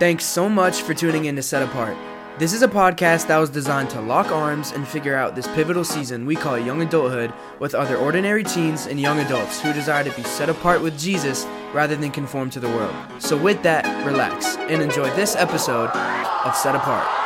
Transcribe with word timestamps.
Thanks 0.00 0.24
so 0.24 0.48
much 0.48 0.80
for 0.80 0.94
tuning 0.94 1.26
in 1.26 1.36
to 1.36 1.42
Set 1.42 1.62
Apart. 1.62 1.94
This 2.38 2.54
is 2.54 2.62
a 2.62 2.68
podcast 2.68 3.26
that 3.26 3.36
was 3.36 3.50
designed 3.50 3.90
to 3.90 4.00
lock 4.00 4.32
arms 4.32 4.72
and 4.72 4.88
figure 4.88 5.14
out 5.14 5.36
this 5.36 5.46
pivotal 5.48 5.84
season 5.84 6.24
we 6.24 6.36
call 6.36 6.58
young 6.58 6.80
adulthood 6.80 7.34
with 7.58 7.74
other 7.74 7.98
ordinary 7.98 8.42
teens 8.42 8.86
and 8.86 8.98
young 8.98 9.18
adults 9.18 9.60
who 9.60 9.74
desire 9.74 10.02
to 10.02 10.16
be 10.16 10.22
set 10.22 10.48
apart 10.48 10.80
with 10.80 10.98
Jesus 10.98 11.44
rather 11.74 11.96
than 11.96 12.10
conform 12.10 12.48
to 12.48 12.60
the 12.60 12.68
world. 12.68 12.96
So, 13.18 13.36
with 13.36 13.62
that, 13.64 13.84
relax 14.06 14.56
and 14.56 14.80
enjoy 14.80 15.14
this 15.16 15.36
episode 15.36 15.90
of 15.90 16.56
Set 16.56 16.74
Apart. 16.74 17.19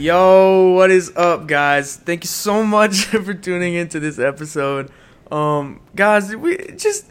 Yo, 0.00 0.70
what 0.70 0.90
is 0.90 1.14
up, 1.14 1.46
guys? 1.46 1.94
Thank 1.96 2.24
you 2.24 2.28
so 2.28 2.64
much 2.64 3.04
for 3.04 3.34
tuning 3.34 3.74
into 3.74 4.00
this 4.00 4.18
episode. 4.18 4.90
Um, 5.30 5.82
guys, 5.94 6.34
we 6.34 6.56
just 6.72 7.04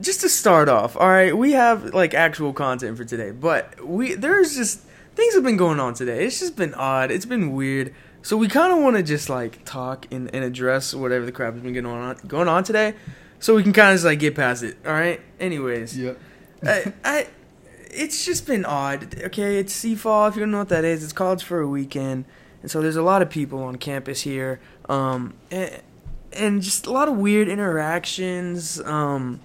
just 0.00 0.22
to 0.22 0.28
start 0.28 0.68
off, 0.68 0.96
all 0.96 1.06
right, 1.06 1.36
we 1.36 1.52
have 1.52 1.94
like 1.94 2.14
actual 2.14 2.52
content 2.52 2.96
for 2.96 3.04
today, 3.04 3.30
but 3.30 3.86
we 3.86 4.14
there's 4.16 4.56
just 4.56 4.80
things 5.14 5.34
have 5.34 5.44
been 5.44 5.56
going 5.56 5.78
on 5.78 5.94
today. 5.94 6.24
It's 6.24 6.40
just 6.40 6.56
been 6.56 6.74
odd. 6.74 7.12
It's 7.12 7.26
been 7.26 7.52
weird. 7.52 7.94
So 8.22 8.36
we 8.36 8.48
kind 8.48 8.72
of 8.72 8.80
want 8.82 8.96
to 8.96 9.04
just 9.04 9.30
like 9.30 9.64
talk 9.64 10.08
and, 10.10 10.28
and 10.34 10.42
address 10.42 10.92
whatever 10.92 11.24
the 11.24 11.30
crap 11.30 11.54
has 11.54 11.62
been 11.62 11.74
going 11.74 11.86
on 11.86 12.16
going 12.26 12.48
on 12.48 12.64
today, 12.64 12.94
so 13.38 13.54
we 13.54 13.62
can 13.62 13.72
kind 13.72 13.90
of 13.90 13.94
just 13.94 14.04
like 14.04 14.18
get 14.18 14.34
past 14.34 14.64
it. 14.64 14.78
All 14.84 14.92
right. 14.92 15.20
Anyways, 15.38 15.96
Yep. 15.96 16.18
I, 16.64 16.92
I, 17.04 17.26
it's 17.92 18.24
just 18.24 18.46
been 18.46 18.64
odd. 18.64 19.20
Okay, 19.22 19.58
it's 19.58 19.72
Seafall. 19.72 20.28
If 20.28 20.34
you 20.34 20.40
don't 20.40 20.50
know 20.50 20.58
what 20.58 20.70
that 20.70 20.84
is, 20.84 21.04
it's 21.04 21.12
college 21.12 21.44
for 21.44 21.60
a 21.60 21.68
weekend, 21.68 22.24
and 22.62 22.70
so 22.70 22.80
there's 22.80 22.96
a 22.96 23.02
lot 23.02 23.22
of 23.22 23.30
people 23.30 23.62
on 23.62 23.76
campus 23.76 24.22
here, 24.22 24.60
um, 24.88 25.34
and, 25.50 25.82
and 26.32 26.62
just 26.62 26.86
a 26.86 26.92
lot 26.92 27.08
of 27.08 27.16
weird 27.16 27.48
interactions. 27.48 28.80
Um, 28.80 29.40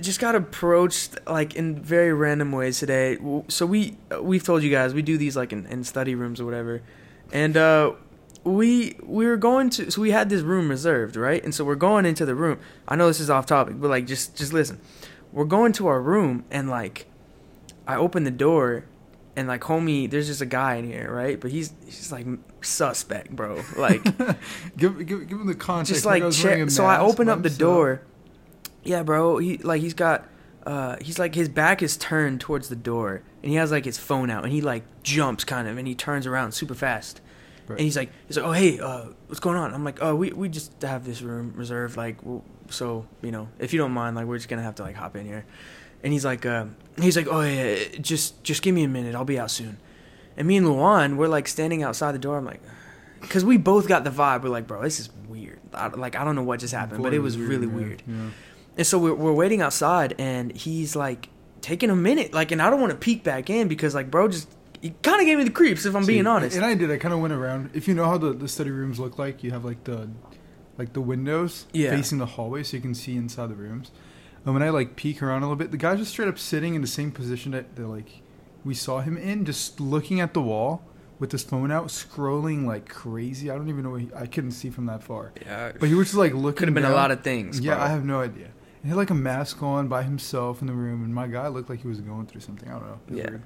just 0.00 0.20
got 0.20 0.34
approached 0.34 1.18
like 1.26 1.56
in 1.56 1.80
very 1.80 2.12
random 2.12 2.52
ways 2.52 2.78
today. 2.78 3.18
So 3.48 3.66
we 3.66 3.96
we've 4.20 4.44
told 4.44 4.62
you 4.62 4.70
guys 4.70 4.94
we 4.94 5.02
do 5.02 5.16
these 5.16 5.36
like 5.36 5.52
in, 5.52 5.66
in 5.66 5.82
study 5.84 6.14
rooms 6.14 6.40
or 6.40 6.44
whatever, 6.44 6.82
and 7.32 7.56
uh, 7.56 7.92
we 8.44 8.96
we 9.02 9.26
were 9.26 9.36
going 9.36 9.70
to 9.70 9.90
so 9.90 10.02
we 10.02 10.10
had 10.10 10.28
this 10.28 10.42
room 10.42 10.68
reserved 10.68 11.16
right, 11.16 11.42
and 11.42 11.54
so 11.54 11.64
we're 11.64 11.74
going 11.74 12.04
into 12.04 12.26
the 12.26 12.34
room. 12.34 12.58
I 12.86 12.96
know 12.96 13.08
this 13.08 13.20
is 13.20 13.30
off 13.30 13.46
topic, 13.46 13.80
but 13.80 13.88
like 13.88 14.06
just 14.06 14.36
just 14.36 14.52
listen. 14.52 14.80
We're 15.32 15.46
going 15.46 15.72
to 15.74 15.86
our 15.86 16.00
room 16.00 16.44
and 16.50 16.68
like 16.68 17.06
I 17.86 17.96
open 17.96 18.24
the 18.24 18.30
door 18.30 18.84
and 19.36 19.48
like 19.48 19.62
homie, 19.62 20.10
there's 20.10 20.26
just 20.26 20.40
a 20.40 20.46
guy 20.46 20.76
in 20.76 20.84
here, 20.84 21.10
right? 21.12 21.40
But 21.40 21.50
he's 21.50 21.72
he's 21.84 22.12
like 22.12 22.26
suspect, 22.60 23.30
bro. 23.34 23.62
Like 23.76 24.02
give, 24.76 24.98
give, 25.06 25.28
give 25.28 25.40
him 25.40 25.46
the 25.46 25.54
context. 25.54 25.92
just 25.92 26.04
Like, 26.06 26.22
like 26.22 26.32
check. 26.32 26.70
So 26.70 26.84
I 26.84 26.98
open 27.00 27.28
up 27.28 27.42
the 27.42 27.48
himself. 27.48 27.58
door. 27.58 28.02
Yeah, 28.84 29.02
bro. 29.02 29.38
He 29.38 29.58
like 29.58 29.80
he's 29.80 29.94
got. 29.94 30.28
Uh, 30.64 30.96
he's 31.00 31.18
like 31.18 31.34
his 31.34 31.48
back 31.48 31.82
is 31.82 31.96
turned 31.96 32.40
towards 32.40 32.68
the 32.68 32.76
door, 32.76 33.22
and 33.42 33.50
he 33.50 33.56
has 33.56 33.72
like 33.72 33.84
his 33.84 33.98
phone 33.98 34.30
out, 34.30 34.44
and 34.44 34.52
he 34.52 34.60
like 34.60 34.84
jumps 35.02 35.42
kind 35.42 35.66
of, 35.66 35.76
and 35.76 35.88
he 35.88 35.94
turns 35.96 36.24
around 36.24 36.52
super 36.52 36.74
fast, 36.74 37.20
Right. 37.66 37.70
and 37.78 37.80
he's 37.80 37.96
like, 37.96 38.12
he's 38.28 38.36
like, 38.36 38.46
oh 38.46 38.52
hey, 38.52 38.78
uh, 38.78 39.06
what's 39.26 39.40
going 39.40 39.56
on? 39.56 39.74
I'm 39.74 39.82
like, 39.82 39.98
oh 40.00 40.14
we 40.14 40.30
we 40.30 40.48
just 40.48 40.80
have 40.82 41.04
this 41.04 41.20
room 41.20 41.52
reserved, 41.56 41.96
like, 41.96 42.18
w 42.18 42.42
so 42.72 43.06
you 43.22 43.30
know, 43.30 43.48
if 43.58 43.72
you 43.72 43.78
don't 43.78 43.92
mind, 43.92 44.16
like, 44.16 44.26
we're 44.26 44.38
just 44.38 44.48
gonna 44.48 44.62
have 44.62 44.74
to 44.76 44.82
like 44.82 44.96
hop 44.96 45.16
in 45.16 45.26
here, 45.26 45.44
and 46.02 46.12
he's 46.12 46.24
like, 46.24 46.44
uh, 46.44 46.66
he's 47.00 47.16
like, 47.16 47.28
oh 47.30 47.42
yeah, 47.42 47.74
yeah, 47.74 47.98
just 48.00 48.42
just 48.42 48.62
give 48.62 48.74
me 48.74 48.82
a 48.82 48.88
minute, 48.88 49.14
I'll 49.14 49.24
be 49.24 49.38
out 49.38 49.50
soon, 49.50 49.78
and 50.36 50.48
me 50.48 50.56
and 50.56 50.66
Luan, 50.68 51.16
we're 51.16 51.28
like 51.28 51.46
standing 51.46 51.82
outside 51.82 52.12
the 52.12 52.18
door. 52.18 52.38
I'm 52.38 52.44
like, 52.44 52.62
because 53.20 53.44
we 53.44 53.56
both 53.56 53.86
got 53.86 54.04
the 54.04 54.10
vibe. 54.10 54.42
We're 54.42 54.48
like, 54.48 54.66
bro, 54.66 54.82
this 54.82 54.98
is 54.98 55.10
weird. 55.28 55.60
I, 55.72 55.86
like 55.88 56.16
I 56.16 56.24
don't 56.24 56.34
know 56.34 56.42
what 56.42 56.60
just 56.60 56.74
happened, 56.74 57.02
but 57.02 57.14
it 57.14 57.20
was 57.20 57.38
really 57.38 57.66
yeah, 57.66 57.72
weird. 57.72 58.02
yeah. 58.06 58.30
And 58.74 58.86
so 58.86 58.98
we're, 58.98 59.14
we're 59.14 59.34
waiting 59.34 59.60
outside, 59.60 60.14
and 60.18 60.50
he's 60.56 60.96
like 60.96 61.28
taking 61.60 61.90
a 61.90 61.96
minute, 61.96 62.34
like, 62.34 62.50
and 62.50 62.60
I 62.60 62.68
don't 62.68 62.80
want 62.80 62.90
to 62.90 62.98
peek 62.98 63.22
back 63.22 63.48
in 63.48 63.68
because, 63.68 63.94
like, 63.94 64.10
bro, 64.10 64.28
just 64.28 64.48
he 64.80 64.90
kind 65.02 65.20
of 65.20 65.26
gave 65.26 65.38
me 65.38 65.44
the 65.44 65.50
creeps 65.50 65.86
if 65.86 65.94
I'm 65.94 66.04
being 66.04 66.26
honest. 66.26 66.56
And 66.56 66.64
I 66.64 66.74
did. 66.74 66.90
I 66.90 66.96
kind 66.96 67.14
of 67.14 67.20
went 67.20 67.32
around. 67.32 67.70
If 67.72 67.86
you 67.86 67.94
know 67.94 68.04
how 68.04 68.18
the, 68.18 68.32
the 68.32 68.48
study 68.48 68.70
rooms 68.70 68.98
look 68.98 69.18
like, 69.18 69.44
you 69.44 69.52
have 69.52 69.64
like 69.64 69.84
the 69.84 70.08
like 70.78 70.92
the 70.92 71.00
windows 71.00 71.66
Yeah. 71.72 71.90
facing 71.90 72.18
the 72.18 72.26
hallway, 72.26 72.62
so 72.62 72.76
you 72.76 72.82
can 72.82 72.94
see 72.94 73.16
inside 73.16 73.48
the 73.50 73.54
rooms. 73.54 73.90
And 74.44 74.54
when 74.54 74.62
I 74.62 74.70
like 74.70 74.96
peek 74.96 75.22
around 75.22 75.42
a 75.42 75.46
little 75.46 75.56
bit, 75.56 75.70
the 75.70 75.76
guy's 75.76 75.98
just 75.98 76.10
straight 76.12 76.28
up 76.28 76.38
sitting 76.38 76.74
in 76.74 76.80
the 76.80 76.88
same 76.88 77.10
position 77.12 77.52
that, 77.52 77.76
that 77.76 77.86
like 77.86 78.22
we 78.64 78.74
saw 78.74 79.00
him 79.00 79.16
in, 79.16 79.44
just 79.44 79.80
looking 79.80 80.20
at 80.20 80.34
the 80.34 80.42
wall 80.42 80.82
with 81.18 81.30
his 81.30 81.44
phone 81.44 81.70
out, 81.70 81.86
scrolling 81.88 82.64
like 82.66 82.88
crazy. 82.88 83.50
I 83.50 83.54
don't 83.56 83.68
even 83.68 83.84
know. 83.84 83.90
What 83.90 84.00
he, 84.00 84.10
I 84.16 84.26
couldn't 84.26 84.52
see 84.52 84.70
from 84.70 84.86
that 84.86 85.02
far, 85.04 85.32
yeah, 85.40 85.72
but 85.78 85.88
he 85.88 85.94
was 85.94 86.08
just 86.08 86.18
like 86.18 86.32
looking. 86.34 86.56
could 86.58 86.68
have 86.68 86.74
been 86.74 86.84
a 86.84 86.90
lot 86.90 87.10
of 87.12 87.22
things. 87.22 87.60
Yeah. 87.60 87.80
I 87.82 87.88
have 87.88 88.04
no 88.04 88.20
idea. 88.20 88.48
He 88.82 88.88
had 88.88 88.96
like 88.96 89.10
a 89.10 89.14
mask 89.14 89.62
on 89.62 89.86
by 89.86 90.02
himself 90.02 90.60
in 90.60 90.66
the 90.66 90.72
room, 90.72 91.04
and 91.04 91.14
my 91.14 91.28
guy 91.28 91.46
looked 91.46 91.70
like 91.70 91.82
he 91.82 91.86
was 91.86 92.00
going 92.00 92.26
through 92.26 92.40
something. 92.40 92.68
I 92.68 92.72
don't 92.72 92.86
know. 92.86 92.98
Yeah. 93.10 93.30
weird. 93.30 93.42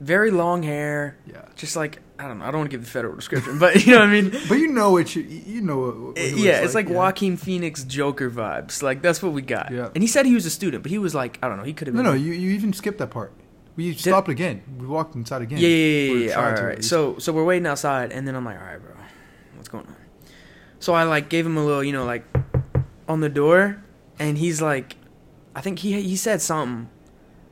Very 0.00 0.30
long 0.30 0.62
hair, 0.62 1.16
Yeah. 1.26 1.42
just 1.54 1.76
like 1.76 2.00
I 2.18 2.26
don't 2.26 2.38
know. 2.38 2.44
I 2.46 2.50
don't 2.50 2.60
want 2.60 2.70
to 2.70 2.76
give 2.76 2.84
the 2.84 2.90
federal 2.90 3.14
description, 3.14 3.58
but 3.58 3.84
you 3.86 3.92
know 3.92 4.00
what 4.00 4.08
I 4.08 4.12
mean. 4.12 4.30
But 4.48 4.54
you 4.58 4.68
know 4.68 4.90
what 4.90 5.14
you 5.14 5.22
you 5.22 5.60
know 5.60 5.78
what, 5.78 5.96
what 6.00 6.18
he 6.18 6.46
yeah, 6.46 6.62
it's 6.64 6.74
like 6.74 6.88
yeah. 6.88 6.94
Joaquin 6.94 7.36
Phoenix 7.36 7.84
Joker 7.84 8.30
vibes. 8.30 8.82
Like 8.82 9.02
that's 9.02 9.22
what 9.22 9.32
we 9.32 9.42
got. 9.42 9.70
Yeah. 9.70 9.90
And 9.94 10.02
he 10.02 10.06
said 10.08 10.24
he 10.26 10.34
was 10.34 10.46
a 10.46 10.50
student, 10.50 10.82
but 10.82 10.90
he 10.90 10.98
was 10.98 11.14
like, 11.14 11.38
I 11.42 11.48
don't 11.48 11.58
know. 11.58 11.64
He 11.64 11.72
could 11.74 11.88
have 11.88 11.94
No, 11.94 12.02
been. 12.02 12.12
no, 12.12 12.16
you, 12.16 12.32
you 12.32 12.50
even 12.52 12.72
skipped 12.72 12.98
that 12.98 13.10
part. 13.10 13.32
We 13.76 13.92
stopped 13.94 14.30
again. 14.30 14.62
We 14.78 14.86
walked 14.86 15.14
inside 15.14 15.42
again. 15.42 15.58
Yeah, 15.58 15.68
yeah, 15.68 16.12
yeah, 16.12 16.26
yeah. 16.28 16.34
All 16.36 16.42
right, 16.44 16.56
to 16.56 16.62
all 16.62 16.68
at 16.68 16.74
right. 16.76 16.84
So, 16.84 17.18
so 17.18 17.30
we're 17.34 17.44
waiting 17.44 17.66
outside, 17.66 18.10
and 18.10 18.26
then 18.26 18.34
I'm 18.34 18.42
like, 18.44 18.58
all 18.58 18.64
right, 18.64 18.80
bro, 18.80 18.94
what's 19.56 19.68
going 19.68 19.86
on? 19.86 19.94
So 20.80 20.94
I 20.94 21.02
like 21.02 21.28
gave 21.28 21.44
him 21.44 21.58
a 21.58 21.64
little, 21.64 21.84
you 21.84 21.92
know, 21.92 22.06
like 22.06 22.24
on 23.06 23.20
the 23.20 23.28
door, 23.28 23.82
and 24.18 24.38
he's 24.38 24.62
like, 24.62 24.96
I 25.54 25.60
think 25.60 25.80
he 25.80 26.00
he 26.00 26.16
said 26.16 26.40
something, 26.40 26.88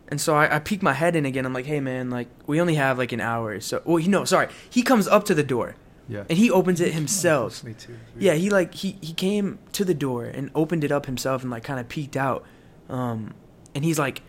and 0.09 0.21
so 0.21 0.35
I, 0.35 0.57
I 0.57 0.59
peek 0.59 0.83
my 0.83 0.93
head 0.93 1.17
in 1.17 1.25
again. 1.25 1.47
I'm 1.47 1.53
like, 1.53 1.67
hey 1.67 1.81
man, 1.81 2.11
like 2.11 2.29
we 2.47 2.61
only 2.61 2.75
have 2.75 2.99
like 2.99 3.13
an 3.13 3.21
hour, 3.21 3.61
so 3.61 3.83
well, 3.85 3.99
you 3.99 4.09
know, 4.09 4.25
sorry. 4.25 4.49
He 4.69 4.83
comes 4.83 5.09
up 5.09 5.25
to 5.25 5.35
the 5.35 5.43
door, 5.43 5.77
yeah. 6.09 6.25
and 6.29 6.39
he 6.39 6.51
opens 6.51 6.81
it 6.81 6.93
himself. 6.93 7.65
Me 7.65 7.75
too. 7.75 7.97
Yeah, 8.19 8.35
he 8.35 8.51
like 8.51 8.75
he 8.75 8.99
he 9.01 9.13
came 9.13 9.59
to 9.73 9.85
the 9.85 9.95
door 9.95 10.25
and 10.25 10.51
opened 10.55 10.85
it 10.85 10.93
up 10.93 11.07
himself 11.07 11.43
and 11.43 11.51
like 11.51 11.65
kind 11.65 11.81
of 11.81 11.89
peeked 11.89 12.17
out. 12.17 12.45
Um, 12.89 13.35
and 13.75 13.85
he's 13.85 13.99
like, 13.99 14.23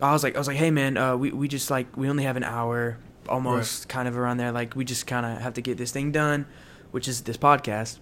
I 0.00 0.12
was 0.12 0.22
like, 0.22 0.34
I 0.34 0.38
was 0.38 0.48
like, 0.48 0.56
hey 0.56 0.70
man, 0.70 0.96
uh, 0.96 1.16
we 1.16 1.30
we 1.30 1.48
just 1.48 1.70
like 1.70 1.96
we 1.96 2.08
only 2.08 2.24
have 2.24 2.36
an 2.36 2.44
hour, 2.44 2.98
almost 3.28 3.88
kind 3.88 4.08
of 4.08 4.16
around 4.18 4.38
there. 4.38 4.52
Like 4.52 4.74
we 4.74 4.84
just 4.84 5.06
kind 5.06 5.24
of 5.24 5.40
have 5.40 5.54
to 5.54 5.60
get 5.60 5.78
this 5.78 5.92
thing 5.92 6.12
done, 6.12 6.46
which 6.90 7.08
is 7.08 7.22
this 7.22 7.36
podcast. 7.36 7.98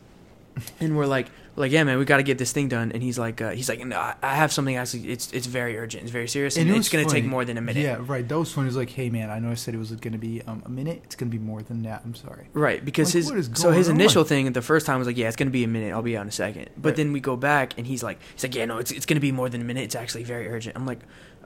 and 0.80 0.96
we're 0.96 1.06
like, 1.06 1.28
like, 1.54 1.70
yeah, 1.70 1.84
man, 1.84 1.98
we 1.98 2.04
got 2.04 2.16
to 2.16 2.22
get 2.22 2.38
this 2.38 2.52
thing 2.52 2.68
done. 2.68 2.92
And 2.92 3.02
he's 3.02 3.18
like, 3.18 3.40
uh, 3.40 3.50
he's 3.50 3.68
like, 3.68 3.84
no, 3.84 3.98
I 4.22 4.34
have 4.34 4.52
something 4.52 4.76
actually. 4.76 5.10
It's 5.10 5.32
it's 5.32 5.46
very 5.46 5.76
urgent. 5.78 6.04
It's 6.04 6.12
very 6.12 6.28
serious, 6.28 6.56
and, 6.56 6.70
it 6.70 6.76
it's 6.76 6.88
gonna 6.88 7.04
take 7.04 7.24
more 7.24 7.44
than 7.44 7.58
a 7.58 7.60
minute. 7.60 7.82
Yeah, 7.82 7.98
right. 8.00 8.26
That 8.26 8.38
was 8.38 8.52
funny. 8.52 8.66
He 8.66 8.68
was 8.68 8.76
like, 8.76 8.90
"Hey, 8.90 9.10
man, 9.10 9.28
I 9.30 9.38
know 9.38 9.50
I 9.50 9.54
said 9.54 9.74
it 9.74 9.78
was 9.78 9.90
going 9.92 10.12
to 10.12 10.18
be 10.18 10.40
um, 10.42 10.62
a 10.64 10.70
minute. 10.70 11.02
It's 11.04 11.14
going 11.14 11.30
to 11.30 11.36
be 11.36 11.42
more 11.42 11.62
than 11.62 11.82
that. 11.82 12.02
I'm 12.04 12.14
sorry." 12.14 12.48
Right, 12.54 12.82
because 12.84 13.14
Like, 13.14 13.34
his 13.36 13.50
so 13.54 13.70
his 13.70 13.88
going 13.88 14.00
initial 14.00 14.24
thing 14.24 14.50
the 14.52 14.62
first 14.62 14.86
time 14.86 14.98
was 14.98 15.06
like, 15.06 15.16
yeah, 15.16 15.28
it's 15.28 15.36
gonna 15.36 15.50
be 15.50 15.64
a 15.64 15.68
minute. 15.68 15.92
I'll 15.92 16.02
be 16.02 16.16
out 16.16 16.22
in 16.22 16.28
a 16.28 16.32
second. 16.32 16.70
But 16.76 16.90
Right. 16.90 16.96
then 16.96 17.12
we 17.12 17.20
go 17.20 17.36
back 17.36 17.74
and 17.76 17.86
he's 17.86 18.02
like, 18.02 18.18
he's 18.34 18.42
like, 18.44 18.54
yeah, 18.54 18.64
no, 18.64 18.78
it's 18.78 18.90
it's 18.90 19.06
gonna 19.06 19.20
be 19.20 19.32
more 19.32 19.48
than 19.48 19.60
a 19.60 19.64
minute. 19.64 19.84
It's 19.84 19.94
actually 19.96 20.24
very 20.24 20.48
urgent. 20.48 20.76
I'm 20.76 20.86
like, 20.86 21.00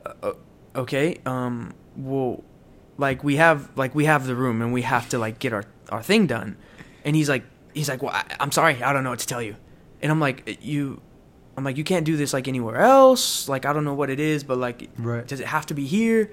uh, 0.04 0.12
uh, 0.22 0.32
okay, 0.76 1.18
um, 1.26 1.74
well, 1.96 2.44
like 2.98 3.24
we 3.24 3.36
have 3.36 3.70
like 3.76 3.94
we 3.94 4.04
have 4.04 4.26
the 4.26 4.36
room 4.36 4.62
and 4.62 4.72
we 4.72 4.82
have 4.82 5.08
to 5.08 5.18
like 5.18 5.38
get 5.38 5.52
our 5.52 5.64
our 5.90 6.02
thing 6.02 6.26
done. 6.26 6.56
And 7.04 7.14
he's 7.16 7.28
like, 7.28 7.44
he's 7.74 7.88
like, 7.88 8.02
well, 8.02 8.12
I, 8.12 8.24
I'm 8.40 8.52
sorry, 8.52 8.82
I 8.82 8.92
don't 8.92 9.04
know 9.04 9.10
what 9.10 9.20
to 9.20 9.26
tell 9.26 9.42
you. 9.42 9.56
And 10.02 10.12
I'm 10.12 10.20
like, 10.20 10.58
you, 10.62 11.00
I'm 11.56 11.64
like, 11.64 11.76
you 11.76 11.84
can't 11.84 12.04
do 12.04 12.16
this 12.16 12.32
like 12.32 12.48
anywhere 12.48 12.76
else. 12.76 13.48
Like 13.48 13.64
I 13.66 13.72
don't 13.72 13.84
know 13.84 13.94
what 13.94 14.10
it 14.10 14.20
is, 14.20 14.44
but 14.44 14.58
like, 14.58 14.90
Right. 14.98 15.26
does 15.26 15.40
it 15.40 15.46
have 15.46 15.66
to 15.66 15.74
be 15.74 15.86
here? 15.86 16.30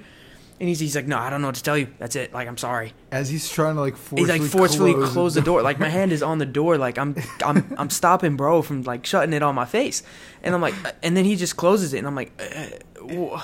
And 0.59 0.69
he's, 0.69 0.79
he's 0.79 0.96
like, 0.96 1.07
no, 1.07 1.18
I 1.18 1.29
don't 1.29 1.41
know 1.41 1.47
what 1.47 1.56
to 1.56 1.63
tell 1.63 1.78
you. 1.78 1.88
That's 1.97 2.16
it. 2.16 2.31
Like, 2.31 2.47
I'm 2.47 2.57
sorry 2.57 2.94
As 3.12 3.28
he's 3.28 3.50
trying 3.50 3.75
to 3.75 3.81
like 3.81 3.96
he's 4.16 4.29
like 4.29 4.41
forcefully 4.41 4.94
close, 4.94 5.12
close 5.12 5.34
the 5.34 5.41
door. 5.41 5.62
Like 5.62 5.79
my 5.79 5.90
hand 6.00 6.12
is 6.12 6.22
on 6.22 6.38
the 6.38 6.46
door. 6.46 6.78
Like 6.78 6.97
I'm 6.97 7.16
I'm 7.43 7.73
I'm 7.78 7.90
stopping 7.90 8.37
bro 8.37 8.61
from 8.61 8.84
like 8.84 9.05
shutting 9.05 9.34
it 9.34 9.41
on 9.43 9.55
my 9.55 9.66
face. 9.66 10.03
And 10.43 10.53
I'm 10.53 10.61
like, 10.61 10.76
and 11.02 11.17
then 11.17 11.26
he 11.26 11.35
just 11.35 11.58
closes 11.58 11.93
it, 11.93 11.97
and 11.97 12.08
I'm 12.08 12.16
like, 12.16 12.32
uh, 12.40 13.41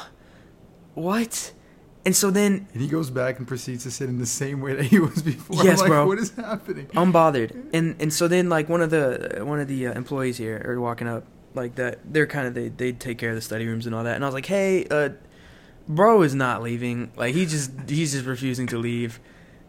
what? 0.94 1.52
And 2.06 2.16
so 2.16 2.31
then 2.31 2.68
and 2.74 2.81
he 2.81 2.88
goes 2.88 3.10
back 3.10 3.40
and 3.40 3.48
proceeds 3.48 3.84
to 3.84 3.92
sit 3.92 4.10
in 4.10 4.19
the 4.19 4.25
same 4.25 4.62
way 4.62 4.74
that 4.74 4.86
he 4.86 5.00
was 5.00 5.22
before. 5.22 5.63
Yes, 5.63 5.74
I'm 5.74 5.78
like, 5.80 5.88
bro. 5.90 6.07
What 6.07 6.18
is 6.19 6.31
happening? 6.31 6.88
unbothered. 6.88 7.69
And 7.74 7.96
and 8.00 8.13
so 8.13 8.28
then 8.28 8.50
like 8.50 8.69
one 8.69 8.81
of 8.81 8.90
the 8.90 9.42
one 9.44 9.60
of 9.60 9.68
the 9.68 9.88
uh, 9.88 9.94
employees 9.94 10.38
here 10.38 10.62
are 10.66 10.80
walking 10.80 11.07
up 11.07 11.25
like 11.56 11.75
that. 11.75 12.00
They're 12.12 12.28
kind 12.28 12.48
of 12.48 12.54
they 12.54 12.69
they 12.69 12.94
take 12.94 13.18
care 13.18 13.30
of 13.30 13.36
the 13.36 13.42
study 13.42 13.68
rooms 13.68 13.86
and 13.86 13.94
all 13.94 14.04
that. 14.06 14.16
And 14.16 14.24
I 14.24 14.28
was 14.28 14.34
like, 14.34 14.46
hey, 14.46 14.86
uh, 14.90 15.10
bro 15.88 16.22
is 16.22 16.34
not 16.34 16.62
leaving. 16.62 17.12
Like 17.18 17.36
he 17.36 17.46
just 17.46 17.72
he's 17.88 18.13
just 18.13 18.25
refusing 18.25 18.68
to 18.68 18.78
leave. 18.78 19.19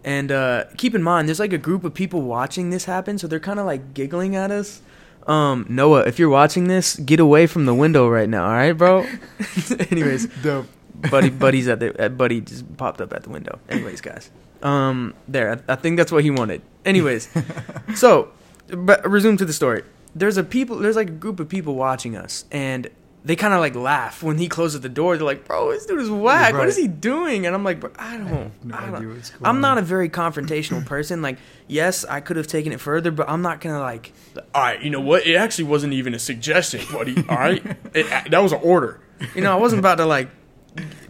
And 0.04 0.32
uh, 0.32 0.64
keep 0.78 0.94
in 0.94 1.02
mind, 1.02 1.28
there's 1.28 1.40
like 1.40 1.52
a 1.52 1.58
group 1.58 1.84
of 1.84 1.92
people 1.92 2.22
watching 2.22 2.70
this 2.70 2.86
happen, 2.86 3.18
so 3.18 3.26
they're 3.26 3.38
kind 3.40 3.58
of 3.58 3.66
like 3.66 3.92
giggling 3.92 4.34
at 4.34 4.50
us. 4.50 4.80
Um, 5.26 5.66
Noah, 5.68 6.04
if 6.06 6.18
you're 6.18 6.30
watching 6.30 6.68
this, 6.68 6.96
get 6.96 7.20
away 7.20 7.46
from 7.46 7.66
the 7.66 7.74
window 7.74 8.08
right 8.08 8.28
now, 8.28 8.44
all 8.46 8.52
right, 8.52 8.72
bro. 8.72 9.06
Anyways, 9.90 10.26
Dope. 10.42 10.66
Buddy, 11.10 11.30
buddy's 11.44 11.68
at 11.68 11.80
the 11.80 12.04
uh, 12.04 12.08
buddy 12.08 12.40
just 12.40 12.76
popped 12.76 13.00
up 13.00 13.12
at 13.12 13.22
the 13.22 13.30
window. 13.30 13.58
Anyways, 13.68 14.00
guys, 14.00 14.30
um, 14.62 15.14
there, 15.28 15.62
I, 15.68 15.72
I 15.72 15.76
think 15.76 15.96
that's 15.96 16.12
what 16.12 16.24
he 16.24 16.30
wanted. 16.30 16.62
Anyways, 16.84 17.28
so 17.94 18.30
but 18.68 19.08
resume 19.08 19.36
to 19.38 19.44
the 19.44 19.52
story. 19.52 19.82
There's 20.14 20.36
a 20.36 20.44
people. 20.44 20.76
There's 20.78 20.96
like 20.96 21.08
a 21.08 21.12
group 21.12 21.38
of 21.40 21.48
people 21.48 21.74
watching 21.76 22.16
us, 22.16 22.44
and 22.50 22.88
they 23.24 23.36
kind 23.36 23.52
of 23.54 23.60
like 23.60 23.74
laugh 23.76 24.22
when 24.22 24.38
he 24.38 24.48
closes 24.48 24.80
the 24.80 24.88
door. 24.88 25.16
They're 25.16 25.24
like, 25.26 25.44
"Bro, 25.46 25.70
this 25.70 25.86
dude 25.86 26.00
is 26.00 26.10
whack. 26.10 26.52
What 26.52 26.60
Right. 26.60 26.68
is 26.68 26.76
he 26.76 26.88
doing?" 26.88 27.46
And 27.46 27.54
I'm 27.54 27.62
like, 27.62 27.78
"Bro, 27.78 27.92
I 27.96 28.16
don't. 28.16 28.26
I 28.28 28.32
have 28.32 28.64
no 28.64 28.74
I 28.76 28.80
don't- 28.86 28.94
idea 28.96 29.08
what's 29.08 29.30
going 29.30 29.46
I'm 29.46 29.60
not 29.60 29.78
a 29.78 29.82
very 29.82 30.08
confrontational 30.08 30.84
person. 30.94 31.22
Like, 31.22 31.38
yes, 31.68 32.04
I 32.04 32.20
could 32.20 32.36
have 32.38 32.48
taken 32.48 32.72
it 32.72 32.80
further, 32.80 33.10
but 33.12 33.28
I'm 33.28 33.42
not 33.42 33.60
gonna 33.60 33.78
like. 33.78 34.12
All 34.52 34.62
right, 34.62 34.82
you 34.82 34.90
know 34.90 35.00
what? 35.00 35.26
It 35.26 35.36
actually 35.36 35.64
wasn't 35.64 35.92
even 35.92 36.12
a 36.14 36.18
suggestion, 36.18 36.80
buddy. 36.92 37.16
All 37.28 37.36
right, 37.36 37.64
it, 37.94 38.30
that 38.30 38.42
was 38.42 38.50
an 38.52 38.60
order. 38.64 39.00
You 39.36 39.42
know, 39.42 39.52
I 39.52 39.56
wasn't 39.60 39.78
about 39.80 39.96
to 39.98 40.06
like 40.06 40.28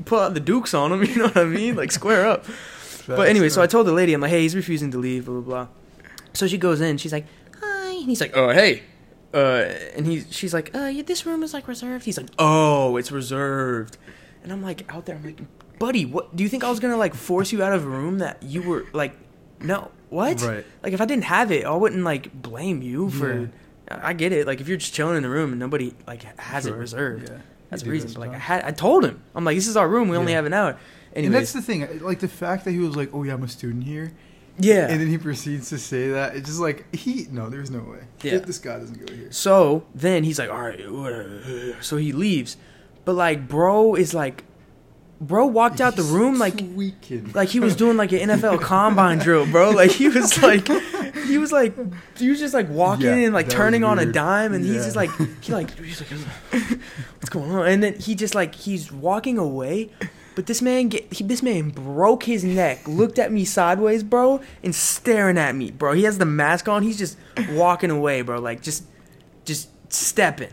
pull 0.05 0.19
out 0.21 0.35
the 0.35 0.41
dukes 0.41 0.75
on 0.75 0.93
him. 0.93 1.03
You 1.11 1.17
know 1.17 1.25
what 1.25 1.37
I 1.39 1.45
mean? 1.45 1.77
Like 1.77 1.93
square 1.93 2.27
up. 2.27 2.45
But 3.07 3.29
anyway, 3.29 3.49
so 3.49 3.61
I 3.61 3.67
told 3.67 3.87
the 3.87 3.93
lady, 3.93 4.12
I'm 4.12 4.21
like, 4.21 4.31
hey, 4.31 4.43
he's 4.43 4.55
refusing 4.55 4.91
to 4.93 4.99
leave, 4.99 5.25
blah 5.25 5.41
blah 5.41 5.43
blah. 5.43 5.69
So 6.33 6.47
she 6.47 6.59
goes 6.59 6.81
in, 6.81 6.97
she's 6.97 7.12
like, 7.12 7.27
hi, 7.61 7.91
and 7.91 8.05
he's 8.09 8.21
like, 8.21 8.37
oh 8.37 8.51
hey, 8.51 8.83
uh, 9.35 9.65
and 9.97 10.07
he, 10.07 10.21
she's 10.31 10.55
like, 10.55 10.75
uh, 10.77 10.85
yeah, 10.87 11.03
this 11.03 11.27
room 11.27 11.43
is 11.43 11.53
like 11.53 11.67
reserved. 11.67 12.05
He's 12.05 12.17
like, 12.17 12.29
oh, 12.39 12.97
it's 12.97 13.11
reserved, 13.11 13.99
and 14.45 14.53
I'm 14.53 14.62
like 14.62 14.85
out 14.95 15.07
there, 15.07 15.17
I'm 15.17 15.25
like, 15.25 15.41
buddy, 15.81 16.05
what? 16.05 16.37
Do 16.37 16.45
you 16.45 16.49
think 16.49 16.62
I 16.62 16.71
was 16.71 16.79
gonna 16.79 16.97
like 16.97 17.15
force 17.15 17.51
you 17.51 17.62
out 17.65 17.73
of 17.73 17.85
a 17.85 17.89
room 17.89 18.19
that 18.19 18.43
you 18.45 18.62
were 18.62 18.87
like, 18.93 19.12
no, 19.61 19.91
what? 20.09 20.41
Right. 20.43 20.65
Like 20.85 20.93
if 20.93 21.01
I 21.01 21.05
didn't 21.05 21.25
have 21.25 21.51
it, 21.51 21.65
I 21.65 21.75
wouldn't 21.75 22.05
like 22.05 22.33
blame 22.33 22.81
you 22.83 23.11
for. 23.11 23.41
Yeah. 23.41 23.47
I 23.91 24.12
get 24.12 24.31
it. 24.31 24.47
Like 24.47 24.61
if 24.61 24.69
you're 24.69 24.77
just 24.77 24.95
chilling 24.95 25.17
in 25.17 25.25
the 25.25 25.29
room 25.29 25.51
and 25.51 25.59
nobody 25.59 25.93
like 26.07 26.23
has 26.39 26.67
it 26.67 26.75
reserved, 26.75 27.29
Yeah. 27.29 27.39
That's 27.70 27.82
do 27.82 27.90
reason. 27.90 28.11
But 28.12 28.20
like 28.20 28.31
I 28.32 28.38
had, 28.38 28.64
I 28.64 28.72
told 28.72 29.05
him, 29.05 29.22
I'm 29.34 29.44
like, 29.44 29.56
this 29.56 29.67
is 29.69 29.76
our 29.76 29.88
room. 29.88 30.08
We 30.08 30.17
only 30.17 30.32
Yeah. 30.32 30.37
have 30.37 30.46
an 30.46 30.52
hour. 30.55 30.70
and 30.70 30.78
Anyways, 31.26 31.32
that's 31.32 31.52
the 31.52 31.62
thing. 31.62 32.00
Like 32.02 32.19
the 32.20 32.28
fact 32.28 32.64
that 32.64 32.72
he 32.72 32.78
was 32.78 32.96
like, 32.96 33.11
"Oh 33.12 33.22
yeah, 33.22 33.34
I'm 33.34 33.43
a 33.43 33.49
student 33.49 33.84
here," 33.84 34.12
yeah. 34.58 34.88
and 34.88 35.00
then 35.00 35.08
he 35.08 35.19
proceeds 35.19 35.69
to 35.70 35.78
say 35.78 36.11
that. 36.11 36.37
It's 36.37 36.46
just 36.49 36.61
like 36.61 36.93
he. 36.94 37.26
No, 37.31 37.49
there's 37.49 37.70
no 37.70 37.81
way. 37.81 38.00
Yeah. 38.22 38.38
This 38.38 38.58
guy 38.58 38.78
doesn't 38.78 39.05
go 39.06 39.12
here. 39.12 39.28
So 39.32 39.84
then 39.94 40.25
he's 40.25 40.38
like, 40.38 40.50
all 40.50 40.61
right, 40.61 40.78
whatever. 40.90 41.76
So 41.81 41.96
he 41.96 42.12
leaves. 42.12 42.56
But 43.05 43.14
like, 43.14 43.49
bro 43.49 43.94
is 43.94 44.12
like, 44.14 44.44
bro 45.20 45.46
walked 45.46 45.81
out 45.81 45.96
the 45.96 46.02
room 46.02 46.38
like, 46.38 46.62
like 47.34 47.49
he 47.49 47.58
was 47.61 47.75
doing 47.75 47.96
like 47.96 48.12
an 48.12 48.28
NFL 48.28 48.61
combine 48.61 49.19
drill, 49.26 49.46
bro. 49.46 49.70
Like 49.70 49.90
he 49.90 50.08
was 50.08 50.40
like, 50.43 50.69
he 51.31 51.38
was 51.38 51.53
like, 51.53 51.75
he 52.17 52.29
was 52.29 52.38
just 52.38 52.55
like 52.55 52.69
walking 52.69 53.06
Yeah, 53.06 53.15
and 53.15 53.35
like 53.35 53.49
turning 53.49 53.85
on 53.85 53.99
a 53.99 54.06
dime, 54.06 54.53
and 54.53 54.65
he's 54.65 54.85
just 54.85 54.97
like, 54.97 55.11
he 55.41 55.53
like, 55.53 55.71
he's 55.79 56.00
like, 56.00 56.11
what's 57.15 57.29
going 57.29 57.50
on? 57.50 57.67
And 57.67 57.82
then 57.82 57.94
he 57.99 58.15
just 58.15 58.35
like, 58.35 58.55
he's 58.55 58.93
walking 58.93 59.38
away. 59.38 59.91
But 60.37 60.47
this 60.47 60.62
man 60.62 60.88
get 60.88 61.12
he, 61.12 61.25
this 61.25 61.43
man 61.43 61.71
broke 61.71 62.23
his 62.23 62.44
neck, 62.44 62.87
looked 62.87 63.19
at 63.19 63.32
me 63.32 63.44
sideways, 63.44 64.03
bro, 64.03 64.41
and 64.62 64.75
staring 64.75 65.37
at 65.37 65.55
me, 65.55 65.71
bro. 65.71 65.93
He 65.93 66.05
has 66.05 66.19
the 66.19 66.25
mask 66.25 66.69
on. 66.69 66.82
He's 66.82 66.99
just 66.99 67.19
walking 67.50 67.91
away, 67.91 68.23
bro, 68.23 68.41
like 68.41 68.62
just 68.62 68.85
just 69.44 69.69
stepping. 69.93 70.53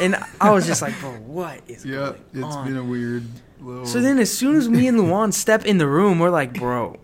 And 0.00 0.16
I 0.40 0.50
was 0.50 0.66
just 0.66 0.82
like, 0.82 0.98
bro, 1.00 1.12
what 1.12 1.60
is 1.68 1.84
yeah, 1.84 1.94
going 1.94 2.14
it's 2.32 2.42
on? 2.42 2.66
It's 2.66 2.68
been 2.68 2.76
a 2.76 2.84
weird 2.84 3.24
little. 3.60 3.86
So 3.86 4.00
then, 4.00 4.18
as 4.18 4.36
soon 4.36 4.56
as 4.56 4.68
me 4.68 4.86
and 4.86 4.98
Luan 4.98 5.32
step 5.32 5.64
in 5.64 5.78
the 5.78 5.86
room, 5.86 6.18
we're 6.18 6.30
like, 6.30 6.54
bro, 6.54 6.98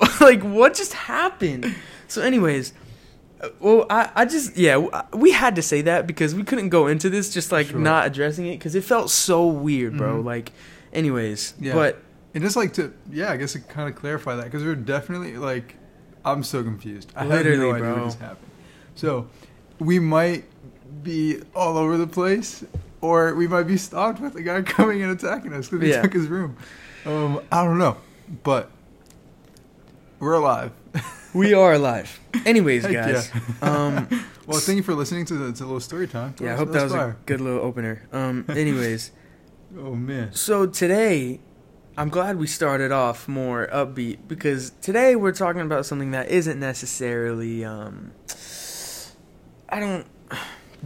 like 0.20 0.42
what 0.42 0.74
just 0.74 0.92
happened? 0.92 1.74
So, 2.08 2.22
anyways, 2.22 2.72
well, 3.60 3.86
I, 3.90 4.10
I 4.14 4.24
just 4.24 4.56
yeah, 4.56 4.76
we 5.12 5.32
had 5.32 5.56
to 5.56 5.62
say 5.62 5.82
that 5.82 6.06
because 6.06 6.34
we 6.34 6.42
couldn't 6.44 6.68
go 6.70 6.86
into 6.86 7.10
this 7.10 7.32
just 7.32 7.52
like 7.52 7.68
Sure. 7.68 7.78
not 7.78 8.06
addressing 8.06 8.46
it 8.46 8.58
because 8.58 8.74
it 8.74 8.84
felt 8.84 9.10
so 9.10 9.46
weird, 9.46 9.96
bro. 9.96 10.22
Mhm. 10.22 10.24
Like, 10.24 10.52
anyways, 10.92 11.54
Yeah. 11.60 11.74
but 11.74 12.02
And 12.34 12.42
just 12.42 12.56
like 12.56 12.72
to, 12.74 12.92
yeah, 13.10 13.30
I 13.30 13.36
guess 13.36 13.52
to 13.52 13.60
kind 13.60 13.88
of 13.88 13.94
clarify 13.94 14.34
that 14.36 14.44
because 14.46 14.64
we're 14.64 14.74
definitely 14.74 15.36
like, 15.36 15.76
I'm 16.24 16.42
so 16.42 16.62
confused. 16.64 17.12
I 17.14 17.24
Literally, 17.26 17.58
have 17.58 17.58
no 17.58 17.72
idea 17.74 17.84
bro. 17.84 17.94
what 17.96 18.04
just 18.06 18.18
happened. 18.20 18.50
So, 18.96 19.28
we 19.78 19.98
might 19.98 20.44
be 21.02 21.40
all 21.54 21.76
over 21.76 21.96
the 21.96 22.06
place, 22.06 22.64
or 23.00 23.34
we 23.34 23.46
might 23.46 23.64
be 23.64 23.76
stopped 23.76 24.20
with 24.20 24.34
a 24.36 24.42
guy 24.42 24.62
coming 24.76 25.02
and 25.02 25.12
attacking 25.12 25.52
us 25.52 25.68
because 25.68 25.80
we 25.82 25.90
Yeah. 25.90 26.02
took 26.02 26.12
his 26.12 26.26
room. 26.28 26.56
Um, 27.06 27.40
I 27.52 27.62
don't 27.64 27.78
know, 27.78 27.98
but 28.42 28.70
we're 30.24 30.32
alive. 30.34 30.72
we 31.34 31.52
are 31.54 31.74
alive. 31.74 32.18
Anyways, 32.46 32.84
Heck 32.84 32.92
guys, 32.94 33.30
yeah. 33.34 33.40
um, 33.62 34.08
Well, 34.46 34.58
thank 34.60 34.76
you 34.78 34.82
for 34.82 34.94
listening 34.94 35.24
to 35.26 35.34
the 35.34 35.52
to 35.52 35.64
little 35.64 35.80
story 35.80 36.06
time. 36.08 36.34
yeah, 36.40 36.54
I 36.54 36.56
hope 36.56 36.72
that 36.72 36.82
was 36.82 36.92
a 36.94 37.16
good 37.26 37.40
little 37.40 37.60
opener. 37.60 38.06
Um, 38.12 38.44
anyways. 38.48 39.10
Oh 39.78 39.94
man. 39.94 40.32
So 40.32 40.66
today, 40.66 41.40
I'm 41.96 42.08
glad 42.08 42.38
we 42.38 42.46
started 42.46 42.90
off 42.92 43.28
more 43.28 43.68
upbeat 43.72 44.18
because 44.28 44.70
today 44.80 45.14
we're 45.16 45.32
talking 45.32 45.60
about 45.62 45.84
something 45.86 46.10
that 46.12 46.28
isn't 46.28 46.58
necessarily, 46.58 47.64
um, 47.64 48.12
I 49.68 49.80
don't, 49.80 50.06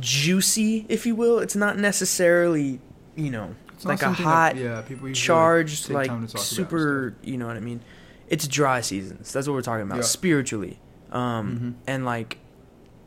juicy, 0.01 0.87
if 0.89 1.07
you 1.07 1.15
will. 1.15 1.39
It's 1.39 1.57
not 1.57 1.79
necessarily, 1.79 2.81
you 3.17 3.31
know, 3.31 3.55
It's 3.75 3.85
like 3.85 3.99
a 3.99 4.05
something 4.07 4.25
that- 4.25 4.31
hot, 4.31 4.57
yeah, 4.57 4.83
people 4.83 5.13
charged, 5.13 5.91
like 5.91 6.11
super, 6.37 7.15
you 7.23 7.37
know 7.39 7.47
what 7.47 7.57
I 7.57 7.61
mean? 7.61 7.81
It's 8.29 8.47
dry 8.49 8.81
seasons. 8.81 9.33
That's 9.33 9.47
what 9.49 9.55
we're 9.55 9.63
talking 9.63 9.83
about 9.87 9.97
Yeah. 9.99 10.03
spiritually, 10.03 10.79
um, 11.13 11.59
Mhm. 11.59 11.75
and 11.87 12.05
like 12.05 12.39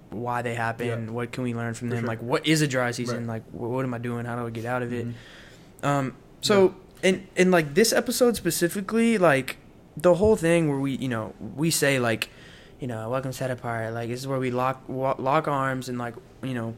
why 0.09 0.41
they 0.41 0.55
happen. 0.55 1.05
Yeah. 1.05 1.11
What 1.11 1.31
can 1.31 1.43
we 1.43 1.53
learn 1.53 1.73
from 1.73 1.87
For 1.89 1.95
them? 1.95 2.03
sure. 2.03 2.07
Like, 2.07 2.21
what 2.21 2.45
is 2.45 2.61
a 2.61 2.67
dry 2.67 2.91
season? 2.91 3.27
Right. 3.27 3.35
Like, 3.35 3.49
wh- 3.51 3.69
what 3.71 3.85
am 3.85 3.93
I 3.93 3.97
doing? 3.97 4.25
How 4.25 4.35
do 4.35 4.45
I 4.45 4.49
get 4.49 4.65
out 4.65 4.81
of 4.81 4.91
it? 4.91 5.07
Mhm. 5.07 5.13
Um, 5.87 6.13
so 6.41 6.75
in 7.01 7.27
in 7.35 7.49
like 7.51 7.73
this 7.75 7.93
episode 7.93 8.35
specifically, 8.35 9.17
like 9.17 9.57
the 9.95 10.15
whole 10.15 10.35
thing 10.35 10.69
where 10.69 10.79
we, 10.79 10.91
you 10.97 11.07
know, 11.07 11.33
we 11.55 11.69
say 11.71 11.99
like, 11.99 12.29
you 12.79 12.87
know, 12.87 13.09
welcome 13.09 13.31
set 13.31 13.51
apart. 13.51 13.93
Like 13.93 14.09
this 14.09 14.19
is 14.19 14.27
where 14.27 14.39
we 14.39 14.51
lock 14.51 14.83
lock 14.87 15.47
arms 15.47 15.87
and 15.87 15.97
like, 15.97 16.15
you 16.43 16.53
know, 16.53 16.73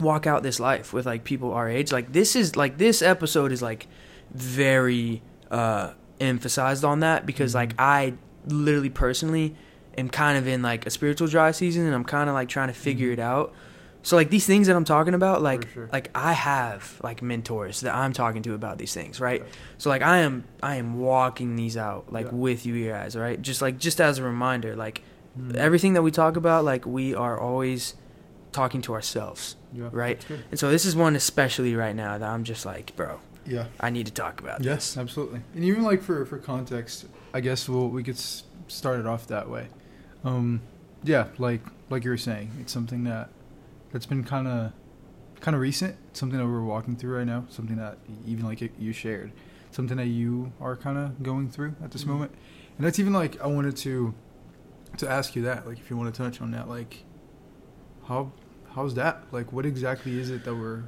walk 0.00 0.26
out 0.26 0.42
this 0.42 0.58
life 0.60 0.92
with 0.92 1.06
like 1.06 1.24
people 1.24 1.52
our 1.52 1.68
age. 1.68 1.92
Like 1.92 2.12
this 2.12 2.34
is 2.36 2.56
like 2.56 2.78
this 2.78 3.00
episode 3.02 3.52
is 3.52 3.62
like 3.62 3.86
very 4.34 5.22
uh 5.50 5.92
emphasized 6.20 6.84
on 6.84 7.00
that 7.00 7.26
because 7.26 7.54
like 7.54 7.70
Mhm. 7.70 7.80
I 7.80 8.14
literally 8.46 8.90
personally 8.90 9.54
am 9.98 10.08
kind 10.08 10.36
of 10.38 10.46
in 10.46 10.62
like 10.62 10.86
a 10.86 10.90
spiritual 10.90 11.26
dry 11.28 11.50
season 11.50 11.84
and 11.86 11.94
I'm 11.94 12.04
kind 12.04 12.28
of 12.28 12.34
like 12.34 12.48
trying 12.48 12.68
to 12.68 12.74
figure 12.74 13.08
Mhm. 13.10 13.12
it 13.14 13.18
out. 13.18 13.52
So 14.02 14.14
like 14.14 14.30
these 14.30 14.46
things 14.46 14.68
that 14.68 14.76
I'm 14.76 14.84
talking 14.84 15.14
about, 15.14 15.42
like 15.42 15.66
sure. 15.74 15.88
like 15.92 16.10
I 16.14 16.32
have 16.32 17.00
like 17.02 17.22
mentors 17.22 17.80
that 17.80 17.92
I'm 17.94 18.12
talking 18.12 18.42
to 18.42 18.54
about 18.54 18.78
these 18.78 18.94
things, 18.94 19.20
right? 19.20 19.40
Okay. 19.42 19.50
So 19.78 19.90
like 19.90 20.02
I 20.02 20.18
am 20.18 20.44
I 20.62 20.76
am 20.76 20.98
walking 21.00 21.56
these 21.56 21.76
out 21.76 22.12
like 22.12 22.26
Yeah. 22.26 22.32
with 22.34 22.64
you 22.66 22.88
guys, 22.88 23.16
right? 23.16 23.40
Just 23.42 23.60
like 23.62 23.78
just 23.78 24.00
as 24.00 24.18
a 24.18 24.22
reminder, 24.22 24.76
like 24.76 25.02
Mhm. 25.38 25.56
everything 25.56 25.94
that 25.94 26.02
we 26.02 26.10
talk 26.12 26.36
about, 26.36 26.64
like 26.64 26.86
we 26.86 27.14
are 27.14 27.38
always 27.38 27.94
talking 28.52 28.80
to 28.82 28.94
ourselves. 28.94 29.56
Yeah, 29.72 29.88
right? 29.92 30.24
And 30.50 30.58
so 30.58 30.70
this 30.70 30.84
is 30.86 30.94
one 30.96 31.16
especially 31.16 31.74
right 31.74 31.94
now 31.96 32.16
that 32.16 32.26
I'm 32.30 32.44
just 32.44 32.64
like, 32.64 32.94
bro, 32.96 33.18
Yeah. 33.46 33.66
I 33.80 33.90
need 33.90 34.06
to 34.06 34.12
talk 34.12 34.40
about 34.40 34.62
Yes, 34.62 34.94
this. 34.94 34.96
absolutely. 34.96 35.40
And 35.54 35.64
even 35.64 35.82
like 35.82 36.02
for 36.02 36.24
for 36.26 36.38
context, 36.38 37.06
I 37.34 37.40
guess 37.40 37.68
we'll 37.68 37.88
we 37.88 38.02
could 38.02 38.16
s- 38.16 38.44
start 38.68 38.98
it 39.00 39.06
off 39.06 39.26
that 39.28 39.48
way. 39.48 39.68
Um, 40.24 40.60
yeah, 41.04 41.28
like 41.38 41.60
like 41.90 42.04
you 42.04 42.10
were 42.10 42.16
saying, 42.16 42.50
it's 42.60 42.72
something 42.72 43.04
that 43.04 43.30
that's 43.92 44.06
been 44.06 44.24
kind 44.24 44.48
of 44.48 44.72
kind 45.40 45.54
of 45.54 45.60
recent. 45.60 45.96
Something 46.12 46.38
that 46.38 46.46
we're 46.46 46.62
walking 46.62 46.96
through 46.96 47.16
right 47.18 47.26
now. 47.26 47.44
Something 47.48 47.76
that 47.76 47.98
even 48.26 48.44
like 48.44 48.60
you 48.78 48.92
shared, 48.92 49.32
something 49.70 49.96
that 49.98 50.06
you 50.06 50.52
are 50.60 50.76
kind 50.76 50.98
of 50.98 51.22
going 51.22 51.48
through 51.50 51.74
at 51.84 51.90
this 51.92 52.04
Mhm. 52.04 52.08
moment. 52.08 52.32
And 52.78 52.86
that's 52.86 52.98
even 52.98 53.12
like 53.12 53.40
I 53.40 53.46
wanted 53.46 53.76
to 53.78 54.14
to 54.98 55.08
ask 55.08 55.36
you 55.36 55.42
that, 55.42 55.66
like 55.66 55.78
if 55.78 55.90
you 55.90 55.96
want 55.96 56.12
to 56.14 56.22
touch 56.22 56.40
on 56.40 56.50
that, 56.52 56.68
like 56.68 57.04
how 58.08 58.32
how's 58.74 58.94
that? 58.94 59.24
Like 59.30 59.52
what 59.52 59.66
exactly 59.66 60.18
is 60.18 60.30
it 60.30 60.44
that 60.44 60.54
we're 60.54 60.82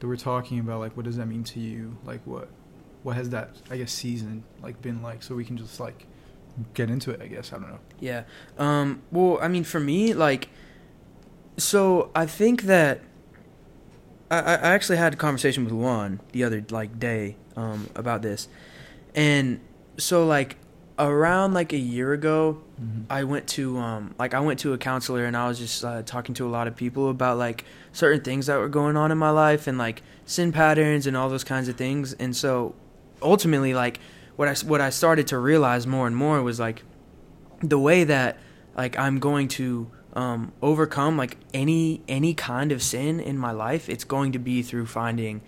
that 0.00 0.06
we're 0.06 0.16
talking 0.16 0.58
about? 0.58 0.80
Like 0.80 0.96
what 0.96 1.04
does 1.04 1.16
that 1.16 1.26
mean 1.26 1.44
to 1.44 1.60
you? 1.60 1.96
Like 2.04 2.20
what 2.26 2.48
what 3.02 3.16
has 3.16 3.30
that 3.30 3.56
I 3.70 3.76
guess 3.76 3.92
season 3.92 4.44
like 4.62 4.80
been 4.82 5.02
like 5.02 5.22
so 5.22 5.34
we 5.34 5.44
can 5.44 5.56
just 5.56 5.80
like 5.80 6.06
get 6.74 6.90
into 6.90 7.10
it, 7.10 7.20
I 7.22 7.26
guess. 7.26 7.52
I 7.52 7.58
don't 7.58 7.70
know. 7.70 7.78
Yeah. 8.00 8.24
Um 8.58 9.02
well, 9.10 9.38
I 9.40 9.48
mean 9.48 9.64
for 9.64 9.80
me 9.80 10.14
like 10.14 10.48
so 11.56 12.10
I 12.14 12.26
think 12.26 12.62
that 12.62 13.00
I, 14.30 14.38
I 14.38 14.74
actually 14.74 14.98
had 14.98 15.14
a 15.14 15.16
conversation 15.16 15.64
with 15.64 15.72
Juan 15.72 16.20
the 16.32 16.44
other 16.44 16.64
like 16.70 16.98
day 16.98 17.36
um 17.56 17.88
about 17.94 18.22
this. 18.22 18.48
And 19.14 19.60
so 19.98 20.26
like 20.26 20.56
around 20.98 21.52
like 21.52 21.72
a 21.72 21.78
year 21.78 22.12
ago 22.12 22.62
I 23.08 23.24
went 23.24 23.46
to 23.48 23.78
um 23.78 24.14
like 24.18 24.34
I 24.34 24.40
went 24.40 24.60
to 24.60 24.72
a 24.72 24.78
counselor 24.78 25.24
and 25.24 25.36
I 25.36 25.48
was 25.48 25.58
just 25.58 25.84
uh, 25.84 26.02
talking 26.02 26.34
to 26.36 26.46
a 26.46 26.50
lot 26.50 26.66
of 26.66 26.76
people 26.76 27.08
about 27.10 27.38
like 27.38 27.64
certain 27.92 28.22
things 28.22 28.46
that 28.46 28.58
were 28.58 28.68
going 28.68 28.96
on 28.96 29.12
in 29.12 29.18
my 29.18 29.30
life 29.30 29.66
and 29.66 29.78
like 29.78 30.02
sin 30.24 30.52
patterns 30.52 31.06
and 31.06 31.16
all 31.16 31.28
those 31.28 31.44
kinds 31.44 31.68
of 31.68 31.76
things. 31.76 32.12
And 32.14 32.36
so 32.36 32.74
ultimately 33.22 33.72
like 33.74 34.00
what 34.36 34.48
I 34.48 34.54
what 34.66 34.80
I 34.80 34.90
started 34.90 35.26
to 35.28 35.38
realize 35.38 35.86
more 35.86 36.06
and 36.06 36.16
more 36.16 36.42
was 36.42 36.60
like 36.60 36.82
the 37.62 37.78
way 37.78 38.04
that 38.04 38.38
like 38.76 38.98
I'm 38.98 39.18
going 39.18 39.48
to 39.48 39.90
um 40.14 40.52
overcome 40.62 41.16
like 41.16 41.38
any 41.54 42.02
any 42.08 42.34
kind 42.34 42.72
of 42.72 42.82
sin 42.82 43.20
in 43.20 43.38
my 43.38 43.52
life 43.52 43.88
it's 43.88 44.04
going 44.04 44.32
to 44.32 44.38
be 44.38 44.62
through 44.62 44.86
finding 44.86 45.40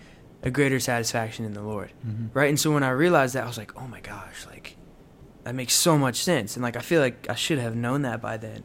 a 0.43 0.51
greater 0.51 0.79
satisfaction 0.79 1.45
in 1.45 1.53
the 1.53 1.63
Lord. 1.63 1.93
Mm-hmm. 2.07 2.27
right? 2.33 2.49
And 2.49 2.61
so 2.61 2.73
when 2.73 2.83
i 2.83 2.91
realized 2.91 3.35
that 3.35 3.45
i 3.45 3.47
was 3.47 3.59
like 3.59 3.73
oh 3.81 3.87
my 3.89 4.01
gosh 4.01 4.47
like 4.47 4.77
that 5.49 5.55
makes 5.55 5.73
so 5.75 5.97
much 5.97 6.17
sense 6.17 6.57
and 6.57 6.63
like 6.63 6.77
i 6.77 6.81
feel 6.81 7.01
like 7.01 7.27
i 7.31 7.35
should 7.35 7.59
have 7.59 7.75
known 7.75 8.03
that 8.03 8.21
by 8.21 8.37
then 8.37 8.63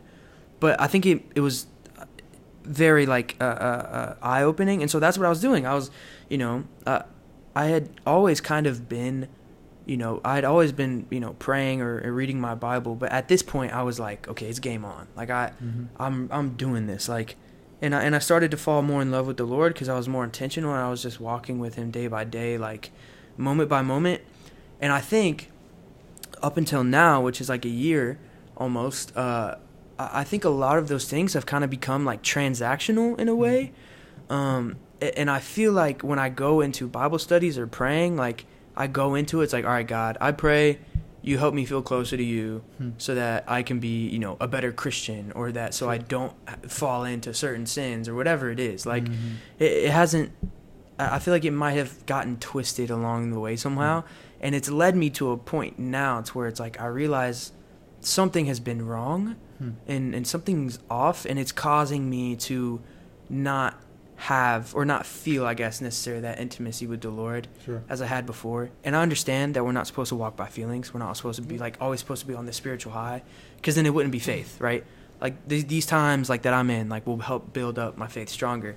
but 0.59 0.79
I 0.79 0.87
think 0.87 1.05
it 1.05 1.23
it 1.35 1.41
was 1.41 1.65
very 2.63 3.05
like 3.05 3.35
uh, 3.41 3.43
uh, 3.43 3.47
uh, 3.47 4.15
eye 4.21 4.43
opening, 4.43 4.81
and 4.81 4.89
so 4.89 4.97
that's 4.99 5.17
what 5.17 5.25
I 5.25 5.29
was 5.29 5.41
doing. 5.41 5.65
I 5.67 5.73
was, 5.73 5.91
you 6.29 6.37
know, 6.37 6.63
uh, 6.85 7.01
I 7.55 7.65
had 7.65 7.89
always 8.07 8.39
kind 8.39 8.65
of 8.65 8.87
been, 8.87 9.27
you 9.85 9.97
know, 9.97 10.21
I 10.23 10.35
had 10.35 10.45
always 10.45 10.71
been, 10.71 11.05
you 11.09 11.19
know, 11.19 11.33
praying 11.33 11.81
or, 11.81 12.01
or 12.05 12.13
reading 12.13 12.39
my 12.39 12.55
Bible, 12.55 12.95
but 12.95 13.11
at 13.11 13.27
this 13.27 13.43
point, 13.43 13.73
I 13.73 13.83
was 13.83 13.99
like, 13.99 14.27
okay, 14.29 14.47
it's 14.47 14.59
game 14.59 14.85
on. 14.85 15.07
Like 15.15 15.29
I, 15.29 15.51
Mhm. 15.61 15.87
I'm 15.99 16.29
I'm 16.31 16.49
doing 16.55 16.87
this. 16.87 17.09
Like, 17.09 17.35
and 17.81 17.93
I 17.93 18.03
and 18.03 18.15
I 18.15 18.19
started 18.19 18.49
to 18.51 18.57
fall 18.57 18.81
more 18.81 19.01
in 19.01 19.11
love 19.11 19.27
with 19.27 19.35
the 19.37 19.45
Lord 19.45 19.73
because 19.73 19.89
I 19.89 19.97
was 19.97 20.07
more 20.07 20.23
intentional 20.23 20.71
and 20.71 20.79
I 20.79 20.89
was 20.89 21.01
just 21.03 21.19
walking 21.19 21.59
with 21.59 21.75
Him 21.75 21.91
day 21.91 22.07
by 22.07 22.23
day, 22.23 22.57
like 22.57 22.91
moment 23.35 23.67
by 23.67 23.81
moment. 23.81 24.21
And 24.79 24.93
I 24.93 25.01
think 25.01 25.49
up 26.43 26.57
until 26.57 26.83
now, 26.83 27.21
which 27.21 27.39
is 27.41 27.49
like 27.49 27.65
a 27.65 27.69
year 27.69 28.19
almost, 28.57 29.15
uh, 29.17 29.55
I 29.97 30.23
think 30.23 30.43
a 30.43 30.49
lot 30.49 30.77
of 30.77 30.87
those 30.89 31.05
things 31.09 31.33
have 31.33 31.45
kind 31.45 31.63
of 31.63 31.69
become 31.69 32.03
like 32.05 32.21
transactional 32.21 33.17
in 33.19 33.27
a 33.29 33.35
way. 33.35 33.71
Um, 34.29 34.75
and 35.01 35.29
I 35.29 35.39
feel 35.39 35.71
like 35.71 36.01
when 36.01 36.19
I 36.19 36.29
go 36.29 36.61
into 36.61 36.87
Bible 36.87 37.19
studies 37.19 37.57
or 37.57 37.65
praying, 37.67 38.15
like 38.17 38.45
I 38.75 38.87
go 38.87 39.15
into 39.15 39.41
it, 39.41 39.45
it's 39.45 39.53
like, 39.53 39.65
all 39.65 39.71
right, 39.71 39.87
God, 39.87 40.17
I 40.19 40.31
pray 40.31 40.79
you 41.21 41.37
help 41.37 41.53
me 41.53 41.63
feel 41.65 41.81
closer 41.81 42.17
to 42.17 42.23
you 42.23 42.63
Hmm. 42.79 42.89
so 42.97 43.15
that 43.15 43.45
I 43.47 43.63
can 43.63 43.79
be, 43.79 44.07
you 44.09 44.19
know, 44.19 44.35
a 44.41 44.47
better 44.47 44.73
Christian 44.73 45.31
or 45.33 45.51
that 45.53 45.73
so 45.73 45.89
I 45.89 45.97
don't 45.97 46.33
fall 46.69 47.05
into 47.05 47.33
certain 47.33 47.65
sins 47.65 48.09
or 48.09 48.15
whatever 48.15 48.51
it 48.51 48.59
is. 48.59 48.85
Like 48.85 49.05
Mhm. 49.05 49.35
it, 49.59 49.71
it 49.87 49.91
hasn't 49.91 50.31
I 50.99 51.15
I 51.15 51.19
feel 51.19 51.33
like 51.33 51.45
it 51.45 51.51
might 51.51 51.73
have 51.73 52.05
gotten 52.05 52.37
twisted 52.37 52.89
along 52.89 53.31
the 53.31 53.39
way 53.39 53.55
somehow 53.55 54.03
and 54.43 54.53
it's 54.53 54.69
led 54.69 54.95
me 54.95 55.09
to 55.09 55.31
a 55.31 55.37
point 55.37 55.79
now 55.79 56.21
to 56.21 56.31
where 56.37 56.47
it's 56.47 56.59
like 56.59 56.79
I 56.79 56.85
realize 56.85 57.51
something 58.01 58.45
has 58.45 58.59
been 58.59 58.85
wrong 58.85 59.35
Hmm. 59.59 59.69
and 59.87 60.13
and 60.15 60.27
something's 60.27 60.77
off 60.89 61.25
and 61.25 61.39
it's 61.39 61.51
causing 61.51 62.09
me 62.09 62.35
to 62.49 62.81
not 63.29 63.79
have 64.15 64.73
or 64.75 64.85
not 64.85 65.05
feel 65.05 65.45
I 65.45 65.53
guess 65.53 65.81
necessarily 65.81 66.21
that 66.21 66.39
intimacy 66.39 66.85
with 66.87 67.01
the 67.01 67.09
Lord 67.09 67.47
Sure. 67.65 67.81
as 67.89 68.01
I 68.01 68.05
had 68.07 68.25
before. 68.25 68.69
And 68.83 68.95
I 68.95 69.01
understand 69.01 69.53
that 69.55 69.63
we're 69.65 69.71
not 69.71 69.87
supposed 69.87 70.09
to 70.09 70.15
walk 70.15 70.35
by 70.35 70.47
feelings. 70.47 70.93
We're 70.93 70.99
not 70.99 71.17
supposed 71.17 71.41
to 71.41 71.47
be 71.47 71.57
like 71.57 71.77
always 71.81 71.99
supposed 71.99 72.21
to 72.21 72.27
be 72.27 72.33
on 72.35 72.45
the 72.45 72.53
spiritual 72.53 72.93
high, 72.93 73.21
because 73.57 73.75
then 73.75 73.85
it 73.85 73.93
wouldn't 73.93 74.11
be 74.11 74.19
faith, 74.19 74.59
right? 74.61 74.83
Like 75.21 75.47
th- 75.47 75.67
these 75.67 75.85
times 75.85 76.29
like 76.29 76.41
that 76.43 76.53
I'm 76.53 76.69
in, 76.69 76.89
like 76.89 77.05
will 77.07 77.17
help 77.19 77.53
build 77.53 77.77
up 77.79 77.97
my 77.97 78.07
faith 78.07 78.29
stronger. 78.29 78.75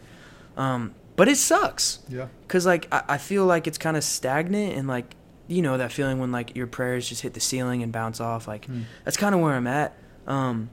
Um, 0.56 0.94
but 1.16 1.28
it 1.28 1.37
sucks, 1.37 2.00
Yeah. 2.08 2.26
cause 2.49 2.66
like 2.66 2.87
I, 2.92 3.02
I 3.14 3.18
feel 3.18 3.44
like 3.46 3.66
it's 3.66 3.78
kind 3.78 3.96
of 3.96 4.04
stagnant 4.04 4.76
and 4.76 4.87
like 4.88 5.14
you 5.48 5.62
know 5.62 5.78
that 5.78 5.92
feeling 5.92 6.18
when 6.18 6.32
like 6.32 6.56
your 6.56 6.66
prayers 6.66 7.08
just 7.08 7.22
hit 7.22 7.34
the 7.34 7.40
ceiling 7.40 7.82
and 7.82 7.92
bounce 7.92 8.20
off. 8.20 8.46
Like 8.48 8.64
Hmm. 8.66 8.82
that's 9.04 9.16
kind 9.16 9.34
of 9.34 9.40
where 9.40 9.54
I'm 9.54 9.66
at. 9.66 9.96
Um, 10.26 10.70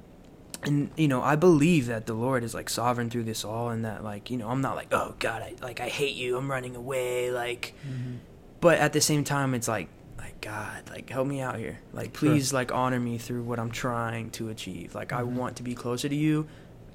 and 0.64 0.90
you 0.96 1.08
know, 1.08 1.22
I 1.22 1.36
believe 1.36 1.88
that 1.88 2.06
the 2.06 2.14
Lord 2.14 2.44
is 2.44 2.54
like 2.54 2.70
sovereign 2.70 3.10
through 3.10 3.24
this 3.26 3.44
all, 3.44 3.70
and 3.70 3.84
that 3.86 4.04
like 4.04 4.30
you 4.32 4.38
know, 4.38 4.50
I'm 4.50 4.62
not 4.62 4.76
like, 4.76 4.88
oh 4.94 5.16
God, 5.20 5.42
I 5.42 5.56
like 5.62 5.80
I 5.80 5.90
hate 5.90 6.16
you, 6.16 6.38
I'm 6.38 6.50
running 6.50 6.76
away, 6.76 7.32
like. 7.32 7.74
Mhm. 7.88 8.18
But 8.62 8.78
at 8.80 8.94
the 8.94 9.02
same 9.02 9.26
time, 9.26 9.54
it's 9.56 9.68
like, 9.68 9.90
like 10.18 10.40
God, 10.40 10.90
like 10.90 11.10
help 11.10 11.28
me 11.28 11.42
out 11.42 11.58
here, 11.58 11.80
like 11.92 12.18
Sure. 12.18 12.30
please, 12.32 12.54
like 12.54 12.72
honor 12.74 13.00
me 13.00 13.18
through 13.18 13.44
what 13.44 13.60
I'm 13.60 13.72
trying 13.72 14.30
to 14.32 14.48
achieve. 14.48 14.96
Like 14.96 15.12
I 15.12 15.22
Mhm. 15.22 15.34
want 15.34 15.58
to 15.58 15.64
be 15.64 15.76
closer 15.76 16.08
to 16.08 16.16
you. 16.16 16.48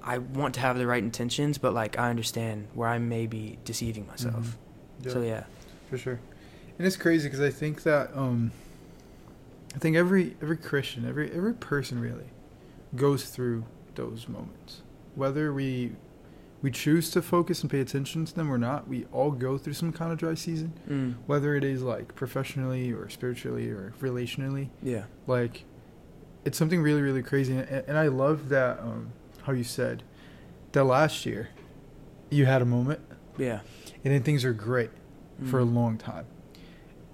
I 0.02 0.16
want 0.16 0.54
to 0.54 0.60
have 0.60 0.78
the 0.78 0.86
right 0.86 1.02
intentions, 1.02 1.58
but 1.58 1.74
like 1.74 1.98
I 1.98 2.08
understand 2.08 2.68
where 2.72 2.88
I 2.88 2.98
may 2.98 3.26
be 3.26 3.58
deceiving 3.66 4.06
myself. 4.06 4.56
Mhm. 5.02 5.12
So 5.12 5.20
yeah, 5.20 5.44
for 5.90 5.98
sure. 5.98 6.20
And 6.78 6.86
it's 6.86 6.96
crazy 6.96 7.28
because 7.28 7.40
I 7.40 7.50
think 7.50 7.82
that 7.82 8.10
um, 8.16 8.52
I 9.74 9.78
think 9.78 9.96
every 9.96 10.36
every 10.40 10.56
Christian, 10.56 11.06
every 11.08 11.30
every 11.32 11.54
person 11.54 12.00
really, 12.00 12.30
goes 12.94 13.26
through 13.30 13.64
those 13.94 14.28
moments. 14.28 14.82
Whether 15.14 15.52
we 15.52 15.92
we 16.62 16.70
choose 16.70 17.10
to 17.10 17.22
focus 17.22 17.62
and 17.62 17.70
pay 17.70 17.80
attention 17.80 18.24
to 18.24 18.34
them 18.34 18.50
or 18.52 18.58
not, 18.58 18.88
we 18.88 19.06
all 19.12 19.30
go 19.30 19.58
through 19.58 19.74
some 19.74 19.92
kind 19.92 20.10
of 20.12 20.18
dry 20.18 20.34
season. 20.34 20.72
mm, 20.88 21.14
Whether 21.26 21.54
it 21.54 21.62
is 21.64 21.82
like 21.82 22.14
professionally 22.16 22.92
or 22.92 23.08
spiritually 23.08 23.68
or 23.70 23.92
relationally, 24.00 24.68
yeah, 24.82 25.04
like 25.26 25.64
it's 26.44 26.56
something 26.58 26.80
really 26.80 27.02
really 27.02 27.22
crazy. 27.22 27.56
And, 27.56 27.68
and 27.68 27.98
I 27.98 28.06
love 28.08 28.48
that 28.50 28.78
um, 28.80 29.10
how 29.42 29.52
you 29.52 29.64
said 29.64 30.02
that 30.72 30.84
last 30.84 31.26
year 31.26 31.48
you 32.30 32.44
had 32.46 32.60
a 32.62 32.64
moment 32.66 33.00
yeah, 33.38 33.60
and 34.04 34.12
then 34.14 34.22
things 34.22 34.44
are 34.44 34.52
great 34.52 34.90
for 35.46 35.60
a 35.60 35.64
Mm. 35.64 35.74
long 35.74 35.98
time. 35.98 36.26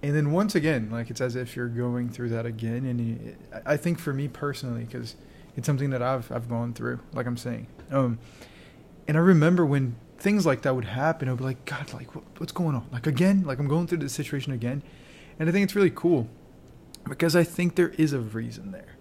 And 0.05 0.15
then 0.15 0.33
once 0.33 0.55
again, 0.55 0.91
like 0.91 1.11
it's 1.11 1.21
as 1.21 1.35
if 1.35 1.57
you're 1.57 1.69
going 1.69 2.11
through 2.11 2.29
that 2.31 2.47
again. 2.47 2.85
And 2.85 3.01
you, 3.01 3.37
I 3.53 3.75
I 3.75 3.77
think 3.77 3.99
for 3.99 4.13
me 4.13 4.29
personally, 4.29 4.85
because 4.85 5.17
it's 5.57 5.67
something 5.67 5.91
that 5.91 6.03
I've 6.03 6.31
I've 6.31 6.49
gone 6.49 6.75
through, 6.75 7.01
like 7.13 7.27
I'm 7.27 7.37
saying. 7.37 7.67
Um, 7.91 8.19
and 9.09 9.17
I 9.17 9.21
remember 9.21 9.65
when 9.65 9.97
things 10.19 10.47
like 10.47 10.63
that 10.63 10.75
would 10.75 10.85
happen, 10.85 11.29
I'd 11.29 11.39
be 11.39 11.45
like, 11.45 11.65
God, 11.65 11.93
like 11.93 12.15
what, 12.15 12.25
what's 12.39 12.53
going 12.53 12.75
on? 12.75 12.87
Like 12.93 13.07
again, 13.07 13.45
like 13.45 13.59
I'm 13.59 13.69
going 13.69 13.87
through 13.87 13.99
this 13.99 14.13
situation 14.13 14.53
again. 14.53 14.83
And 15.39 15.49
I 15.49 15.53
think 15.53 15.65
it's 15.65 15.75
really 15.75 15.91
cool 15.91 16.29
because 17.09 17.35
I 17.35 17.45
think 17.45 17.75
there 17.75 17.91
is 17.91 18.13
a 18.13 18.21
reason 18.21 18.73
there. 18.73 18.97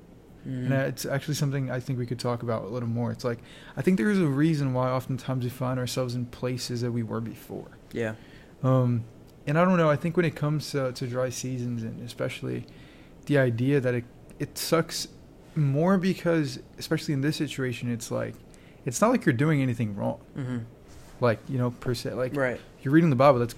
Mm. 0.47 0.65
And 0.65 0.73
it's 0.73 1.05
actually 1.05 1.35
something 1.35 1.71
I 1.71 1.79
think 1.79 1.99
we 1.99 2.05
could 2.05 2.19
talk 2.19 2.43
about 2.43 2.63
a 2.63 2.67
little 2.67 2.89
more. 2.89 3.11
It's 3.11 3.23
like 3.23 3.39
I 3.75 3.81
think 3.81 3.97
there 3.97 4.09
is 4.09 4.19
a 4.19 4.27
reason 4.27 4.73
why 4.73 4.89
oftentimes 4.89 5.43
we 5.43 5.49
find 5.49 5.79
ourselves 5.79 6.15
in 6.15 6.25
places 6.27 6.81
that 6.81 6.91
we 6.91 7.03
were 7.03 7.21
before. 7.21 7.77
yeah, 7.91 8.15
Um, 8.63 9.03
and 9.47 9.57
I 9.57 9.65
don't 9.65 9.77
know. 9.77 9.89
I 9.89 9.95
think 9.95 10.15
when 10.17 10.25
it 10.25 10.35
comes 10.35 10.71
to, 10.71 10.91
to 10.93 11.07
dry 11.07 11.29
seasons, 11.29 11.83
and 11.83 12.01
especially 12.05 12.65
the 13.25 13.37
idea 13.37 13.79
that 13.79 13.93
it 13.93 14.05
it 14.39 14.57
sucks 14.57 15.07
more 15.55 15.97
because, 15.97 16.59
especially 16.79 17.13
in 17.13 17.21
this 17.21 17.35
situation, 17.37 17.91
it's 17.91 18.09
like 18.11 18.35
it's 18.85 18.99
not 19.01 19.11
like 19.11 19.25
you're 19.25 19.33
doing 19.33 19.61
anything 19.61 19.95
wrong. 19.95 20.19
mm-hmm. 20.37 20.57
Like 21.21 21.39
you 21.47 21.57
know, 21.57 21.71
per 21.71 21.93
se. 21.93 22.13
Like 22.13 22.35
right, 22.35 22.59
you're 22.81 22.93
reading 22.93 23.09
the 23.09 23.15
Bible. 23.15 23.39
That's 23.39 23.55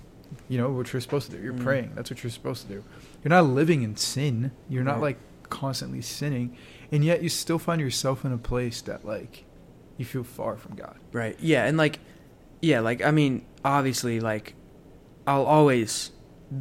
you 0.49 0.57
know 0.57 0.69
what 0.69 0.91
you're 0.93 1.01
supposed 1.01 1.31
to 1.31 1.37
do. 1.37 1.43
You're 1.43 1.53
Mm. 1.53 1.63
praying. 1.63 1.91
That's 1.95 2.09
what 2.11 2.23
you're 2.23 2.31
supposed 2.31 2.63
to 2.63 2.67
do. 2.67 2.83
You're 3.23 3.29
not 3.29 3.45
living 3.45 3.81
in 3.83 3.95
sin. 3.95 4.51
You're 4.69 4.83
not 4.83 5.01
like 5.01 5.17
constantly 5.49 6.01
sinning, 6.01 6.55
and 6.91 7.03
yet 7.05 7.23
you 7.23 7.29
still 7.29 7.57
find 7.59 7.79
yourself 7.81 8.25
in 8.25 8.31
a 8.31 8.37
place 8.37 8.81
that 8.81 9.05
like 9.05 9.45
you 9.97 10.05
feel 10.05 10.23
far 10.23 10.57
from 10.57 10.75
God. 10.75 10.97
right, 11.13 11.37
yeah, 11.39 11.65
and 11.65 11.77
like, 11.77 11.99
yeah, 12.61 12.81
like 12.81 13.01
I 13.03 13.11
mean, 13.11 13.45
obviously, 13.63 14.19
like 14.19 14.53
I'll 15.27 15.45
always 15.45 16.11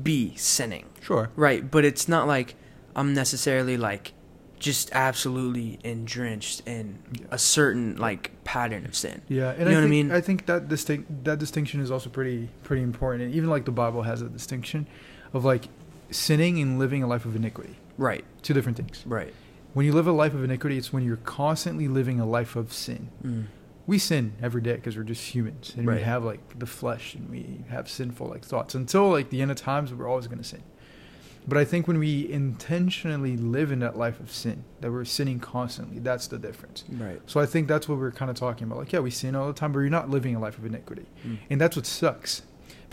be 0.03 0.35
sinning. 0.37 0.87
Sure. 1.03 1.31
Right, 1.37 1.71
but 1.71 1.85
it's 1.85 2.09
not 2.09 2.27
like 2.27 2.55
I'm 2.97 3.13
necessarily 3.15 3.77
like 3.77 4.13
just 4.59 4.91
absolutely 4.93 5.79
drenched 6.05 6.63
in 6.67 6.99
Yeah. 7.13 7.27
a 7.31 7.39
certain 7.39 7.97
like 7.97 8.31
pattern 8.45 8.87
of 8.87 8.95
sin. 8.95 9.21
Yeah, 9.29 9.51
and 9.51 9.61
You 9.61 9.67
I 9.67 9.71
know 9.73 9.81
what 9.81 9.85
I 9.87 9.89
mean? 9.91 10.11
I 10.11 10.21
think 10.23 10.47
that 10.47 10.69
distinct 10.69 11.25
that 11.25 11.39
distinction 11.39 11.81
is 11.81 11.91
also 11.91 12.09
pretty 12.09 12.49
pretty 12.63 12.83
important. 12.83 13.25
And 13.25 13.35
even 13.35 13.51
like 13.51 13.65
the 13.67 13.73
Bible 13.73 14.03
has 14.03 14.23
a 14.23 14.29
distinction 14.29 14.87
of 15.35 15.45
like 15.45 15.69
sinning 16.11 16.59
and 16.61 16.79
living 16.79 17.03
a 17.03 17.07
life 17.07 17.25
of 17.27 17.37
iniquity. 17.37 17.77
Right, 17.99 18.25
Two 18.43 18.55
different 18.55 18.77
things. 18.77 19.03
right. 19.07 19.33
When 19.75 19.85
you 19.87 19.93
live 19.93 20.07
a 20.07 20.13
life 20.13 20.35
of 20.35 20.43
iniquity, 20.45 20.79
it's 20.79 20.93
when 20.93 21.05
you're 21.05 21.17
constantly 21.25 21.89
living 21.89 22.21
a 22.21 22.27
life 22.27 22.55
of 22.57 22.73
sin. 22.73 23.09
Mm. 23.25 23.45
We 23.87 23.99
sin 23.99 24.33
every 24.43 24.63
day 24.63 24.77
because 24.77 24.97
we're 24.97 25.03
just 25.03 25.35
humans 25.35 25.75
and 25.77 25.87
we 25.87 26.01
have 26.01 26.25
like 26.25 26.59
the 26.59 26.67
flesh 26.67 27.15
and 27.15 27.29
we 27.31 27.65
have 27.69 27.89
sinful 27.89 28.27
like 28.29 28.45
thoughts. 28.45 28.75
Until 28.75 29.11
like 29.11 29.29
the 29.31 29.43
end 29.43 29.51
of 29.51 29.59
times, 29.59 29.93
we're 29.93 30.09
always 30.09 30.27
going 30.27 30.39
to 30.39 30.45
sin. 30.45 30.63
But 31.47 31.59
I 31.59 31.67
think 31.67 31.87
when 31.87 31.99
we 31.99 32.31
intentionally 32.33 33.37
live 33.37 33.71
in 33.71 33.81
that 33.81 33.99
life 33.99 34.19
of 34.19 34.33
sin, 34.33 34.65
that 34.81 34.91
we're 34.91 35.05
sinning 35.05 35.39
constantly, 35.41 35.99
that's 35.99 36.27
the 36.27 36.39
difference. 36.39 36.85
Right. 36.91 37.21
So 37.27 37.39
I 37.39 37.45
think 37.45 37.69
that's 37.69 37.87
what 37.87 37.99
we're 37.99 38.13
kind 38.13 38.31
of 38.31 38.37
talking 38.39 38.67
about. 38.67 38.79
Like, 38.79 38.93
yeah, 38.95 39.01
we 39.01 39.11
sin 39.11 39.35
all 39.37 39.47
the 39.49 39.53
time, 39.53 39.73
but 39.73 39.81
you're 39.81 39.91
not 39.91 40.09
living 40.09 40.35
a 40.35 40.41
life 40.41 40.57
of 40.57 40.65
iniquity, 40.65 41.05
Mm. 41.27 41.39
and 41.51 41.61
that's 41.61 41.77
what 41.77 41.85
sucks. 41.85 42.43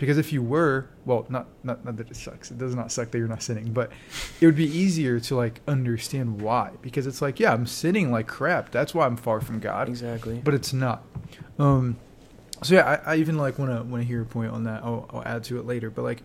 Because 0.02 0.18
if 0.18 0.32
you 0.32 0.42
were, 0.42 0.88
well, 1.04 1.26
not 1.28 1.46
not 1.62 1.84
not 1.84 1.96
that 1.96 2.10
it 2.10 2.16
sucks. 2.16 2.50
It 2.50 2.58
does 2.58 2.74
not 2.74 2.90
suck 2.90 3.12
that 3.12 3.18
you're 3.18 3.28
not 3.28 3.40
sinning, 3.40 3.72
but 3.72 3.92
it 4.40 4.46
would 4.46 4.56
be 4.56 4.66
easier 4.66 5.20
to 5.20 5.36
like 5.36 5.60
understand 5.68 6.42
why. 6.42 6.72
Because 6.82 7.06
it's 7.06 7.22
like, 7.22 7.38
yeah, 7.38 7.52
I'm 7.52 7.66
sinning 7.66 8.10
like 8.10 8.26
crap. 8.26 8.72
That's 8.72 8.96
why 8.96 9.06
I'm 9.06 9.16
far 9.16 9.40
from 9.40 9.60
God. 9.60 9.88
Exactly. 9.88 10.40
But 10.42 10.54
it's 10.54 10.72
not. 10.72 11.04
Um, 11.56 11.98
so 12.64 12.74
yeah, 12.74 13.00
I, 13.06 13.12
I 13.12 13.16
even 13.18 13.38
like 13.38 13.60
want 13.60 13.70
to 13.70 13.84
want 13.84 14.02
to 14.02 14.04
hear 14.04 14.16
your 14.16 14.24
point 14.24 14.50
on 14.50 14.64
that. 14.64 14.82
I'll, 14.82 15.08
I'll 15.10 15.22
add 15.24 15.44
to 15.44 15.60
it 15.60 15.66
later. 15.66 15.88
But 15.88 16.02
like, 16.02 16.24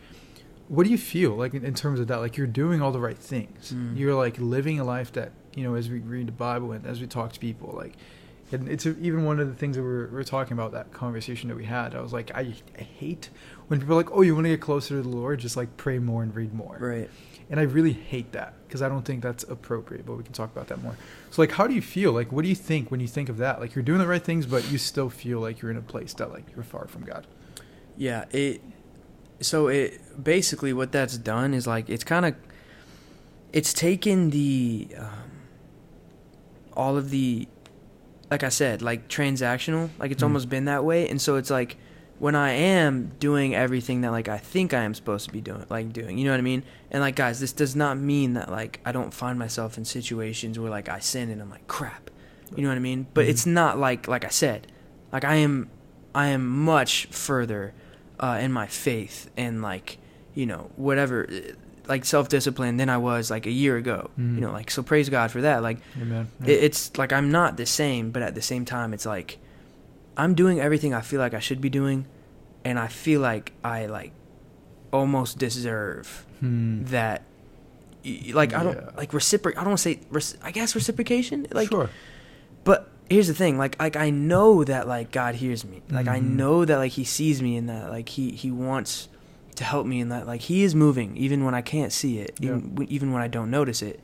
what 0.69 0.83
do 0.83 0.89
you 0.89 0.97
feel 0.97 1.35
like 1.35 1.53
in, 1.53 1.63
in 1.63 1.75
terms 1.75 1.99
of 1.99 2.07
that? 2.07 2.17
Like 2.17 2.35
you're 2.35 2.47
doing 2.47 2.81
all 2.81 2.91
the 2.91 2.99
right 2.99 3.15
things. 3.15 3.73
Mm. 3.73 3.95
You're 3.95 4.15
like 4.15 4.39
living 4.39 4.79
a 4.79 4.83
life 4.83 5.11
that 5.11 5.33
you 5.53 5.63
know 5.63 5.75
as 5.75 5.87
we 5.87 5.99
read 5.99 6.29
the 6.29 6.31
Bible 6.31 6.71
and 6.71 6.83
as 6.87 6.99
we 6.99 7.05
talk 7.05 7.31
to 7.33 7.39
people, 7.39 7.75
like. 7.77 7.93
And 8.49 8.69
it's 8.69 8.85
even 8.85 9.25
one 9.25 9.41
of 9.41 9.49
the 9.49 9.55
things 9.55 9.75
that 9.75 9.83
we're, 9.83 10.07
we're 10.07 10.23
talking 10.23 10.53
about 10.53 10.71
that 10.71 10.93
conversation 10.93 11.49
that 11.49 11.57
we 11.57 11.65
had. 11.65 11.93
I 11.93 11.99
was 11.99 12.13
like, 12.13 12.31
I, 12.33 12.53
I 12.79 12.81
hate 12.81 13.29
when 13.67 13.79
people 13.79 13.93
are 13.95 13.97
like, 13.97 14.11
oh, 14.11 14.21
you 14.21 14.33
want 14.33 14.45
to 14.45 14.49
get 14.49 14.61
closer 14.61 14.95
to 14.95 15.01
the 15.01 15.09
Lord, 15.09 15.39
just 15.39 15.57
like 15.57 15.75
pray 15.77 15.99
more 15.99 16.23
and 16.23 16.33
read 16.35 16.53
more. 16.53 16.77
Right. 16.79 17.09
And 17.49 17.59
I 17.59 17.63
really 17.63 17.93
hate 17.93 18.33
that 18.33 18.53
because 18.67 18.81
I 18.81 18.89
don't 18.89 19.03
think 19.03 19.23
that's 19.23 19.43
appropriate, 19.43 20.05
but 20.05 20.15
we 20.17 20.23
can 20.23 20.33
talk 20.33 20.51
about 20.51 20.67
that 20.67 20.83
more. 20.83 20.97
So, 21.31 21.41
like, 21.41 21.51
how 21.51 21.65
do 21.65 21.73
you 21.73 21.81
feel? 21.81 22.11
Like, 22.11 22.31
what 22.31 22.41
do 22.43 22.49
you 22.49 22.55
think 22.55 22.91
when 22.91 22.99
you 22.99 23.07
think 23.07 23.29
of 23.29 23.37
that? 23.37 23.61
Like, 23.61 23.73
you're 23.73 23.83
doing 23.83 23.99
the 23.99 24.07
right 24.07 24.21
things, 24.21 24.45
but 24.45 24.69
you 24.69 24.77
still 24.77 25.09
feel 25.09 25.39
like 25.39 25.61
you're 25.61 25.71
in 25.71 25.77
a 25.77 25.81
place 25.81 26.13
that, 26.15 26.31
like, 26.31 26.43
you're 26.53 26.65
far 26.65 26.87
from 26.87 27.03
God. 27.03 27.25
Yeah. 27.95 28.25
It. 28.31 28.61
So 29.39 29.67
it 29.67 30.01
basically 30.21 30.73
what 30.73 30.91
that's 30.91 31.17
done 31.17 31.53
is 31.53 31.67
like 31.67 31.89
it's 31.89 32.03
kind 32.03 32.25
of. 32.25 32.35
It's 33.53 33.71
taken 33.73 34.29
the. 34.31 34.89
Um, 34.97 35.31
all 36.73 36.97
of 36.97 37.09
the 37.09 37.47
like 38.29 38.43
I 38.43 38.49
said, 38.49 38.81
like 38.81 39.07
transactional. 39.07 39.89
Like 39.99 40.11
it's 40.11 40.21
Mm. 40.21 40.27
almost 40.27 40.49
been 40.49 40.65
that 40.65 40.83
way, 40.83 41.07
and 41.07 41.21
so 41.21 41.37
it's 41.37 41.49
like 41.49 41.77
when 42.19 42.35
I 42.35 42.51
am 42.51 43.11
doing 43.19 43.53
everything 43.53 44.01
that 44.01 44.11
like 44.11 44.27
I 44.27 44.37
think 44.39 44.73
I 44.73 44.83
am 44.83 44.93
supposed 44.93 45.27
to 45.27 45.31
be 45.33 45.41
doing, 45.41 45.65
like 45.69 45.93
doing, 45.93 46.17
you 46.17 46.25
know 46.25 46.31
what 46.31 46.39
I 46.39 46.43
mean? 46.43 46.63
And 46.91 47.01
like 47.01 47.15
guys, 47.15 47.39
this 47.39 47.53
does 47.53 47.75
not 47.75 47.97
mean 47.97 48.33
that 48.33 48.49
like 48.51 48.79
I 48.85 48.91
don't 48.91 49.13
find 49.13 49.37
myself 49.37 49.77
in 49.77 49.85
situations 49.85 50.57
where 50.57 50.71
like 50.71 50.89
I 50.89 50.99
sin 50.99 51.29
and 51.29 51.41
I'm 51.41 51.49
like 51.49 51.67
crap, 51.67 52.09
you 52.55 52.63
know 52.63 52.69
what 52.69 52.75
I 52.77 52.79
mean? 52.79 53.07
But 53.13 53.25
Mhm. 53.25 53.29
it's 53.29 53.45
not 53.45 53.77
like 53.77 54.07
like 54.07 54.25
I 54.25 54.29
said, 54.29 54.67
like 55.11 55.23
I 55.23 55.35
am, 55.35 55.69
I 56.15 56.27
am 56.27 56.47
much 56.47 57.05
further 57.11 57.73
uh, 58.19 58.39
in 58.41 58.51
my 58.51 58.65
faith 58.67 59.29
and 59.37 59.61
like 59.61 59.97
you 60.33 60.45
know 60.45 60.71
whatever. 60.75 61.27
uh, 61.29 61.53
Like 61.87 62.03
self 62.03 62.27
discipline 62.27 62.75
than 62.77 62.89
I 62.89 62.97
was 62.97 63.31
like 63.31 63.45
a 63.45 63.51
year 63.63 63.77
ago, 63.77 64.09
Mhm. 64.19 64.35
you 64.35 64.41
know. 64.41 64.51
Like 64.51 64.69
so, 64.71 64.83
praise 64.83 65.07
God 65.09 65.31
for 65.31 65.39
that. 65.41 65.63
Like 65.63 65.77
Amen. 66.01 66.27
it, 66.45 66.63
it's 66.67 66.91
like 66.97 67.13
I'm 67.13 67.31
not 67.31 67.55
the 67.55 67.65
same, 67.65 68.11
but 68.11 68.21
at 68.23 68.35
the 68.35 68.41
same 68.41 68.65
time, 68.65 68.93
it's 68.93 69.05
like 69.05 69.37
I'm 70.17 70.33
doing 70.33 70.59
everything 70.59 70.93
I 70.93 71.01
feel 71.01 71.19
like 71.19 71.33
I 71.33 71.39
should 71.39 71.61
be 71.61 71.69
doing, 71.69 72.05
and 72.65 72.77
I 72.79 72.87
feel 72.87 73.21
like 73.21 73.53
I 73.63 73.85
like 73.85 74.11
almost 74.91 75.37
deserve 75.37 76.25
Hmm. 76.39 76.83
that. 76.85 77.23
Like 78.33 78.53
I 78.53 78.63
don't 78.63 78.75
Yeah. 78.77 78.89
like 78.97 79.11
reciproc. 79.11 79.51
I 79.53 79.61
don't 79.61 79.67
want 79.67 79.79
to 79.79 79.83
say. 79.83 79.99
Reci- 80.11 80.37
I 80.41 80.51
guess 80.51 80.75
reciprocation. 80.75 81.45
Like, 81.51 81.69
sure. 81.69 81.89
but 82.63 82.89
here's 83.09 83.27
the 83.27 83.33
thing. 83.33 83.57
Like, 83.57 83.79
like 83.81 83.95
I 83.95 84.09
know 84.09 84.63
that 84.63 84.87
like 84.87 85.11
God 85.11 85.35
hears 85.35 85.63
me. 85.65 85.81
Like 85.89 86.07
I 86.07 86.19
Mhm. 86.19 86.35
know 86.35 86.65
that 86.65 86.77
like 86.77 86.93
He 86.93 87.03
sees 87.03 87.41
me 87.41 87.57
and 87.57 87.67
that 87.69 87.89
like 87.89 88.09
He 88.09 88.31
He 88.31 88.49
wants 88.51 89.09
to 89.55 89.63
help 89.63 89.85
me 89.87 89.99
and 89.99 90.11
that 90.11 90.25
like 90.27 90.41
He 90.41 90.63
is 90.63 90.73
moving 90.75 91.17
even 91.17 91.43
when 91.43 91.53
I 91.53 91.61
can't 91.61 91.91
see 91.91 92.19
it, 92.19 92.37
Yeah. 92.39 92.57
even 92.57 92.85
even 92.89 93.11
when 93.11 93.21
I 93.21 93.27
don't 93.27 93.49
notice 93.51 93.81
it. 93.81 93.99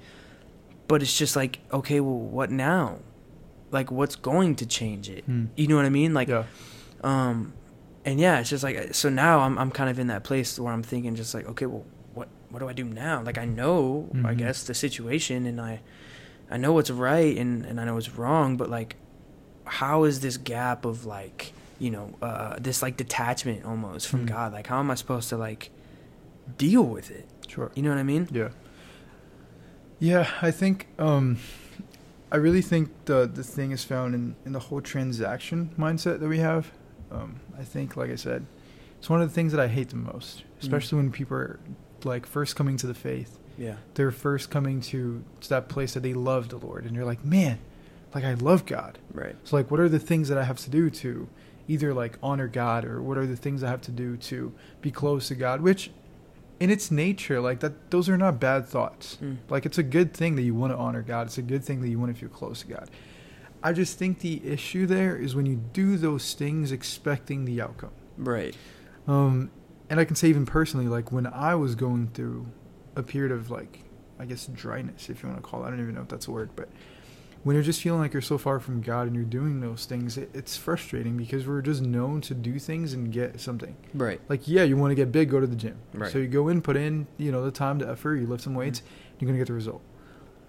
But 0.88 1.02
it's 1.02 1.18
just 1.18 1.36
like 1.36 1.60
okay, 1.72 2.00
well, 2.02 2.20
what 2.20 2.52
now? 2.52 3.00
Like, 3.74 3.92
what's 3.92 4.16
going 4.16 4.56
to 4.58 4.66
change 4.66 5.10
it? 5.10 5.24
Hmm. 5.26 5.46
You 5.56 5.68
know 5.68 5.76
what 5.76 5.86
I 5.86 5.90
mean? 5.90 6.14
Like, 6.14 6.28
yeah. 6.30 6.46
um, 7.04 7.54
and 8.06 8.20
yeah, 8.20 8.40
it's 8.40 8.50
just 8.50 8.64
like 8.64 8.94
so 8.94 9.10
now 9.10 9.40
I'm 9.40 9.58
I'm 9.58 9.72
kind 9.72 9.90
of 9.90 9.98
in 10.00 10.08
that 10.08 10.24
place 10.24 10.60
where 10.60 10.72
I'm 10.74 10.84
thinking 10.84 11.16
just 11.16 11.34
like 11.34 11.48
okay, 11.50 11.66
well, 11.66 11.86
what 12.14 12.28
what 12.50 12.60
do 12.60 12.68
I 12.70 12.74
do 12.74 12.84
now? 12.84 13.22
Like 13.24 13.38
I 13.38 13.46
know 13.46 14.10
I 14.14 14.34
Mhm. 14.34 14.38
guess 14.38 14.64
the 14.64 14.74
situation 14.74 15.46
and 15.46 15.60
I 15.60 15.82
I 16.52 16.58
know 16.58 16.74
what's 16.74 16.92
right 16.92 17.36
and 17.38 17.66
and 17.66 17.80
I 17.80 17.86
know 17.86 17.96
what's 17.96 18.12
wrong, 18.16 18.58
but 18.58 18.70
like 18.70 18.96
how 19.66 20.04
is 20.04 20.20
this 20.20 20.36
gap 20.38 20.84
of 20.86 21.06
like 21.06 21.54
you 21.80 21.90
know 21.92 22.14
uh 22.22 22.58
this 22.60 22.82
like 22.82 22.98
detachment 22.98 23.64
almost 23.66 24.08
from 24.10 24.26
Mm. 24.26 24.30
God? 24.36 24.52
Like 24.54 24.68
how 24.68 24.80
am 24.80 24.92
I 24.92 24.96
supposed 24.96 25.30
to 25.30 25.38
like 25.38 25.70
deal 26.58 26.84
with 26.84 27.10
it? 27.10 27.26
Sure. 27.48 27.72
You 27.74 27.84
know 27.84 27.90
what 27.90 28.00
I 28.00 28.04
mean? 28.04 28.28
Yeah. 28.32 28.50
Yeah, 30.00 30.30
I 30.42 30.52
think 30.52 30.88
um 31.00 31.38
I 32.34 32.38
really 32.38 32.64
think 32.64 32.90
the 33.06 33.30
the 33.32 33.44
thing 33.44 33.72
is 33.72 33.84
found 33.84 34.16
in 34.16 34.36
in 34.44 34.54
the 34.54 34.60
whole 34.60 34.82
transaction 34.82 35.70
mindset 35.78 36.20
that 36.20 36.28
we 36.28 36.40
have. 36.40 36.72
Um 37.12 37.40
I 37.58 37.64
think 37.64 37.96
like 37.96 38.10
I 38.10 38.16
said, 38.16 38.46
it's 38.98 39.10
one 39.10 39.22
of 39.22 39.30
the 39.30 39.36
things 39.36 39.52
that 39.54 39.62
I 39.62 39.68
hate 39.68 39.90
the 39.90 39.98
most, 39.98 40.44
especially 40.60 40.98
when 40.98 41.12
people 41.12 41.38
are 41.38 41.60
like 42.04 42.26
first 42.26 42.56
coming 42.56 42.76
to 42.78 42.88
the 42.88 42.96
faith. 42.96 43.40
Yeah. 43.58 43.76
They're 43.94 44.12
first 44.12 44.50
coming 44.50 44.82
to, 44.82 45.24
to 45.42 45.50
that 45.50 45.70
place 45.70 45.94
that 45.94 46.02
they 46.02 46.16
love 46.16 46.50
the 46.50 46.58
Lord 46.58 46.86
and 46.86 46.96
you're 46.96 47.06
like, 47.06 47.24
"Man, 47.24 47.60
like 48.16 48.24
I 48.24 48.34
love 48.34 48.66
God." 48.66 48.98
Right. 49.14 49.36
So 49.44 49.56
like 49.56 49.70
what 49.70 49.80
are 49.80 49.88
the 49.90 50.00
things 50.00 50.28
that 50.30 50.40
I 50.40 50.44
have 50.44 50.58
to 50.60 50.72
do 50.72 50.90
to 50.90 51.30
either 51.68 51.94
like 51.94 52.18
honor 52.24 52.48
God 52.48 52.84
or 52.84 53.00
what 53.02 53.18
are 53.18 53.28
the 53.28 53.36
things 53.38 53.62
I 53.64 53.70
have 53.70 53.82
to 53.82 53.92
do 53.92 54.18
to 54.18 54.52
be 54.82 54.90
close 54.90 55.28
to 55.28 55.36
God, 55.36 55.62
which 55.62 55.92
in 56.60 56.70
its 56.70 56.92
nature 56.92 57.42
like 57.42 57.60
that 57.60 57.92
those 57.92 58.08
are 58.10 58.18
not 58.18 58.40
bad 58.40 58.66
thoughts. 58.66 59.18
Mm. 59.22 59.38
Like 59.50 59.66
it's 59.66 59.78
a 59.78 59.84
good 59.84 60.14
thing 60.14 60.36
that 60.36 60.44
you 60.44 60.56
want 60.56 60.72
to 60.72 60.78
honor 60.78 61.02
God. 61.02 61.28
It's 61.28 61.38
a 61.38 61.42
good 61.42 61.64
thing 61.64 61.82
that 61.82 61.90
you 61.90 62.00
want 62.00 62.14
to 62.14 62.20
feel 62.20 62.30
close 62.30 62.62
to 62.62 62.68
God. 62.68 62.90
I 63.62 63.72
just 63.72 63.98
think 63.98 64.20
the 64.20 64.46
issue 64.46 64.86
there 64.86 65.16
is 65.16 65.36
when 65.36 65.46
you 65.46 65.56
do 65.56 65.98
those 65.98 66.34
things 66.34 66.72
expecting 66.72 67.46
the 67.46 67.62
outcome. 67.62 67.92
Right. 68.18 68.56
Um, 69.08 69.52
and 69.90 70.00
I 70.00 70.06
can 70.06 70.16
say 70.16 70.28
even 70.28 70.46
personally, 70.46 70.88
like 70.88 71.12
when 71.12 71.28
I 71.28 71.56
was 71.56 71.76
going 71.76 72.10
through 72.14 72.48
a 72.96 73.04
period 73.04 73.32
of 73.32 73.50
like, 73.50 73.80
I 74.20 74.26
guess 74.26 74.48
dryness, 74.48 75.10
if 75.10 75.24
you 75.24 75.30
want 75.30 75.42
to 75.42 75.48
call 75.48 75.64
it. 75.64 75.68
I 75.68 75.70
don't 75.72 75.80
even 75.80 75.96
know 75.96 76.02
if 76.02 76.10
that's 76.10 76.28
a 76.28 76.32
word, 76.32 76.52
but 76.56 76.70
when 77.44 77.56
you're 77.56 77.64
just 77.64 77.82
feeling 77.82 78.00
like 78.00 78.14
you're 78.14 78.22
so 78.22 78.38
far 78.38 78.60
from 78.60 78.82
God 78.82 79.08
and 79.08 79.16
you're 79.16 79.26
doing 79.26 79.60
those 79.60 79.86
things, 79.86 80.18
it, 80.18 80.30
it's 80.34 80.56
frustrating 80.56 81.18
because 81.18 81.46
we're 81.46 81.62
just 81.62 81.82
known 81.82 82.22
to 82.22 82.34
do 82.34 82.58
things 82.58 82.94
and 82.94 83.12
get 83.12 83.40
something. 83.40 83.76
Right. 83.94 84.22
Like, 84.30 84.48
yeah, 84.48 84.64
you 84.64 84.78
want 84.78 84.92
to 84.92 84.96
get 84.96 85.12
big, 85.12 85.30
go 85.30 85.40
to 85.40 85.48
the 85.48 85.56
gym. 85.56 85.78
Right. 85.94 86.12
So 86.12 86.20
you 86.20 86.28
go 86.28 86.48
in, 86.48 86.62
put 86.62 86.78
in, 86.78 87.08
you 87.18 87.32
know, 87.32 87.44
the 87.44 87.52
time, 87.52 87.80
the 87.80 87.90
effort, 87.90 88.16
you 88.16 88.28
lift 88.28 88.44
some 88.44 88.56
weights, 88.56 88.82
you're 89.20 89.28
gonna 89.28 89.38
get 89.38 89.48
the 89.48 89.54
result. 89.54 89.82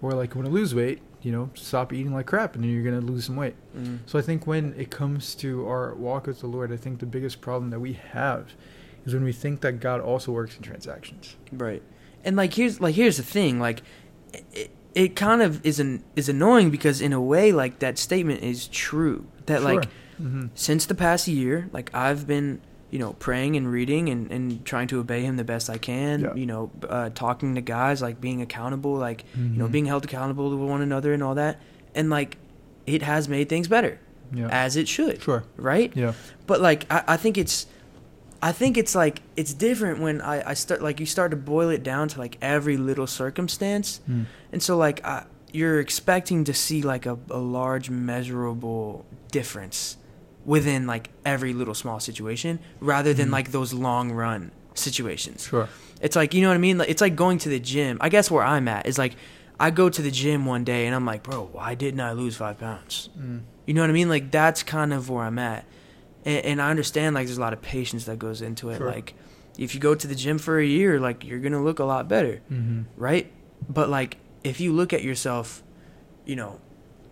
Or 0.01 0.11
like, 0.11 0.33
you 0.33 0.39
want 0.39 0.47
to 0.47 0.53
lose 0.53 0.73
weight, 0.73 1.01
you 1.21 1.31
know, 1.31 1.49
stop 1.53 1.91
eating 1.91 2.13
like 2.13 2.27
crap, 2.27 2.55
and 2.55 2.63
then 2.63 2.71
you're 2.71 2.83
gonna 2.83 3.05
lose 3.05 3.25
some 3.25 3.35
weight. 3.35 3.55
Mm. 3.75 3.99
So 4.05 4.17
I 4.17 4.21
think 4.21 4.47
when 4.47 4.73
it 4.77 4.89
comes 4.89 5.35
to 5.35 5.67
our 5.67 5.95
walk 5.95 6.27
with 6.27 6.39
the 6.39 6.47
Lord, 6.47 6.71
I 6.71 6.77
think 6.77 6.99
the 6.99 7.05
biggest 7.05 7.41
problem 7.41 7.71
that 7.71 7.79
we 7.79 7.93
have 7.93 8.53
is 9.05 9.13
when 9.13 9.23
we 9.23 9.33
think 9.33 9.61
that 9.61 9.79
God 9.79 10.01
also 10.01 10.31
works 10.31 10.55
in 10.55 10.63
transactions. 10.63 11.35
Right. 11.51 11.83
And 12.23 12.35
like 12.35 12.53
here's 12.53 12.79
like 12.79 12.95
here's 12.95 13.17
the 13.17 13.23
thing, 13.23 13.59
like 13.59 13.83
it, 14.53 14.71
it 14.95 15.15
kind 15.15 15.41
of 15.41 15.63
is 15.65 15.79
an 15.79 16.03
is 16.15 16.29
annoying 16.29 16.71
because 16.71 17.01
in 17.01 17.13
a 17.13 17.21
way 17.21 17.51
like 17.51 17.79
that 17.79 17.97
statement 17.97 18.41
is 18.41 18.67
true. 18.69 19.25
That 19.45 19.61
like 19.61 19.81
mm-hmm. 20.21 20.47
since 20.55 20.85
the 20.85 20.95
past 20.95 21.27
year, 21.27 21.69
like 21.73 21.93
I've 21.93 22.25
been, 22.25 22.61
you 22.89 22.99
know, 22.99 23.13
praying 23.13 23.57
and 23.57 23.69
reading 23.71 24.09
and, 24.09 24.31
and 24.31 24.63
trying 24.65 24.87
to 24.87 24.99
obey 24.99 25.23
him 25.23 25.35
the 25.37 25.43
best 25.43 25.69
I 25.69 25.77
can, 25.77 26.21
Yeah. 26.21 26.33
you 26.35 26.45
know, 26.45 26.71
uh, 26.89 27.09
talking 27.13 27.55
to 27.55 27.61
guys, 27.61 28.01
like 28.01 28.21
being 28.21 28.41
accountable, 28.41 28.95
like, 28.95 29.25
you 29.35 29.43
know, 29.59 29.67
Mhm. 29.67 29.71
being 29.71 29.85
held 29.85 30.05
accountable 30.05 30.49
to 30.49 30.55
one 30.57 30.81
another 30.81 31.13
and 31.13 31.21
all 31.21 31.35
that. 31.35 31.59
And 31.93 32.09
like 32.09 32.37
it 32.87 33.01
has 33.01 33.27
made 33.27 33.49
things 33.49 33.67
better. 33.67 33.99
yeah, 34.33 34.47
As 34.49 34.75
it 34.75 34.87
should. 34.87 35.21
sure, 35.21 35.43
Right? 35.57 35.91
yeah, 35.95 36.13
But 36.47 36.59
like 36.61 36.85
I, 36.89 37.03
I 37.09 37.17
think 37.17 37.37
it's 37.37 37.67
I 38.49 38.51
think 38.51 38.77
it's 38.77 38.93
like 39.03 39.21
it's 39.35 39.53
different 39.67 39.99
when 40.05 40.21
I, 40.21 40.51
I 40.51 40.53
start 40.53 40.79
like 40.87 40.99
you 40.99 41.05
start 41.07 41.31
to 41.31 41.37
boil 41.53 41.69
it 41.69 41.81
down 41.83 42.07
to 42.09 42.19
like 42.19 42.37
every 42.41 42.77
little 42.77 43.07
circumstance. 43.07 44.01
Mm. 44.09 44.25
And 44.53 44.61
so 44.61 44.77
like 44.77 44.97
I, 45.03 45.25
you're 45.51 45.79
expecting 45.79 46.43
to 46.45 46.53
see 46.53 46.81
like 46.93 47.05
a, 47.07 47.17
a 47.31 47.39
large 47.59 47.89
measurable 47.89 49.05
difference 49.31 49.97
within 50.45 50.85
like 50.85 51.09
every 51.25 51.53
little 51.53 51.73
small 51.73 51.99
situation 51.99 52.59
rather 52.79 53.13
than 53.13 53.29
Mhm. 53.29 53.37
like 53.37 53.51
those 53.51 53.73
long 53.73 54.11
run 54.11 54.51
situations. 54.75 55.47
sure, 55.49 55.67
It's 56.01 56.15
like 56.15 56.33
you 56.35 56.41
know 56.43 56.49
what 56.49 56.55
I 56.55 56.59
mean? 56.67 56.77
Like 56.77 56.89
it's 56.89 57.01
like 57.01 57.15
going 57.15 57.37
to 57.39 57.49
the 57.49 57.59
gym. 57.59 57.97
I 58.01 58.09
guess 58.09 58.29
where 58.29 58.43
I'm 58.43 58.67
at 58.67 58.85
is 58.85 58.97
like 58.97 59.15
I 59.59 59.71
go 59.71 59.89
to 59.89 60.01
the 60.01 60.11
gym 60.11 60.45
one 60.45 60.63
day 60.65 60.85
and 60.85 60.93
I'm 60.93 61.05
like, 61.05 61.23
bro, 61.23 61.49
why 61.51 61.75
didn't 61.75 62.01
I 62.01 62.11
lose 62.11 62.35
five 62.37 62.59
pounds? 62.59 63.09
mm. 63.19 63.41
You 63.65 63.73
know 63.73 63.81
what 63.81 63.89
I 63.89 63.93
mean? 63.93 64.09
Like 64.09 64.29
that's 64.29 64.61
kind 64.63 64.93
of 64.93 65.09
where 65.09 65.23
I'm 65.23 65.39
at, 65.39 65.65
and, 66.25 66.45
and 66.45 66.61
I 66.61 66.69
understand 66.69 67.15
like 67.15 67.27
there's 67.27 67.37
a 67.37 67.41
lot 67.41 67.53
of 67.53 67.61
patience 67.61 68.05
that 68.05 68.19
goes 68.19 68.41
into 68.41 68.69
it. 68.69 68.77
Sure. 68.77 68.87
Like 68.87 69.13
if 69.57 69.73
you 69.73 69.79
go 69.79 69.95
to 69.95 70.07
the 70.07 70.15
gym 70.15 70.37
for 70.37 70.59
a 70.59 70.65
year, 70.65 70.99
like 70.99 71.23
you're 71.23 71.39
gonna 71.39 71.63
look 71.63 71.79
a 71.79 71.85
lot 71.85 72.07
better, 72.07 72.41
Mm-hmm. 72.51 72.81
right? 72.97 73.31
But 73.69 73.89
like 73.89 74.17
if 74.43 74.59
you 74.59 74.73
look 74.73 74.91
at 74.93 75.03
yourself, 75.03 75.63
you 76.25 76.35
know, 76.35 76.59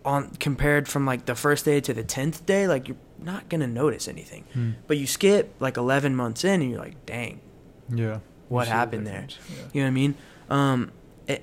on 0.05 0.29
compared 0.39 0.87
from 0.89 1.05
like 1.05 1.25
the 1.25 1.35
first 1.35 1.63
day 1.65 1.79
to 1.79 1.93
the 1.93 2.03
tenth 2.03 2.45
day, 2.45 2.67
like 2.67 2.87
you're 2.87 2.97
not 3.19 3.47
gonna 3.49 3.67
notice 3.67 4.07
anything. 4.07 4.43
Mm. 4.53 4.75
But 4.87 4.97
you 4.97 5.07
skip 5.07 5.53
like 5.61 5.77
11 5.77 6.15
months 6.15 6.43
in, 6.43 6.61
and 6.61 6.69
you're 6.69 6.79
like, 6.79 7.05
dang, 7.05 7.39
yeah. 7.89 8.19
what 8.49 8.65
see 8.65 8.69
the 8.71 8.75
happened 8.75 9.07
there? 9.07 9.27
yeah. 9.29 9.55
You 9.73 9.81
know 9.81 9.85
what 9.85 9.87
I 9.87 9.91
mean? 9.91 10.15
Um, 10.49 10.91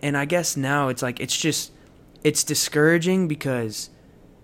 and 0.03 0.15
I 0.17 0.27
guess 0.27 0.57
now 0.59 0.89
it's 0.89 1.01
like 1.01 1.21
it's 1.21 1.37
just 1.37 1.73
it's 2.23 2.45
discouraging 2.45 3.27
because 3.29 3.89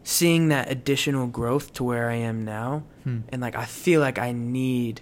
seeing 0.03 0.49
that 0.49 0.71
additional 0.71 1.27
growth 1.27 1.75
to 1.75 1.85
where 1.85 2.09
I 2.09 2.15
am 2.15 2.43
now, 2.45 2.85
Hmm. 3.07 3.19
and 3.29 3.40
like 3.40 3.55
I 3.55 3.64
feel 3.66 4.01
like 4.01 4.19
I 4.19 4.33
need 4.33 5.01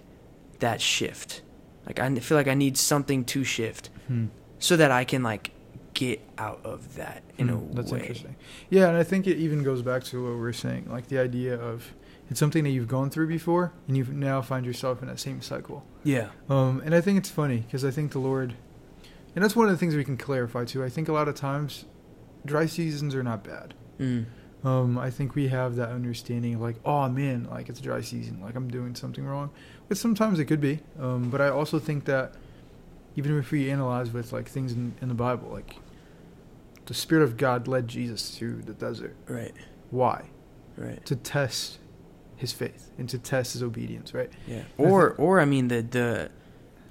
that 0.59 0.79
shift. 0.79 1.41
Like 1.87 1.99
I 1.99 2.13
feel 2.19 2.37
like 2.37 2.47
I 2.47 2.53
need 2.53 2.77
something 2.77 3.25
to 3.25 3.43
shift 3.43 3.89
Hmm. 4.07 4.25
so 4.59 4.77
that 4.77 4.91
I 4.91 5.03
can 5.05 5.23
like 5.23 5.51
get 5.95 6.21
out 6.37 6.59
of 6.63 6.95
that 6.97 7.23
in 7.39 7.47
Hmm, 7.49 7.71
a 7.71 7.75
That's 7.75 7.91
way. 7.91 7.99
interesting. 8.01 8.35
Yeah, 8.69 8.89
and 8.89 8.97
I 8.97 9.03
think 9.03 9.25
it 9.27 9.37
even 9.37 9.63
goes 9.63 9.81
back 9.81 10.03
to 10.05 10.23
what 10.23 10.31
we 10.33 10.39
were 10.39 10.53
saying, 10.53 10.87
like 10.89 11.07
the 11.07 11.17
idea 11.19 11.55
of 11.59 11.93
it's 12.29 12.39
something 12.39 12.63
that 12.63 12.71
you've 12.71 12.87
gone 12.87 13.09
through 13.09 13.27
before, 13.27 13.71
and 13.87 13.95
you 13.97 14.03
now 14.05 14.41
find 14.41 14.65
yourself 14.65 15.01
in 15.01 15.07
that 15.07 15.19
same 15.19 15.41
cycle. 15.41 15.83
Yeah. 16.03 16.29
Um, 16.49 16.81
and 16.85 16.93
I 16.93 17.01
think 17.01 17.17
it's 17.17 17.29
funny 17.29 17.57
because 17.59 17.83
I 17.85 17.91
think 17.91 18.11
the 18.11 18.19
Lord, 18.19 18.53
and 19.35 19.43
that's 19.43 19.55
one 19.55 19.65
of 19.67 19.71
the 19.71 19.77
things 19.77 19.95
we 19.95 20.03
can 20.03 20.17
clarify 20.17 20.65
too. 20.65 20.83
I 20.83 20.89
think 20.89 21.07
a 21.07 21.13
lot 21.13 21.27
of 21.27 21.35
times, 21.35 21.85
dry 22.45 22.65
seasons 22.67 23.15
are 23.15 23.23
not 23.23 23.43
bad. 23.43 23.73
Mm. 23.99 24.25
Um, 24.65 24.97
I 24.97 25.11
think 25.11 25.35
we 25.35 25.47
have 25.49 25.75
that 25.75 25.89
understanding 25.89 26.55
of 26.55 26.61
like, 26.61 26.77
oh 26.83 27.07
man, 27.07 27.47
like 27.51 27.69
it's 27.69 27.79
a 27.79 27.83
dry 27.83 28.01
season, 28.01 28.41
like 28.41 28.55
I'm 28.55 28.67
doing 28.67 28.95
something 28.95 29.23
wrong. 29.23 29.51
But 29.87 29.97
sometimes 29.97 30.39
it 30.39 30.45
could 30.45 30.61
be. 30.61 30.79
Um, 30.99 31.29
but 31.29 31.39
I 31.39 31.49
also 31.49 31.77
think 31.79 32.05
that 32.05 32.33
even 33.15 33.37
if 33.37 33.51
we 33.51 33.69
analyze 33.69 34.11
with 34.11 34.33
like 34.33 34.49
things 34.49 34.73
in, 34.73 34.95
in 35.01 35.07
the 35.07 35.13
Bible, 35.13 35.49
like 35.49 35.75
the 36.87 36.93
Spirit 36.95 37.23
of 37.23 37.37
God 37.37 37.67
led 37.67 37.87
Jesus 37.87 38.35
to 38.37 38.61
the 38.63 38.73
desert. 38.73 39.15
Right. 39.27 39.53
Why? 39.91 40.25
Right. 40.77 41.05
To 41.05 41.15
test 41.15 41.77
his 42.35 42.51
faith 42.51 42.91
and 42.97 43.07
to 43.09 43.17
test 43.19 43.53
his 43.53 43.63
obedience, 43.63 44.13
right? 44.13 44.31
Yeah. 44.47 44.63
I 44.79 44.81
Or 44.81 45.09
think- 45.09 45.19
or 45.19 45.39
I 45.39 45.45
mean 45.45 45.67
the 45.67 45.81
the 45.83 46.31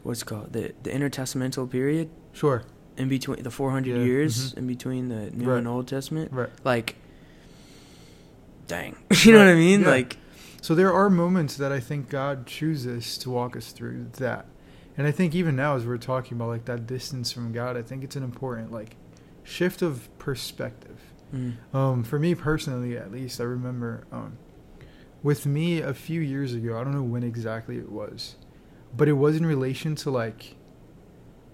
what's 0.04 0.22
it 0.22 0.26
called 0.26 0.52
the 0.52 0.72
the 0.84 0.90
intertestamental 0.90 1.68
period 1.70 2.08
Sure. 2.32 2.62
in 2.96 3.08
between 3.08 3.42
the 3.42 3.50
400 3.50 3.96
Yeah, 3.98 4.04
years 4.04 4.52
mhm. 4.54 4.58
in 4.58 4.66
between 4.68 5.08
the 5.08 5.30
New 5.32 5.50
Right. 5.50 5.58
and 5.58 5.66
Old 5.68 5.88
Testament. 5.88 6.32
Right. 6.32 6.50
Like 6.64 6.96
dang. 8.66 8.96
you 9.24 9.32
know 9.32 9.38
what 9.38 9.48
I 9.48 9.54
mean? 9.54 9.82
yeah. 9.82 9.88
Like, 9.88 10.16
So 10.60 10.74
there 10.74 10.92
are 10.92 11.10
moments 11.10 11.56
that 11.56 11.72
I 11.72 11.80
think 11.80 12.08
God 12.08 12.46
chooses 12.46 13.18
to 13.18 13.30
walk 13.30 13.56
us 13.56 13.72
through 13.72 14.06
that. 14.18 14.46
And 14.96 15.06
I 15.06 15.10
think 15.10 15.34
even 15.34 15.56
now 15.56 15.76
as 15.76 15.84
we're 15.84 15.98
talking 15.98 16.36
about 16.36 16.48
like 16.48 16.64
that 16.66 16.86
distance 16.86 17.32
from 17.32 17.52
God, 17.52 17.76
I 17.76 17.82
think 17.82 18.04
it's 18.04 18.16
an 18.16 18.22
important 18.22 18.70
like 18.72 18.96
shift 19.42 19.82
of 19.82 20.08
perspective. 20.18 21.00
mm, 21.34 21.54
Um, 21.74 22.04
for 22.04 22.18
me 22.18 22.34
personally, 22.34 22.96
at 22.96 23.10
least, 23.10 23.40
I 23.40 23.44
remember 23.44 24.06
um, 24.12 24.38
with 25.22 25.46
me 25.46 25.80
a 25.80 25.92
few 25.94 26.20
years 26.20 26.54
ago. 26.54 26.78
I 26.78 26.84
don't 26.84 26.94
know 26.94 27.02
when 27.02 27.22
exactly 27.24 27.76
it 27.76 27.90
was, 27.90 28.36
but 28.96 29.08
it 29.08 29.14
was 29.14 29.34
in 29.36 29.44
relation 29.44 29.96
to 29.96 30.10
like, 30.10 30.54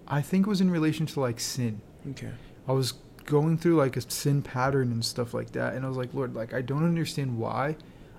I 0.06 0.20
think 0.20 0.46
it 0.46 0.50
was 0.50 0.60
in 0.60 0.70
relation 0.70 1.06
to 1.06 1.20
like 1.20 1.40
sin. 1.40 1.80
okay. 2.10 2.32
I 2.68 2.72
was 2.72 2.92
going 3.30 3.56
through 3.56 3.76
like 3.76 3.96
a 3.96 4.02
sin 4.10 4.42
pattern 4.42 4.90
and 4.92 5.04
stuff 5.04 5.32
like 5.32 5.52
that, 5.52 5.74
and 5.74 5.84
I 5.84 5.88
was 5.88 5.96
like, 5.96 6.12
Lord, 6.12 6.34
like 6.34 6.52
I 6.52 6.60
don't 6.60 6.84
understand 6.84 7.38
why 7.38 7.76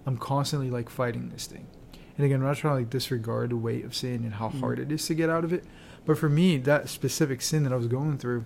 I'm 0.08 0.18
constantly 0.18 0.72
like 0.72 0.90
fighting 0.90 1.30
this 1.30 1.46
thing. 1.46 1.68
And 2.18 2.26
again, 2.26 2.40
I'm 2.42 2.48
not 2.48 2.58
trying 2.58 2.74
to 2.74 2.80
like 2.80 2.90
disregard 2.90 3.52
the 3.52 3.58
weight 3.58 3.86
of 3.86 3.96
sin 3.96 4.24
and 4.24 4.34
how 4.34 4.50
Mhm. 4.50 4.60
hard 4.62 4.80
it 4.80 4.92
is 4.92 5.06
to 5.08 5.14
get 5.14 5.30
out 5.30 5.44
of 5.44 5.54
it, 5.54 5.64
but 6.06 6.18
for 6.18 6.30
me, 6.30 6.58
that 6.58 6.90
specific 6.90 7.42
sin 7.42 7.64
that 7.64 7.72
I 7.74 7.76
was 7.76 7.88
going 7.88 8.18
through, 8.18 8.46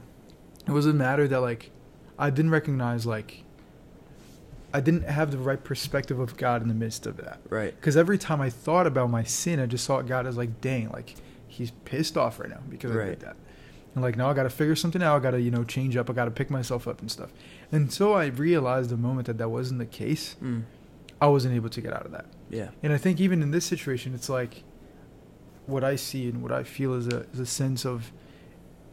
it 0.67 0.71
was 0.71 0.85
a 0.85 0.93
matter 0.93 1.27
that 1.27 1.39
like 1.39 1.71
I 2.19 2.29
didn't 2.29 2.51
recognize 2.51 3.05
like 3.05 3.43
I 4.73 4.81
didn't 4.81 5.03
have 5.03 5.31
the 5.31 5.37
right 5.37 5.63
perspective 5.63 6.19
of 6.19 6.35
God 6.35 6.61
in 6.61 6.67
the 6.67 6.73
midst 6.73 7.05
of 7.05 7.15
that. 7.17 7.39
Right. 7.49 7.73
Because 7.75 7.95
every 7.95 8.17
time 8.17 8.41
I 8.41 8.49
thought 8.49 8.85
about 8.85 9.09
my 9.09 9.23
sin, 9.23 9.59
I 9.59 9.67
just 9.67 9.85
saw 9.85 10.01
God 10.01 10.27
as 10.27 10.35
like, 10.35 10.59
dang, 10.59 10.89
like 10.89 11.15
he's 11.47 11.71
pissed 11.85 12.17
off 12.17 12.39
right 12.41 12.49
now 12.49 12.59
because 12.69 12.91
I 12.91 13.05
did 13.05 13.19
that. 13.21 13.37
And 13.95 14.03
like 14.03 14.15
now 14.17 14.29
I 14.29 14.33
got 14.33 14.43
to 14.43 14.49
figure 14.49 14.75
something 14.75 15.01
out. 15.01 15.15
I 15.15 15.19
got 15.19 15.31
to 15.31 15.41
you 15.41 15.49
know 15.51 15.63
change 15.63 15.95
up. 15.97 16.09
I 16.09 16.13
got 16.13 16.25
to 16.25 16.31
pick 16.31 16.49
myself 16.51 16.87
up 16.87 16.99
and 17.01 17.09
stuff. 17.09 17.31
And 17.71 17.91
so 17.91 18.13
I 18.13 18.25
realized 18.27 18.89
the 18.91 18.97
moment 18.97 19.25
that 19.27 19.37
that 19.39 19.49
wasn't 19.49 19.79
the 19.79 19.85
case, 19.85 20.35
Mm, 20.43 20.63
I 21.21 21.27
wasn't 21.27 21.55
able 21.55 21.69
to 21.69 21.81
get 21.81 21.93
out 21.93 22.05
of 22.05 22.11
that. 22.11 22.25
yeah. 22.49 22.69
And 22.83 22.91
I 22.93 22.97
think 22.97 23.19
even 23.21 23.41
in 23.41 23.51
this 23.51 23.65
situation, 23.65 24.13
it's 24.13 24.29
like 24.29 24.63
what 25.65 25.83
I 25.83 25.95
see 25.95 26.27
and 26.29 26.43
what 26.43 26.51
I 26.51 26.63
feel 26.63 26.93
is 26.93 27.07
a 27.07 27.25
is 27.33 27.39
a 27.39 27.45
sense 27.45 27.85
of 27.85 28.11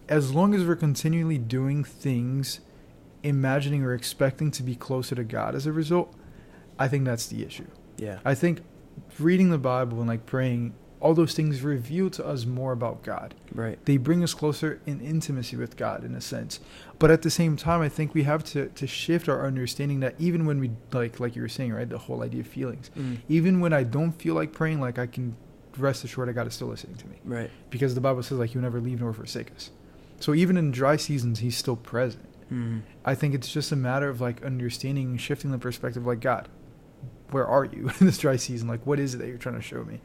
as 0.08 0.32
long 0.32 0.54
as 0.54 0.64
we're 0.64 0.76
continually 0.76 1.38
doing 1.38 1.84
things, 1.84 2.60
imagining 3.22 3.82
or 3.82 3.94
expecting 3.94 4.50
to 4.52 4.62
be 4.62 4.74
closer 4.74 5.14
to 5.14 5.24
God 5.24 5.54
as 5.54 5.66
a 5.66 5.72
result, 5.72 6.14
I 6.78 6.88
think 6.88 7.04
that's 7.04 7.26
the 7.26 7.44
issue. 7.44 7.66
Yeah. 7.98 8.18
I 8.24 8.34
think 8.34 8.60
reading 9.18 9.50
the 9.50 9.58
Bible 9.58 9.98
and 10.00 10.08
like 10.08 10.26
praying, 10.26 10.74
all 11.02 11.14
those 11.14 11.34
things 11.34 11.62
reveal 11.62 12.08
to 12.10 12.24
us 12.24 12.44
more 12.46 12.70
about 12.72 13.02
God. 13.02 13.34
Right. 13.52 13.76
They 13.86 13.96
bring 13.96 14.22
us 14.22 14.34
closer 14.34 14.80
in 14.86 15.00
intimacy 15.00 15.56
with 15.56 15.76
God 15.76 16.04
in 16.04 16.14
a 16.14 16.20
sense. 16.20 16.60
But 17.00 17.10
at 17.10 17.22
the 17.22 17.30
same 17.30 17.56
time, 17.56 17.80
I 17.82 17.88
think 17.88 18.14
we 18.14 18.22
have 18.22 18.44
to, 18.52 18.68
to 18.68 18.86
shift 18.86 19.28
our 19.28 19.44
understanding 19.44 19.98
that 20.00 20.14
even 20.20 20.46
when 20.46 20.60
we 20.60 20.70
like 20.92 21.18
like 21.18 21.34
you 21.34 21.42
were 21.42 21.48
saying, 21.48 21.72
right, 21.72 21.88
the 21.88 21.98
whole 21.98 22.22
idea 22.22 22.40
of 22.42 22.46
feelings. 22.46 22.90
Mm, 22.96 23.18
Even 23.28 23.58
when 23.58 23.72
I 23.72 23.82
don't 23.82 24.12
feel 24.12 24.34
like 24.36 24.52
praying, 24.52 24.80
like 24.80 24.98
I 24.98 25.06
can 25.08 25.34
rest 25.76 26.04
assured 26.04 26.28
I 26.28 26.32
God 26.32 26.46
is 26.46 26.54
still 26.54 26.68
listening 26.68 26.96
to 26.96 27.06
me. 27.08 27.16
right. 27.24 27.50
Because 27.70 27.94
the 27.96 28.00
Bible 28.00 28.22
says 28.22 28.38
like 28.38 28.50
he'll 28.50 28.62
never 28.62 28.80
leave 28.80 29.00
nor 29.00 29.12
forsake 29.12 29.50
us. 29.56 29.70
So 30.20 30.34
even 30.34 30.56
in 30.56 30.70
dry 30.70 30.96
seasons, 30.96 31.40
he's 31.40 31.56
still 31.56 31.76
present. 31.76 32.24
Mm, 32.52 32.82
I 33.04 33.16
think 33.16 33.34
it's 33.34 33.50
just 33.52 33.72
a 33.72 33.76
matter 33.76 34.08
of 34.08 34.20
like 34.20 34.44
understanding 34.44 35.16
shifting 35.16 35.50
the 35.50 35.58
perspective 35.58 36.06
like 36.06 36.20
God, 36.20 36.48
where 37.32 37.46
are 37.46 37.64
you 37.64 37.90
in 38.00 38.06
this 38.06 38.18
dry 38.18 38.36
season? 38.36 38.68
Like 38.68 38.86
what 38.86 39.00
is 39.00 39.14
it 39.14 39.18
that 39.18 39.26
you're 39.26 39.38
trying 39.38 39.56
to 39.56 39.62
show 39.62 39.82
me? 39.82 40.00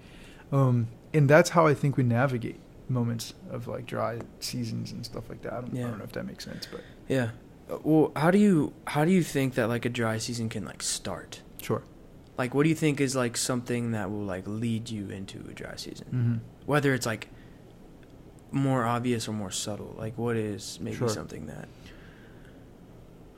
Um, 0.51 0.87
and 1.13 1.29
that's 1.29 1.49
how 1.51 1.67
I 1.67 1.73
think 1.73 1.97
we 1.97 2.03
navigate 2.03 2.59
moments 2.89 3.33
of 3.49 3.67
like 3.67 3.85
dry 3.85 4.19
seasons 4.39 4.91
and 4.91 5.05
stuff 5.05 5.29
like 5.29 5.41
that. 5.41 5.53
I 5.53 5.61
don't, 5.61 5.77
I 5.77 5.81
don't 5.81 5.97
know 5.97 6.03
if 6.05 6.11
that 6.13 6.25
makes 6.25 6.45
sense, 6.45 6.67
but 6.71 6.81
yeah. 7.07 7.29
Uh, 7.69 7.77
Well, 7.83 8.11
how 8.15 8.31
do 8.31 8.37
you 8.37 8.73
how 8.87 9.03
do 9.05 9.11
you 9.11 9.23
think 9.23 9.55
that 9.55 9.67
like 9.67 9.83
a 9.85 9.89
dry 9.89 10.17
season 10.19 10.47
can 10.49 10.63
like 10.65 10.81
start? 10.81 11.41
sure. 11.61 11.83
Like, 12.37 12.53
what 12.53 12.63
do 12.63 12.69
you 12.69 12.75
think 12.75 13.01
is 13.01 13.15
like 13.15 13.35
something 13.35 13.91
that 13.93 14.11
will 14.11 14.23
like 14.23 14.43
lead 14.47 14.89
you 14.91 15.09
into 15.09 15.39
a 15.49 15.53
dry 15.53 15.75
season? 15.75 16.05
Mm-hmm. 16.07 16.35
Whether 16.67 16.93
it's 16.93 17.05
like 17.07 17.29
more 18.51 18.85
obvious 18.85 19.27
or 19.27 19.31
more 19.33 19.49
subtle. 19.51 19.95
Like, 19.97 20.17
what 20.19 20.37
is 20.37 20.77
maybe 20.79 20.97
Sure. 20.97 21.09
something 21.09 21.47
that? 21.47 21.67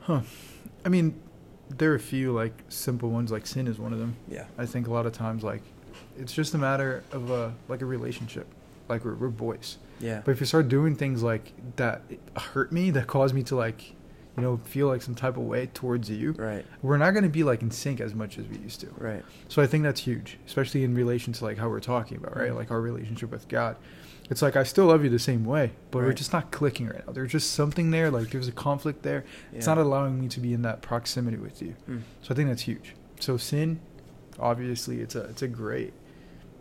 Huh. 0.00 0.20
I 0.84 0.88
mean, 0.90 1.20
there 1.70 1.92
are 1.92 1.94
a 1.94 2.00
few 2.00 2.32
like 2.32 2.52
simple 2.68 3.10
ones. 3.10 3.32
Like 3.32 3.46
sin 3.46 3.66
is 3.66 3.78
one 3.78 3.92
of 3.92 3.98
them. 3.98 4.16
Yeah. 4.28 4.44
I 4.58 4.66
think 4.66 4.86
a 4.86 4.92
lot 4.92 5.06
of 5.06 5.12
times 5.12 5.42
like 5.42 5.62
it's 6.20 6.32
just 6.32 6.54
a 6.54 6.58
matter 6.58 7.02
of 7.12 7.30
a 7.30 7.54
like 7.68 7.82
a 7.82 7.86
relationship. 7.86 8.46
Like 8.88 9.04
we're, 9.04 9.14
we're 9.14 9.28
boys. 9.28 9.78
Yeah. 10.00 10.22
But 10.24 10.32
if 10.32 10.40
you 10.40 10.46
start 10.46 10.68
doing 10.68 10.96
things 10.96 11.22
like 11.22 11.52
that 11.76 12.02
hurt 12.36 12.72
me, 12.72 12.90
that 12.90 13.06
cause 13.06 13.32
me 13.32 13.42
to 13.44 13.54
like, 13.56 13.90
you 14.36 14.42
know, 14.42 14.56
feel 14.56 14.88
like 14.88 15.02
some 15.02 15.14
type 15.14 15.36
of 15.36 15.44
way 15.44 15.66
towards 15.74 16.10
you, 16.10 16.32
Right. 16.32 16.64
we're 16.82 16.96
not 16.96 17.12
going 17.12 17.22
to 17.24 17.28
be 17.30 17.44
like 17.44 17.62
in 17.62 17.70
sync 17.70 18.00
as 18.00 18.14
much 18.14 18.38
as 18.38 18.46
we 18.48 18.56
used 18.58 18.80
to. 18.80 18.88
Right. 18.98 19.22
So 19.48 19.62
I 19.62 19.66
think 19.66 19.84
that's 19.84 20.00
huge, 20.00 20.38
especially 20.46 20.82
in 20.84 20.94
relation 20.94 21.32
to 21.34 21.44
like 21.44 21.58
how 21.58 21.68
we're 21.68 21.80
talking 21.80 22.16
about, 22.16 22.36
right? 22.36 22.50
Mhm. 22.50 22.56
Like 22.56 22.70
our 22.70 22.80
relationship 22.80 23.30
with 23.30 23.46
God. 23.48 23.76
It's 24.30 24.42
like 24.42 24.56
I 24.56 24.62
still 24.62 24.86
love 24.86 25.02
you 25.04 25.10
the 25.10 25.18
same 25.18 25.44
way, 25.44 25.72
but 25.90 25.98
we're 26.02 26.12
just 26.12 26.32
not 26.32 26.50
clicking 26.52 26.86
right 26.86 27.04
now. 27.06 27.12
There's 27.12 27.32
just 27.32 27.52
something 27.52 27.90
there, 27.90 28.10
like 28.10 28.30
there's 28.30 28.46
a 28.48 28.52
conflict 28.52 29.02
there. 29.02 29.24
It's 29.52 29.66
not 29.66 29.76
allowing 29.78 30.20
me 30.20 30.28
to 30.28 30.40
be 30.40 30.52
in 30.52 30.62
that 30.62 30.82
proximity 30.82 31.36
with 31.36 31.60
you. 31.60 31.74
Mm. 31.88 32.02
So 32.22 32.32
I 32.32 32.34
think 32.36 32.48
that's 32.48 32.62
huge. 32.62 32.94
So 33.18 33.36
sin, 33.36 33.80
obviously, 34.38 35.00
it's 35.00 35.14
a 35.16 35.22
it's 35.24 35.42
a 35.42 35.48
great, 35.48 35.92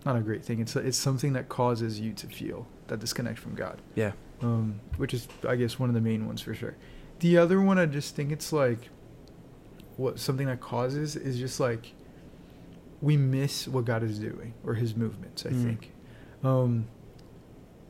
not 0.05 0.15
a 0.15 0.21
great 0.21 0.43
thing. 0.43 0.59
It's 0.59 0.75
it's 0.75 0.97
something 0.97 1.33
that 1.33 1.49
causes 1.49 1.99
you 1.99 2.13
to 2.13 2.27
feel 2.27 2.67
that 2.87 2.99
disconnect 2.99 3.39
from 3.39 3.55
God. 3.55 3.81
Yeah. 3.95 4.13
Um, 4.41 4.79
which 4.97 5.13
is 5.13 5.27
I 5.47 5.55
guess 5.55 5.77
one 5.79 5.89
of 5.89 5.95
the 5.95 6.01
main 6.01 6.25
ones 6.25 6.41
for 6.41 6.53
sure. 6.53 6.75
The 7.19 7.37
other 7.37 7.61
one, 7.61 7.77
I 7.77 7.85
just 7.85 8.15
think 8.15 8.31
it's 8.31 8.53
like, 8.53 8.89
what 9.97 10.19
something 10.19 10.47
that 10.47 10.61
causes 10.61 11.15
is 11.17 11.37
just 11.37 11.59
like, 11.59 11.93
we 13.01 13.17
miss 13.17 13.67
what 13.67 13.83
God 13.85 14.03
is 14.03 14.19
doing 14.19 14.53
or 14.65 14.75
His 14.75 14.95
movements. 14.95 15.45
I 15.45 15.49
Mm. 15.49 15.63
think. 15.63 15.91
Um, 16.43 16.87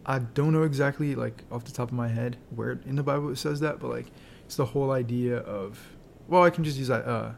I 0.06 0.18
don't 0.20 0.52
know 0.54 0.64
exactly 0.64 1.14
like 1.14 1.44
off 1.52 1.64
the 1.66 1.72
top 1.72 1.90
of 1.90 1.94
my 1.94 2.08
head 2.08 2.38
where 2.56 2.80
in 2.88 2.96
the 2.96 3.04
Bible 3.04 3.30
it 3.30 3.36
says 3.38 3.60
that, 3.60 3.80
but 3.80 3.92
like 3.92 4.08
it's 4.46 4.56
the 4.56 4.66
whole 4.66 4.90
idea 4.92 5.38
of 5.38 5.80
well, 6.28 6.42
I 6.44 6.50
can 6.50 6.64
just 6.64 6.78
use 6.78 6.88
that. 6.88 7.06
Uh, 7.06 7.32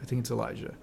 I 0.00 0.04
think 0.06 0.20
it's 0.20 0.30
Elijah, 0.30 0.74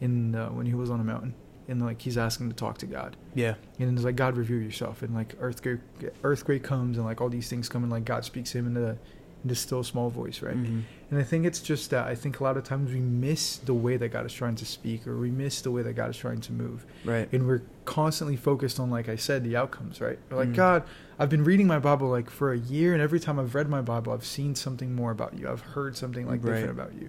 in 0.00 0.34
uh, 0.34 0.48
when 0.48 0.66
he 0.66 0.74
was 0.74 0.90
on 0.90 0.98
a 1.00 1.04
mountain 1.04 1.34
and 1.68 1.80
like 1.82 2.02
he's 2.02 2.18
asking 2.18 2.48
to 2.50 2.54
talk 2.56 2.78
to 2.78 2.86
God, 2.86 3.16
Yeah. 3.34 3.54
and 3.78 3.96
it's 3.96 4.04
like 4.04 4.16
God 4.16 4.36
reveal 4.36 4.60
yourself, 4.60 5.02
and 5.02 5.14
like 5.14 5.34
earthquake 5.40 5.80
earthquake 6.24 6.62
comes 6.62 6.96
and 6.96 7.06
like 7.06 7.20
all 7.20 7.28
these 7.28 7.48
things 7.48 7.68
come 7.68 7.82
and 7.82 7.92
like 7.92 8.04
God 8.04 8.24
speaks 8.24 8.52
to 8.52 8.58
him 8.58 8.66
in 8.66 8.74
the 8.74 8.96
in 9.44 9.48
this 9.48 9.58
still 9.58 9.82
small 9.82 10.08
voice, 10.08 10.40
right? 10.40 10.56
Mhm. 10.56 10.82
And 11.10 11.18
I 11.18 11.24
think 11.24 11.44
it's 11.44 11.60
just 11.60 11.90
that 11.90 12.06
I 12.06 12.14
think 12.14 12.38
a 12.38 12.44
lot 12.44 12.56
of 12.56 12.62
times 12.62 12.92
we 12.92 13.00
miss 13.00 13.56
the 13.56 13.74
way 13.74 13.96
that 13.96 14.10
God 14.10 14.24
is 14.24 14.32
trying 14.32 14.54
to 14.54 14.64
speak, 14.64 15.04
or 15.04 15.18
we 15.18 15.32
miss 15.32 15.60
the 15.62 15.72
way 15.72 15.82
that 15.82 15.94
God 15.94 16.10
is 16.10 16.16
trying 16.16 16.40
to 16.42 16.52
move 16.52 16.86
Right. 17.04 17.28
and 17.32 17.48
we're 17.48 17.62
constantly 17.84 18.36
focused 18.36 18.78
on 18.78 18.88
like 18.90 19.08
i 19.08 19.16
said 19.16 19.42
the 19.42 19.56
outcomes 19.56 20.00
right 20.00 20.16
we're 20.30 20.36
like 20.36 20.50
Mm. 20.50 20.54
god 20.54 20.84
i've 21.18 21.28
been 21.28 21.42
reading 21.42 21.66
my 21.66 21.80
bible 21.80 22.08
like 22.08 22.30
for 22.30 22.52
a 22.52 22.56
year 22.58 22.92
and 22.92 23.02
every 23.02 23.18
time 23.18 23.40
i've 23.40 23.56
read 23.56 23.68
my 23.68 23.82
bible 23.82 24.12
i've 24.12 24.24
seen 24.24 24.54
something 24.54 24.94
more 24.94 25.10
about 25.10 25.36
you 25.36 25.48
i've 25.50 25.62
heard 25.62 25.96
something 25.96 26.24
like 26.28 26.44
Right. 26.44 26.54
different 26.54 26.70
about 26.78 26.92
you 26.94 27.08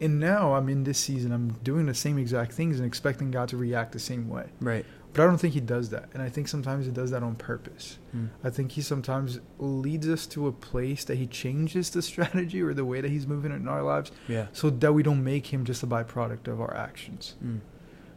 and 0.00 0.18
now 0.20 0.54
i'm 0.54 0.68
in 0.68 0.84
this 0.84 0.98
season 0.98 1.32
i'm 1.32 1.48
doing 1.62 1.86
the 1.86 1.94
same 1.94 2.18
exact 2.18 2.52
things 2.52 2.78
and 2.78 2.86
expecting 2.86 3.30
god 3.30 3.48
to 3.48 3.56
react 3.56 3.92
the 3.92 3.98
same 3.98 4.28
way 4.28 4.46
Right. 4.60 4.84
but 5.12 5.22
i 5.22 5.26
don't 5.26 5.38
think 5.38 5.54
he 5.54 5.60
does 5.60 5.90
that 5.90 6.08
and 6.14 6.22
i 6.22 6.28
think 6.28 6.46
sometimes 6.48 6.86
he 6.86 6.92
does 6.92 7.10
that 7.10 7.22
on 7.22 7.34
purpose 7.36 7.98
Mm. 8.16 8.28
i 8.44 8.50
think 8.50 8.72
he 8.72 8.80
sometimes 8.82 9.40
leads 9.58 10.08
us 10.08 10.26
to 10.28 10.46
a 10.46 10.52
place 10.52 11.04
that 11.04 11.16
he 11.16 11.26
changes 11.26 11.90
the 11.90 12.02
strategy 12.10 12.62
or 12.62 12.72
the 12.74 12.84
way 12.84 13.00
that 13.00 13.10
he's 13.10 13.26
moving 13.26 13.52
in 13.52 13.66
our 13.68 13.82
lives 13.82 14.10
Yeah. 14.28 14.46
so 14.52 14.70
that 14.70 14.92
we 14.92 15.02
don't 15.02 15.22
make 15.24 15.46
him 15.52 15.64
just 15.64 15.82
a 15.82 15.86
byproduct 15.86 16.48
of 16.48 16.60
our 16.60 16.74
actions 16.76 17.34
Mm. 17.44 17.60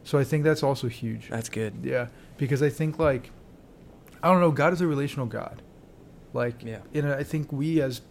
so 0.04 0.18
i 0.18 0.24
think 0.24 0.44
that's 0.44 0.62
also 0.62 0.88
huge 0.88 1.28
That's 1.28 1.48
good. 1.48 1.74
yeah, 1.82 2.06
because 2.38 2.62
I 2.62 2.68
think 2.70 2.98
like 2.98 3.30
I 4.24 4.28
don't 4.30 4.40
know, 4.40 4.52
God 4.52 4.72
is 4.72 4.80
a 4.80 4.86
relational 4.86 5.26
God. 5.26 5.62
Like, 6.32 6.62
Yeah. 6.62 6.78
you 6.92 7.02
know, 7.02 7.12
I 7.12 7.24
think 7.24 7.50
we 7.52 7.80
as 7.82 8.02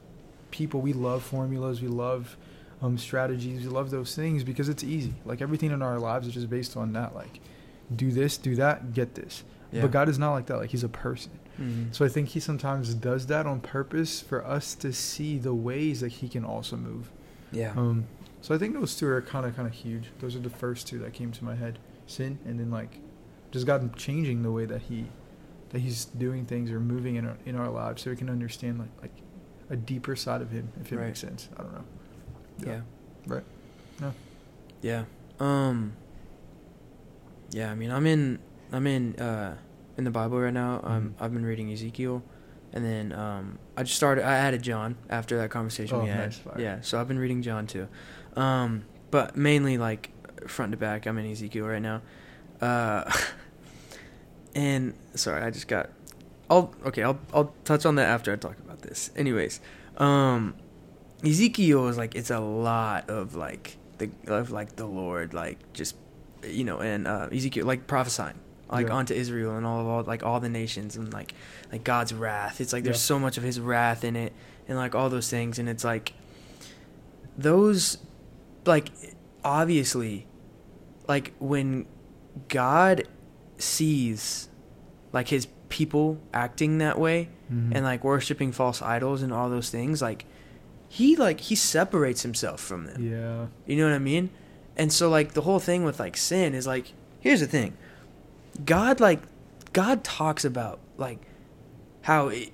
people 0.52 0.82
we 0.82 0.92
love 0.92 1.24
formulas, 1.24 1.82
we 1.82 1.88
love 1.88 2.36
um, 2.82 2.98
strategies, 2.98 3.62
we 3.64 3.68
love 3.70 3.92
those 3.92 4.16
things 4.16 4.44
because 4.44 4.68
it's 4.70 4.84
easy. 4.84 5.14
Like 5.26 5.42
everything 5.42 5.72
in 5.72 5.82
our 5.82 6.00
lives 6.00 6.28
is 6.28 6.34
just 6.34 6.50
based 6.50 6.76
on 6.76 6.94
that. 6.94 7.14
Like, 7.16 7.40
do 7.96 8.12
this, 8.12 8.38
do 8.38 8.56
that, 8.56 8.94
get 8.94 9.16
this. 9.16 9.44
Yeah. 9.72 9.84
But 9.84 9.92
God 9.92 10.10
is 10.10 10.18
not 10.20 10.32
like 10.34 10.48
that. 10.48 10.58
Like 10.58 10.70
He's 10.72 10.84
a 10.84 10.90
person. 10.90 11.32
Mhm. 11.60 11.94
So 11.94 12.04
I 12.04 12.10
think 12.10 12.30
He 12.30 12.40
sometimes 12.40 12.94
does 12.94 13.28
that 13.28 13.46
on 13.46 13.62
purpose 13.62 14.20
for 14.22 14.46
us 14.46 14.74
to 14.76 14.92
see 14.94 15.38
the 15.38 15.54
ways 15.54 16.02
that 16.02 16.10
He 16.14 16.28
can 16.28 16.44
also 16.44 16.76
move. 16.76 17.12
Yeah. 17.52 17.74
Um, 17.78 18.06
so 18.42 18.56
I 18.56 18.58
think 18.58 18.74
those 18.74 18.96
two 18.96 19.08
are 19.08 19.22
kind 19.22 19.46
of 19.46 19.56
kind 19.56 19.68
of 19.68 19.74
huge. 19.74 20.06
Those 20.20 20.36
are 20.36 20.40
the 20.40 20.50
first 20.50 20.88
two 20.88 20.98
that 21.00 21.14
came 21.14 21.32
to 21.34 21.44
my 21.46 21.56
head: 21.56 21.78
sin, 22.08 22.40
and 22.46 22.60
then 22.60 22.72
like 22.72 22.98
just 23.52 23.66
God 23.68 23.96
changing 23.96 24.42
the 24.44 24.52
way 24.52 24.66
that 24.66 24.82
He 24.84 25.06
that 25.70 25.80
He's 25.80 26.06
doing 26.06 26.46
things 26.46 26.72
or 26.72 26.80
moving 26.80 27.16
in 27.18 27.26
our 27.28 27.38
in 27.46 27.56
our 27.56 27.70
lives, 27.70 28.02
so 28.02 28.10
we 28.10 28.16
can 28.18 28.30
understand 28.30 28.80
like 28.80 28.90
like 29.02 29.12
a 29.70 29.76
deeper 29.76 30.16
side 30.16 30.42
of 30.42 30.52
Him, 30.52 30.70
if 30.82 30.92
it 30.92 30.98
Right. 30.98 31.08
makes 31.08 31.20
sense. 31.20 31.48
I 31.58 31.62
don't 31.64 31.74
know. 31.74 31.84
Yeah. 32.66 32.82
Right. 33.28 33.44
Yeah. 34.02 34.12
Yeah. 34.82 35.04
Um. 35.40 35.94
Yeah, 37.52 37.70
I 37.72 37.76
mean, 37.76 37.92
I'm 37.92 38.06
in, 38.08 38.40
I'm 38.72 38.88
in, 38.88 39.16
uh, 39.18 39.58
in 39.98 40.06
the 40.06 40.12
Bible 40.12 40.40
right 40.40 40.54
now. 40.54 40.80
Um, 40.84 41.16
Mhm. 41.20 41.24
I've 41.24 41.34
been 41.34 41.46
reading 41.46 41.70
Ezekiel, 41.72 42.24
and 42.72 42.86
then 42.86 43.12
um, 43.12 43.60
I 43.76 43.84
just 43.84 43.98
started. 43.98 44.24
I 44.26 44.36
added 44.36 44.62
John 44.64 44.96
after 45.10 45.38
that 45.38 45.50
conversation 45.52 45.98
Oh, 45.98 46.04
we 46.04 46.08
had. 46.10 46.30
nice. 46.30 46.40
Yeah, 46.58 46.78
so 46.82 47.00
I've 47.00 47.08
been 47.10 47.20
reading 47.20 47.42
John 47.42 47.68
too. 47.68 47.88
Um, 48.38 48.86
but 49.12 49.36
mainly 49.36 49.78
like 49.78 50.12
front 50.48 50.72
to 50.72 50.78
back. 50.78 51.06
I'm 51.06 51.18
in 51.18 51.30
Ezekiel 51.30 51.66
right 51.68 51.82
now. 51.82 52.02
Uh, 52.62 53.12
and 54.56 54.94
sorry, 55.16 55.42
I 55.44 55.50
just 55.52 55.68
got. 55.68 55.90
I'll 56.50 56.74
okay. 56.86 57.04
I'll 57.04 57.20
I'll 57.34 57.54
touch 57.66 57.86
on 57.86 57.96
that 57.96 58.08
after 58.08 58.32
I 58.32 58.36
talk 58.38 58.58
about 58.60 58.82
this. 58.82 59.10
Anyways, 59.16 59.60
um, 59.98 60.56
Ezekiel 61.24 61.88
is 61.88 61.98
like 61.98 62.16
it's 62.16 62.30
a 62.32 62.40
lot 62.40 63.10
of 63.10 63.36
like 63.36 63.78
the 63.98 64.10
of 64.28 64.52
like 64.52 64.76
the 64.76 64.86
Lord 64.86 65.34
like 65.34 65.58
just 65.74 65.96
you 66.44 66.64
know 66.64 66.80
and 66.80 67.08
uh, 67.08 67.28
Ezekiel 67.32 67.66
like 67.66 67.86
prophesying 67.88 68.40
like 68.70 68.88
Yeah. 68.88 68.94
onto 68.94 69.14
Israel 69.14 69.56
and 69.58 69.66
all 69.66 69.82
of 69.82 69.88
all 69.88 70.04
like 70.04 70.24
all 70.24 70.40
the 70.40 70.50
nations 70.50 70.96
and 70.96 71.12
like 71.14 71.34
like 71.72 71.84
God's 71.84 72.14
wrath. 72.14 72.60
It's 72.62 72.74
like 72.74 72.84
there's 72.84 72.98
Yeah. 72.98 73.14
so 73.16 73.20
much 73.20 73.38
of 73.38 73.44
His 73.44 73.60
wrath 73.60 74.04
in 74.04 74.16
it 74.16 74.34
and 74.68 74.78
like 74.78 74.96
all 74.96 75.10
those 75.10 75.30
things 75.30 75.60
and 75.60 75.68
it's 75.70 75.84
like 75.84 76.14
those 77.38 77.98
like 78.66 78.92
obviously 79.44 80.28
like 81.08 81.34
when 81.40 81.86
God 82.48 83.04
sees 83.58 84.50
like 85.12 85.28
his 85.28 85.48
people 85.70 86.20
acting 86.34 86.78
that 86.80 86.98
way 87.00 87.30
Mhm. 87.52 87.72
and 87.76 87.84
like 87.86 88.04
worshiping 88.04 88.52
false 88.52 88.82
idols 88.82 89.22
and 89.22 89.32
all 89.34 89.50
those 89.50 89.70
things 89.70 90.02
like 90.02 90.26
he 90.92 91.16
like 91.16 91.40
he 91.40 91.56
separates 91.56 92.22
himself 92.24 92.60
from 92.60 92.86
them. 92.86 93.02
Yeah, 93.02 93.48
you 93.66 93.78
know 93.78 93.86
what 93.88 93.96
i 93.96 94.00
mean? 94.00 94.30
And 94.76 94.92
so 94.92 95.10
like 95.10 95.32
the 95.32 95.42
whole 95.42 95.60
thing 95.60 95.86
with 95.86 96.02
like 96.02 96.18
sin 96.18 96.54
is 96.54 96.68
like 96.68 96.92
here's 97.22 97.40
the 97.40 97.48
thing. 97.48 97.78
God 98.66 99.00
like 99.00 99.22
god 99.72 100.04
talks 100.04 100.44
about 100.44 100.80
like 100.98 101.20
how 102.02 102.28
it, 102.28 102.52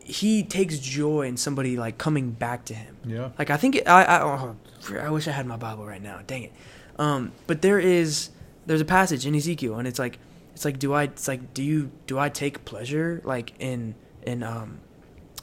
he 0.00 0.42
takes 0.42 0.80
joy 0.80 1.28
in 1.28 1.36
somebody 1.36 1.76
like 1.76 1.96
coming 1.96 2.32
back 2.32 2.64
to 2.64 2.74
him. 2.74 2.96
Yeah, 3.04 3.30
like 3.38 3.50
I 3.50 3.56
think 3.56 3.76
it, 3.76 3.86
I 3.86 4.02
I, 4.02 4.20
oh, 4.20 4.56
I 5.00 5.10
wish 5.10 5.28
I 5.28 5.30
had 5.30 5.46
my 5.46 5.56
Bible 5.56 5.86
right 5.86 6.02
now. 6.02 6.22
Dang 6.26 6.42
it. 6.42 6.52
Um, 6.98 7.30
but 7.46 7.62
there 7.62 7.78
is 7.78 8.30
there's 8.66 8.80
a 8.80 8.84
passage 8.84 9.26
in 9.26 9.36
Ezekiel, 9.36 9.78
and 9.78 9.86
it's 9.86 10.00
like 10.00 10.18
it's 10.54 10.64
like 10.64 10.80
do 10.80 10.92
I 10.92 11.04
it's 11.04 11.28
like 11.28 11.54
do 11.54 11.62
you 11.62 11.92
do 12.08 12.18
I 12.18 12.30
take 12.30 12.64
pleasure 12.64 13.22
like 13.24 13.52
in 13.60 13.94
in 14.22 14.42
um 14.42 14.80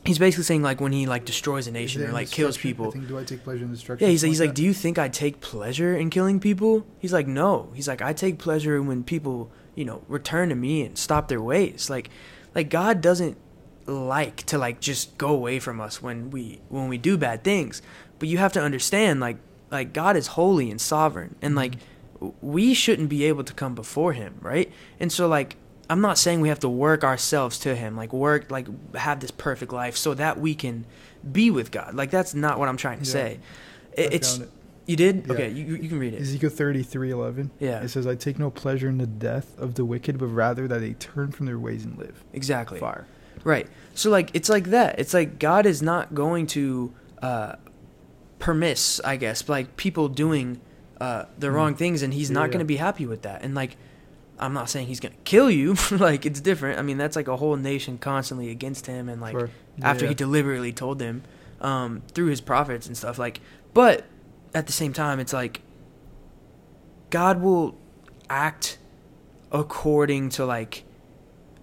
he's 0.05 0.19
basically 0.19 0.43
saying 0.43 0.61
like 0.61 0.81
when 0.81 0.91
he 0.91 1.05
like 1.05 1.25
destroys 1.25 1.67
a 1.67 1.71
nation 1.71 2.03
or 2.03 2.11
like 2.11 2.29
kills 2.29 2.57
people. 2.57 2.89
I 2.89 2.91
think, 2.91 3.07
do 3.07 3.17
I 3.17 3.23
take 3.23 3.43
pleasure 3.43 3.63
in 3.63 3.71
destruction? 3.71 4.05
Yeah, 4.05 4.11
he's 4.11 4.23
like, 4.23 4.29
he's 4.29 4.39
like, 4.39 4.49
that? 4.49 4.55
do 4.55 4.63
you 4.63 4.73
think 4.73 4.99
I 4.99 5.09
take 5.09 5.39
pleasure 5.39 5.95
in 5.95 6.09
killing 6.09 6.39
people? 6.39 6.85
He's 6.99 7.13
like, 7.13 7.27
no. 7.27 7.71
He's 7.73 7.87
like, 7.87 8.01
I 8.01 8.13
take 8.13 8.37
pleasure 8.37 8.81
when 8.81 9.03
people, 9.03 9.51
you 9.75 9.85
know, 9.85 10.03
return 10.07 10.49
to 10.49 10.55
me 10.55 10.83
and 10.83 10.97
stop 10.97 11.27
their 11.27 11.41
ways. 11.41 11.89
Like, 11.89 12.09
like 12.53 12.69
God 12.69 13.01
doesn't 13.01 13.37
like 13.85 14.43
to 14.43 14.57
like 14.57 14.79
just 14.79 15.17
go 15.17 15.29
away 15.29 15.59
from 15.59 15.81
us 15.81 16.01
when 16.01 16.29
we 16.31 16.61
when 16.69 16.87
we 16.87 16.97
do 16.97 17.17
bad 17.17 17.43
things. 17.43 17.81
But 18.19 18.29
you 18.29 18.37
have 18.37 18.53
to 18.53 18.61
understand, 18.61 19.19
like, 19.19 19.37
like 19.71 19.93
God 19.93 20.15
is 20.15 20.27
holy 20.27 20.69
and 20.69 20.79
sovereign, 20.79 21.35
and 21.41 21.51
mm-hmm. 21.51 21.57
like 21.57 21.75
w- 22.15 22.33
we 22.41 22.73
shouldn't 22.73 23.09
be 23.09 23.25
able 23.25 23.43
to 23.43 23.53
come 23.53 23.75
before 23.75 24.13
Him, 24.13 24.37
right? 24.41 24.71
And 24.99 25.11
so, 25.11 25.27
like, 25.27 25.57
I'm 25.89 26.01
not 26.01 26.17
saying 26.17 26.41
we 26.41 26.49
have 26.49 26.59
to 26.61 26.69
work 26.69 27.03
ourselves 27.03 27.59
to 27.59 27.75
Him, 27.75 27.95
like 27.97 28.13
work, 28.13 28.49
like 28.49 28.67
have 28.95 29.19
this 29.19 29.31
perfect 29.31 29.73
life 29.73 29.95
so 29.97 30.13
that 30.13 30.39
we 30.39 30.55
can 30.55 30.85
be 31.29 31.51
with 31.51 31.71
God. 31.71 31.93
Like, 31.95 32.09
that's 32.11 32.33
not 32.33 32.57
what 32.59 32.69
I'm 32.69 32.77
trying 32.77 32.99
to 32.99 33.05
Yeah. 33.05 33.11
say. 33.11 33.39
It, 33.97 34.13
it's 34.13 34.37
it. 34.39 34.49
you 34.85 34.95
did? 34.95 35.25
Yeah. 35.27 35.33
Okay, 35.33 35.49
you 35.51 35.75
you 35.75 35.89
can 35.89 35.99
read 35.99 36.13
it. 36.13 36.21
Ezekiel 36.21 36.49
thirty 36.49 36.83
three 36.83 37.11
eleven. 37.11 37.51
Yeah. 37.59 37.81
It 37.81 37.89
says, 37.89 38.07
"I 38.07 38.15
take 38.15 38.39
no 38.39 38.49
pleasure 38.49 38.87
in 38.89 38.97
the 38.97 39.05
death 39.07 39.57
of 39.59 39.75
the 39.75 39.85
wicked, 39.85 40.17
but 40.17 40.27
rather 40.27 40.67
that 40.67 40.79
they 40.79 40.93
turn 40.93 41.31
from 41.31 41.45
their 41.45 41.59
ways 41.59 41.83
and 41.85 41.97
live." 41.97 42.23
Exactly. 42.33 42.79
Fire. 42.79 43.05
Right. 43.43 43.67
So 43.93 44.09
like 44.09 44.31
it's 44.33 44.49
like 44.49 44.65
that. 44.71 44.99
It's 44.99 45.13
like 45.13 45.37
God 45.37 45.65
is 45.65 45.81
not 45.81 46.15
going 46.15 46.47
to 46.47 46.93
uh 47.21 47.55
permiss, 48.39 48.99
I 49.05 49.15
guess, 49.17 49.47
like 49.47 49.75
people 49.77 50.07
doing 50.09 50.59
uh 50.99 51.25
the 51.37 51.47
Mm. 51.47 51.53
wrong 51.53 51.75
things 51.75 52.01
and 52.01 52.13
he's 52.13 52.29
Yeah, 52.29 52.35
not 52.35 52.47
going 52.47 52.59
to 52.59 52.65
be 52.65 52.77
happy 52.77 53.05
with 53.05 53.21
that. 53.23 53.41
And 53.43 53.53
like 53.55 53.77
I'm 54.39 54.53
not 54.53 54.69
saying 54.69 54.87
he's 54.87 54.99
going 54.99 55.13
to 55.13 55.19
kill 55.23 55.49
you, 55.51 55.75
like 55.91 56.25
it's 56.25 56.41
different. 56.41 56.79
I 56.79 56.81
mean, 56.81 56.97
that's 56.97 57.15
like 57.15 57.27
a 57.27 57.37
whole 57.37 57.55
nation 57.55 57.97
constantly 57.97 58.49
against 58.49 58.87
him 58.87 59.07
and 59.09 59.21
like 59.21 59.31
Sure. 59.33 59.49
after 59.81 60.05
Yeah. 60.05 60.09
he 60.09 60.15
deliberately 60.15 60.73
told 60.73 60.99
them 60.99 61.23
um, 61.61 62.01
through 62.13 62.27
his 62.27 62.41
prophets 62.41 62.87
and 62.87 62.97
stuff 62.97 63.17
like 63.17 63.39
but 63.73 64.03
at 64.53 64.67
the 64.67 64.73
same 64.73 64.91
time 64.91 65.19
it's 65.21 65.31
like 65.31 65.61
god 67.09 67.41
will 67.41 67.75
act 68.29 68.77
according 69.51 70.29
to 70.29 70.45
like 70.45 70.83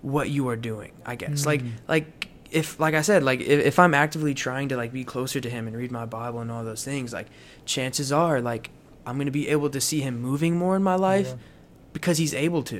what 0.02 0.30
you 0.30 0.48
are 0.48 0.56
doing 0.56 0.92
i 1.04 1.14
guess 1.16 1.44
like 1.44 1.62
Mm. 1.62 1.72
like 1.88 2.28
if 2.50 2.80
like 2.80 2.94
i 2.94 3.02
said 3.02 3.22
like 3.22 3.40
if, 3.40 3.60
if 3.66 3.78
i'm 3.78 3.94
actively 3.94 4.32
trying 4.32 4.68
to 4.68 4.76
like 4.76 4.92
be 4.92 5.04
closer 5.04 5.40
to 5.40 5.50
him 5.50 5.66
and 5.66 5.76
read 5.76 5.90
my 5.92 6.06
bible 6.06 6.40
and 6.40 6.50
all 6.50 6.64
those 6.64 6.84
things 6.84 7.12
like 7.12 7.26
chances 7.66 8.10
are 8.10 8.40
like 8.40 8.70
i'm 9.06 9.18
gonna 9.18 9.30
be 9.30 9.48
able 9.48 9.68
to 9.70 9.80
see 9.80 10.00
him 10.00 10.20
moving 10.20 10.56
more 10.56 10.76
in 10.76 10.82
my 10.82 10.94
life 10.94 11.28
Yeah. 11.28 11.34
Because 11.92 12.18
he's 12.18 12.34
able 12.34 12.62
to 12.64 12.76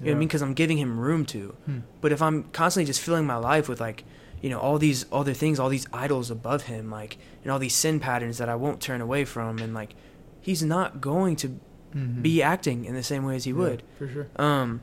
you 0.00 0.06
know 0.06 0.12
what 0.14 0.16
I 0.16 0.18
mean? 0.18 0.28
Because 0.28 0.42
I'm 0.42 0.54
giving 0.54 0.78
him 0.78 0.98
room 0.98 1.24
to. 1.26 1.54
Hmm. 1.66 1.78
But 2.00 2.10
if 2.10 2.20
I'm 2.20 2.42
constantly 2.44 2.86
just 2.86 3.00
filling 3.00 3.24
my 3.24 3.36
life 3.36 3.68
with 3.68 3.80
like, 3.80 4.02
you 4.40 4.50
know, 4.50 4.58
all 4.58 4.76
these 4.78 5.06
other 5.12 5.32
things, 5.32 5.60
all 5.60 5.68
these 5.68 5.86
idols 5.92 6.28
above 6.28 6.64
him, 6.64 6.90
like, 6.90 7.18
and 7.44 7.52
all 7.52 7.60
these 7.60 7.74
sin 7.74 8.00
patterns 8.00 8.38
that 8.38 8.48
I 8.48 8.56
won't 8.56 8.80
turn 8.80 9.00
away 9.00 9.24
from, 9.24 9.58
and 9.58 9.72
like, 9.74 9.94
he's 10.40 10.60
not 10.60 11.00
going 11.00 11.36
to 11.36 11.60
Mhm. 11.94 12.20
be 12.20 12.42
acting 12.42 12.84
in 12.84 12.94
the 12.94 13.02
same 13.04 13.24
way 13.24 13.36
as 13.36 13.44
he 13.44 13.50
Yeah, 13.52 13.56
would. 13.58 13.82
for 13.96 14.08
sure. 14.08 14.26
Um, 14.36 14.80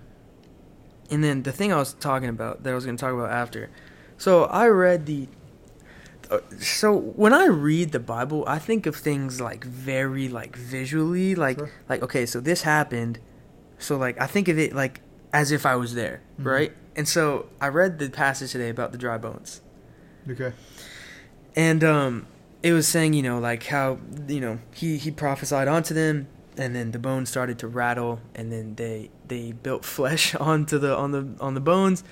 and 1.12 1.22
then 1.22 1.44
the 1.44 1.52
thing 1.52 1.74
I 1.74 1.78
was 1.78 1.94
talking 1.96 2.30
about 2.30 2.64
that 2.64 2.72
I 2.72 2.76
was 2.76 2.86
going 2.86 2.96
to 2.96 3.02
talk 3.02 3.14
about 3.14 3.32
after. 3.32 3.70
So 4.18 4.44
I 4.46 4.68
read 4.68 5.06
the. 5.06 5.28
Uh, 6.32 6.40
so 6.60 6.96
when 6.96 7.34
I 7.34 7.48
read 7.48 7.92
the 7.92 8.00
Bible, 8.00 8.46
I 8.48 8.60
think 8.60 8.86
of 8.86 8.96
things 8.96 9.42
like 9.42 9.66
very 9.66 10.30
like 10.30 10.56
visually, 10.56 11.36
like 11.36 11.58
Sure. 11.58 11.72
like 11.90 12.04
okay, 12.04 12.26
so 12.26 12.40
this 12.40 12.62
happened, 12.62 13.20
so 13.80 13.98
like 13.98 14.20
I 14.22 14.28
think 14.28 14.48
of 14.48 14.60
it 14.60 14.74
like 14.76 15.02
as 15.34 15.52
if 15.52 15.66
I 15.66 15.76
was 15.76 15.96
there, 15.96 16.22
Mhm. 16.40 16.46
right? 16.46 16.72
And 16.96 17.08
so 17.08 17.48
I 17.62 17.68
read 17.70 17.98
the 18.00 18.10
passage 18.10 18.52
today 18.52 18.70
about 18.70 18.92
the 18.92 18.98
dry 18.98 19.18
bones, 19.18 19.62
Okay. 20.30 20.54
and 21.56 21.84
um, 21.84 22.28
it 22.62 22.74
was 22.74 22.88
saying 22.88 23.14
you 23.14 23.24
know 23.24 23.40
like 23.40 23.64
how 23.66 24.00
you 24.28 24.40
know 24.42 24.60
he 24.74 24.98
he 24.98 25.12
prophesied 25.12 25.68
onto 25.68 25.94
them, 25.94 26.28
and 26.58 26.76
then 26.76 26.92
the 26.92 27.00
bones 27.00 27.30
started 27.30 27.58
to 27.60 27.68
rattle, 27.68 28.20
and 28.36 28.52
then 28.52 28.76
they 28.76 29.10
they 29.28 29.52
built 29.54 29.86
flesh 29.86 30.36
onto 30.52 30.78
the 30.78 30.96
on 30.96 31.12
the 31.12 31.28
on 31.40 31.54
the 31.54 31.62
bones, 31.62 32.04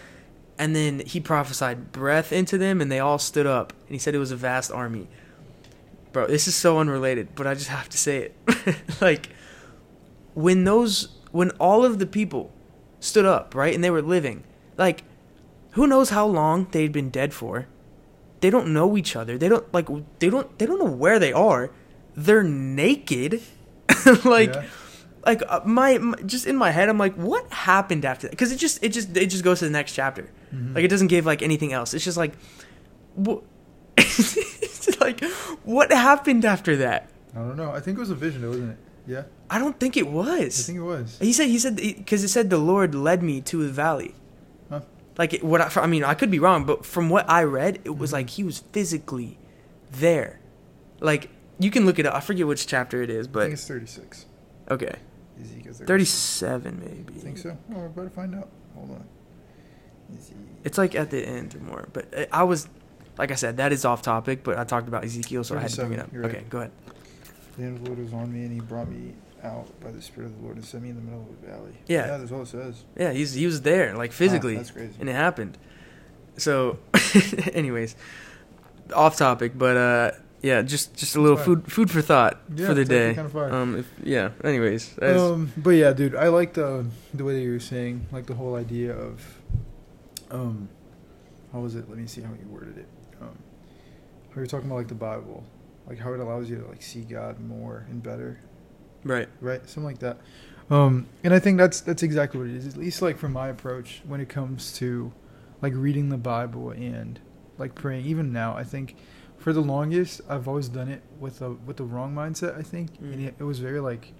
and 0.58 0.76
then 0.76 1.00
he 1.06 1.20
prophesied 1.20 1.92
breath 1.92 2.32
into 2.32 2.58
them, 2.58 2.80
and 2.82 2.92
they 2.92 3.00
all 3.00 3.20
stood 3.20 3.46
up, 3.48 3.74
and 3.88 3.96
he 3.96 4.00
said 4.00 4.16
it 4.16 4.20
was 4.20 4.32
a 4.32 4.38
vast 4.38 4.72
army. 4.72 5.08
Bro, 6.14 6.28
this 6.28 6.48
is 6.48 6.56
so 6.56 6.80
unrelated, 6.80 7.36
but 7.36 7.46
I 7.46 7.54
just 7.54 7.68
have 7.68 7.90
to 7.90 7.98
say 7.98 8.18
it. 8.32 8.76
like 9.02 9.30
when 10.34 10.64
those 10.64 11.10
when 11.32 11.50
all 11.52 11.84
of 11.86 12.00
the 12.00 12.06
people 12.08 12.52
stood 13.00 13.26
up, 13.26 13.54
right, 13.56 13.74
and 13.76 13.84
they 13.84 13.92
were 13.92 14.02
living, 14.02 14.44
like 14.78 15.04
who 15.72 15.86
knows 15.88 16.10
how 16.10 16.26
long 16.26 16.68
they'd 16.72 16.92
been 16.92 17.10
dead 17.10 17.34
for? 17.34 17.68
They 18.40 18.50
don't 18.50 18.74
know 18.74 18.98
each 18.98 19.16
other. 19.16 19.38
They 19.38 19.50
don't 19.50 19.72
like 19.74 19.88
they 20.20 20.30
don't 20.30 20.58
they 20.60 20.66
don't 20.66 20.80
know 20.80 20.92
where 20.92 21.20
they 21.20 21.34
are. 21.34 21.72
They're 22.16 22.44
naked. 22.44 23.42
like 24.26 24.54
Yeah. 24.54 24.64
like 25.26 25.42
uh, 25.48 25.62
my, 25.66 25.98
my 25.98 26.18
just 26.26 26.46
in 26.48 26.56
my 26.56 26.72
head 26.72 26.90
I'm 26.90 26.98
like 26.98 27.16
what 27.16 27.52
happened 27.52 28.06
after 28.06 28.28
that? 28.28 28.38
Cuz 28.38 28.52
it 28.52 28.58
just 28.58 28.84
it 28.84 28.90
just 28.90 29.16
it 29.18 29.28
just 29.28 29.44
goes 29.44 29.60
to 29.60 29.66
the 29.66 29.72
next 29.72 29.94
chapter. 29.94 30.30
Mhm. 30.54 30.76
Like 30.76 30.84
it 30.84 30.88
doesn't 30.90 31.08
give 31.08 31.26
like 31.26 31.42
anything 31.42 31.74
else. 31.74 31.94
It's 31.94 32.04
just 32.06 32.18
like 32.18 32.34
what 33.16 33.44
it's 33.98 35.00
like 35.00 35.24
what 35.64 35.92
happened 35.92 36.46
after 36.46 36.76
that? 36.78 37.10
I 37.36 37.40
don't 37.40 37.58
know. 37.58 37.72
I 37.72 37.80
think 37.80 37.98
it 37.98 38.00
was 38.00 38.10
a 38.10 38.16
vision, 38.16 38.48
wasn't 38.48 38.72
it? 38.72 38.78
Yeah. 39.08 39.24
I 39.50 39.58
don't 39.60 39.80
think 39.80 39.96
it 39.98 40.08
was. 40.08 40.60
I 40.60 40.64
think 40.64 40.78
it 40.80 40.82
was. 40.82 41.18
He 41.20 41.32
said 41.34 41.48
he 41.48 41.58
said 41.60 41.78
because 41.78 42.24
it 42.24 42.28
said 42.28 42.50
the 42.50 42.58
Lord 42.58 42.94
led 42.94 43.24
me 43.24 43.40
to 43.42 43.64
the 43.66 43.72
valley. 43.72 44.14
Huh. 44.70 44.82
Like 45.18 45.34
it, 45.34 45.44
what 45.44 45.62
I, 45.62 45.82
I 45.82 45.88
mean, 45.88 46.04
I 46.04 46.14
could 46.14 46.30
be 46.30 46.40
wrong, 46.40 46.66
but 46.66 46.86
from 46.86 47.10
what 47.10 47.30
I 47.30 47.44
read, 47.44 47.80
it 47.86 47.98
was 47.98 48.10
Mhm. 48.10 48.14
like 48.14 48.30
he 48.32 48.44
was 48.44 48.60
physically 48.74 49.38
there. 49.92 50.40
Like 51.00 51.30
you 51.60 51.72
can 51.72 51.86
look 51.86 51.98
it 52.00 52.06
up. 52.06 52.14
I 52.14 52.20
forget 52.20 52.46
which 52.46 52.68
chapter 52.68 53.02
it 53.02 53.10
is, 53.10 53.28
but 53.28 53.44
I 53.44 53.46
think 53.46 53.54
it's 53.54 53.68
36. 53.68 54.26
okay, 54.70 54.96
Ezekiel 55.40 55.74
36. 55.74 55.88
thirty-seven 55.88 56.80
maybe. 56.80 57.14
I 57.20 57.24
think 57.24 57.38
so. 57.38 57.58
Oh, 57.74 57.78
we're 57.80 57.86
about 57.86 58.04
to 58.04 58.10
find 58.10 58.36
out. 58.36 58.50
Hold 58.76 58.92
on. 58.92 59.06
Eze- 60.14 60.32
It's 60.66 60.78
like 60.78 60.94
at 60.96 61.10
the 61.12 61.26
end 61.26 61.56
or 61.56 61.60
more. 61.60 61.88
But 61.94 62.14
uh, 62.16 62.26
I 62.32 62.44
was, 62.44 62.68
like 63.18 63.32
I 63.32 63.36
said, 63.36 63.58
that 63.58 63.72
is 63.72 63.86
off 63.86 64.02
topic. 64.02 64.44
But 64.44 64.58
I 64.58 64.66
talked 64.66 64.88
about 64.88 65.04
Ezekiel, 65.06 65.44
so 65.46 65.56
I 65.58 65.62
had 65.62 65.70
to 65.72 65.82
bring 65.86 65.94
it 65.94 66.00
up. 66.00 66.10
right. 66.12 66.26
Okay, 66.30 66.44
go 66.50 66.58
ahead. 66.60 66.72
The 67.58 67.64
hand 67.64 67.78
of 67.78 67.84
the 67.84 67.90
Lord 67.90 68.00
was 68.04 68.14
on 68.14 68.32
me, 68.34 68.42
and 68.46 68.52
he 68.54 68.60
brought 68.60 68.90
me 68.90 69.14
out 69.44 69.68
by 69.82 69.92
the 69.92 70.02
Spirit 70.02 70.28
of 70.28 70.38
the 70.38 70.44
Lord 70.44 70.56
and 70.58 70.66
set 70.66 70.82
me 70.82 70.90
in 70.90 70.96
the 70.96 71.02
middle 71.02 71.22
of 71.30 71.42
the 71.42 71.48
valley. 71.48 71.74
Yeah. 71.88 72.06
Yeah, 72.08 72.18
that's 72.18 72.32
all 72.32 72.42
it 72.44 72.48
says. 72.48 72.84
Yeah, 72.98 73.12
he's 73.12 73.34
he 73.34 73.46
was 73.46 73.62
there, 73.62 73.96
like 73.96 74.12
physically. 74.12 74.54
Wow, 74.54 74.60
that's 74.60 74.72
crazy. 74.72 74.94
and 75.00 75.10
it 75.10 75.14
happened. 75.16 75.58
So, 76.38 76.78
anyways, 77.54 77.96
off 78.94 79.18
topic, 79.18 79.58
but 79.58 79.76
uh, 79.78 80.12
yeah, 80.42 80.62
just 80.62 80.96
just 80.96 81.16
a 81.16 81.22
little 81.22 81.38
food 81.38 81.72
food 81.72 81.90
for 81.90 82.02
thought 82.02 82.40
Yeah, 82.56 82.68
for 82.68 82.74
the 82.76 82.86
day. 82.86 83.16
kinda 83.16 83.30
fire. 83.30 83.52
Um, 83.52 83.78
if, 83.80 83.92
yeah. 84.04 84.30
Anyways, 84.44 84.96
Um, 85.02 85.52
but 85.58 85.72
yeah, 85.72 85.94
dude, 85.94 86.16
I 86.16 86.28
like 86.28 86.54
the 86.54 86.86
the 87.14 87.24
way 87.24 87.34
that 87.36 87.42
you 87.42 87.52
were 87.54 87.60
saying, 87.60 88.06
like 88.12 88.28
the 88.28 88.36
whole 88.36 88.56
idea 88.56 88.96
of, 88.96 89.24
um, 90.30 90.70
how 91.52 91.60
was 91.62 91.74
it? 91.76 91.90
Let 91.90 91.98
me 91.98 92.06
see 92.06 92.22
how 92.22 92.30
you 92.34 92.48
worded 92.50 92.78
it. 92.78 92.88
Um, 93.20 93.30
how 94.30 94.36
you're 94.36 94.46
talking 94.46 94.68
about 94.68 94.76
like 94.78 94.90
the 94.90 94.94
Bible, 94.96 95.44
like 95.88 96.00
how 96.00 96.14
it 96.14 96.20
allows 96.20 96.50
you 96.50 96.58
to 96.58 96.68
like 96.68 96.82
see 96.82 97.02
God 97.02 97.40
more 97.40 97.86
and 97.90 98.02
better, 98.04 98.40
Right. 99.04 99.30
right? 99.42 99.62
Something 99.70 99.84
like 99.86 100.00
that. 100.00 100.18
Um, 100.70 101.08
and 101.24 101.34
I 101.34 101.40
think 101.40 101.58
that's 101.58 101.80
that's 101.82 102.04
exactly 102.04 102.40
what 102.40 102.50
it 102.50 102.56
is. 102.56 102.68
At 102.68 102.78
least 102.78 103.02
like 103.02 103.18
from 103.18 103.32
my 103.34 103.48
approach 103.48 104.02
when 104.06 104.20
it 104.20 104.28
comes 104.30 104.74
to 104.80 105.14
like 105.62 105.74
reading 105.76 106.10
the 106.10 106.18
Bible 106.18 106.72
and 106.72 107.20
like 107.58 107.74
praying. 107.74 108.06
Even 108.06 108.34
now, 108.34 108.56
I 108.56 108.64
think 108.64 108.96
for 109.38 109.54
the 109.54 109.62
longest 109.62 110.20
I've 110.28 110.48
always 110.48 110.68
done 110.68 110.90
it 110.90 111.02
with 111.20 111.42
a 111.42 111.52
with 111.54 111.78
the 111.78 111.86
wrong 111.86 112.14
mindset. 112.14 112.58
I 112.58 112.64
think, 112.64 113.00
Mm. 113.02 113.14
and 113.14 113.22
it, 113.28 113.36
it 113.40 113.44
was 113.44 113.60
very 113.60 113.80
like 113.80 114.12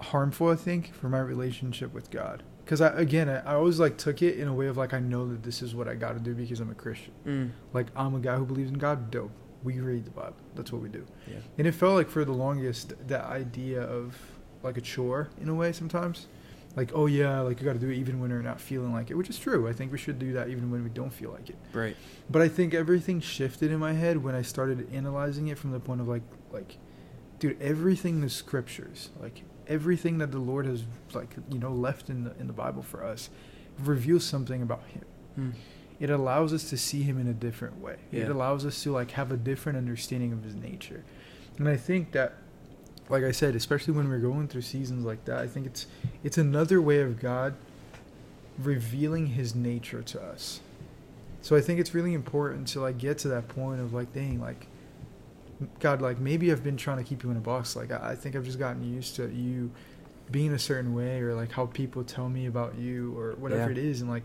harmful. 0.00 0.48
I 0.50 0.56
think 0.56 0.92
for 0.94 1.08
my 1.08 1.20
relationship 1.20 1.92
with 1.94 2.10
God. 2.10 2.42
Because 2.64 2.80
I 2.80 2.88
again 2.98 3.28
I, 3.28 3.38
I 3.40 3.54
always 3.54 3.78
like 3.78 3.96
took 3.96 4.22
it 4.22 4.38
in 4.38 4.48
a 4.48 4.54
way 4.54 4.66
of 4.66 4.76
like 4.76 4.94
I 4.94 4.98
know 4.98 5.28
that 5.28 5.42
this 5.42 5.62
is 5.62 5.74
what 5.74 5.86
I 5.86 5.94
got 5.94 6.14
to 6.14 6.18
do 6.20 6.34
because 6.34 6.60
I'm 6.60 6.70
a 6.70 6.74
Christian. 6.74 7.12
Mm. 7.26 7.50
Like 7.72 7.86
I'm 7.94 8.14
a 8.14 8.20
guy 8.20 8.36
who 8.36 8.44
believes 8.44 8.70
in 8.70 8.78
God. 8.78 9.10
Dope. 9.10 9.30
We 9.64 9.80
read 9.80 10.04
the 10.04 10.10
Bible. 10.10 10.36
That's 10.54 10.70
what 10.72 10.82
we 10.82 10.88
do. 10.88 11.04
Yeah. 11.26 11.38
And 11.58 11.66
it 11.66 11.72
felt 11.72 11.94
like 11.94 12.08
for 12.08 12.24
the 12.24 12.32
longest 12.32 12.92
that 13.08 13.24
idea 13.24 13.82
of 13.82 14.16
like 14.62 14.76
a 14.76 14.80
chore 14.80 15.30
in 15.40 15.48
a 15.48 15.54
way 15.54 15.72
sometimes. 15.72 16.26
Like 16.76 16.90
oh 16.94 17.06
yeah, 17.06 17.40
like 17.40 17.60
you 17.60 17.64
got 17.66 17.74
to 17.74 17.78
do 17.78 17.88
it 17.88 17.96
even 17.96 18.20
when 18.20 18.30
you're 18.30 18.42
not 18.42 18.60
feeling 18.60 18.92
like 18.92 19.10
it, 19.10 19.14
which 19.14 19.30
is 19.30 19.38
true. 19.38 19.68
I 19.68 19.72
think 19.72 19.90
we 19.92 19.98
should 19.98 20.18
do 20.18 20.32
that 20.34 20.48
even 20.48 20.70
when 20.70 20.82
we 20.84 20.90
don't 20.90 21.12
feel 21.12 21.30
like 21.30 21.48
it. 21.48 21.56
Right. 21.72 21.96
But 22.28 22.42
I 22.42 22.48
think 22.48 22.74
everything 22.74 23.20
shifted 23.20 23.70
in 23.70 23.78
my 23.78 23.92
head 23.92 24.22
when 24.22 24.34
I 24.34 24.42
started 24.42 24.88
analyzing 24.92 25.48
it 25.48 25.58
from 25.58 25.70
the 25.72 25.80
point 25.80 26.00
of 26.00 26.08
like 26.08 26.22
like 26.52 26.78
dude, 27.38 27.60
everything 27.60 28.20
the 28.20 28.28
scriptures, 28.30 29.10
like 29.20 29.42
everything 29.66 30.18
that 30.18 30.30
the 30.32 30.38
Lord 30.38 30.66
has 30.66 30.84
like, 31.14 31.36
you 31.50 31.58
know, 31.58 31.72
left 31.72 32.10
in 32.10 32.24
the 32.24 32.36
in 32.38 32.48
the 32.48 32.52
Bible 32.52 32.82
for 32.82 33.04
us 33.04 33.30
reveals 33.78 34.24
something 34.24 34.62
about 34.62 34.84
him 34.88 35.02
Mm. 35.38 35.52
It 36.00 36.10
allows 36.10 36.52
us 36.52 36.68
to 36.70 36.76
see 36.76 37.02
him 37.02 37.18
in 37.18 37.26
a 37.28 37.32
different 37.32 37.80
way. 37.80 37.96
It 38.12 38.28
allows 38.28 38.66
us 38.66 38.82
to 38.82 38.92
like 38.92 39.12
have 39.12 39.30
a 39.32 39.36
different 39.36 39.78
understanding 39.78 40.32
of 40.32 40.42
his 40.42 40.54
nature. 40.54 41.04
And 41.58 41.68
I 41.68 41.76
think 41.76 42.12
that 42.12 42.34
like 43.08 43.22
I 43.22 43.32
said, 43.32 43.54
especially 43.54 43.92
when 43.94 44.08
we're 44.08 44.18
going 44.18 44.48
through 44.48 44.62
seasons 44.62 45.04
like 45.04 45.24
that, 45.26 45.38
I 45.38 45.46
think 45.46 45.66
it's 45.66 45.86
it's 46.24 46.38
another 46.38 46.80
way 46.82 47.00
of 47.00 47.20
God 47.20 47.54
revealing 48.58 49.26
his 49.28 49.54
nature 49.54 50.02
to 50.02 50.22
us. 50.22 50.60
So 51.42 51.56
I 51.56 51.60
think 51.60 51.80
it's 51.80 51.94
really 51.94 52.14
important 52.14 52.68
to 52.68 52.80
like 52.80 52.98
get 52.98 53.18
to 53.18 53.28
that 53.28 53.48
point 53.48 53.80
of 53.80 53.92
like 53.92 54.12
dang 54.12 54.40
like 54.40 54.66
God 55.80 56.00
like 56.00 56.18
maybe 56.18 56.50
I've 56.50 56.64
been 56.64 56.76
trying 56.76 56.98
to 56.98 57.04
keep 57.04 57.22
you 57.22 57.30
in 57.30 57.36
a 57.36 57.40
box 57.40 57.76
like 57.76 57.92
I, 57.92 58.10
I 58.12 58.16
think 58.16 58.34
I've 58.36 58.44
just 58.44 58.58
gotten 58.58 58.82
used 58.82 59.16
to 59.16 59.28
you 59.30 59.70
being 60.30 60.52
a 60.52 60.58
certain 60.58 60.94
way 60.94 61.20
or 61.20 61.34
like 61.34 61.52
how 61.52 61.66
people 61.66 62.02
tell 62.02 62.28
me 62.28 62.46
about 62.46 62.76
you 62.78 63.16
or 63.18 63.32
whatever 63.32 63.70
Yeah. 63.70 63.78
it 63.78 63.78
is 63.78 64.00
and 64.00 64.08
like 64.10 64.22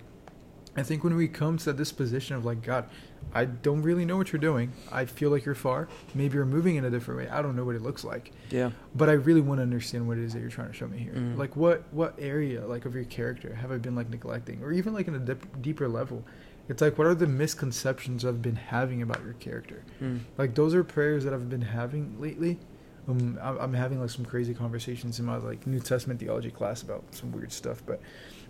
I 0.78 0.84
think 0.84 1.04
when 1.04 1.16
we 1.16 1.28
come 1.28 1.58
to 1.60 1.74
this 1.74 1.92
position 1.92 2.36
of 2.36 2.46
like, 2.46 2.62
God, 2.62 2.86
I 3.34 3.46
don't 3.46 3.82
really 3.82 4.06
know 4.06 4.18
what 4.18 4.32
you're 4.32 4.40
doing. 4.40 4.72
I 4.92 5.06
feel 5.06 5.30
like 5.30 5.44
you're 5.46 5.56
far. 5.56 5.88
Maybe 6.16 6.36
you're 6.36 6.46
moving 6.46 6.78
in 6.78 6.86
a 6.86 6.90
different 6.90 7.20
way. 7.20 7.28
I 7.30 7.42
don't 7.42 7.56
know 7.56 7.66
what 7.66 7.76
it 7.76 7.82
looks 7.82 8.04
like, 8.04 8.32
Yeah. 8.50 8.72
but 8.96 9.10
I 9.10 9.14
really 9.14 9.42
want 9.42 9.60
to 9.60 9.64
understand 9.64 10.08
what 10.08 10.18
it 10.18 10.24
is 10.24 10.34
that 10.34 10.40
you're 10.40 10.50
trying 10.50 10.68
to 10.70 10.74
show 10.74 10.88
me 10.88 11.00
here. 11.00 11.14
Mhm. 11.14 11.38
Like, 11.38 11.56
what 11.56 11.84
what 11.92 12.16
area 12.18 12.66
like 12.66 12.86
of 12.86 12.96
your 12.96 13.04
character 13.06 13.54
have 13.56 13.72
I 13.72 13.78
been 13.78 13.96
like 13.96 14.10
neglecting, 14.10 14.64
or 14.64 14.72
even 14.72 14.94
like 14.94 15.08
in 15.08 15.16
a 15.16 15.20
dip, 15.20 15.62
deeper 15.62 15.88
level? 15.88 16.24
It's 16.70 16.82
like, 16.82 16.98
what 17.00 17.08
are 17.08 17.16
the 17.16 17.28
misconceptions 17.28 18.24
I've 18.24 18.42
been 18.44 18.56
having 18.56 19.02
about 19.02 19.24
your 19.24 19.34
character? 19.34 19.82
Mm. 20.02 20.20
Like, 20.38 20.54
those 20.56 20.74
are 20.76 20.84
prayers 20.84 21.24
that 21.24 21.34
I've 21.34 21.50
been 21.50 21.62
having 21.64 22.22
lately. 22.22 22.60
Um, 23.08 23.40
I'm 23.42 23.74
having 23.74 24.00
like 24.00 24.12
some 24.12 24.24
crazy 24.24 24.54
conversations 24.54 25.20
in 25.20 25.26
my 25.26 25.38
like 25.38 25.66
New 25.66 25.80
Testament 25.80 26.20
theology 26.20 26.52
class 26.52 26.84
about 26.84 27.04
some 27.12 27.32
weird 27.32 27.52
stuff, 27.52 27.82
but 27.88 28.00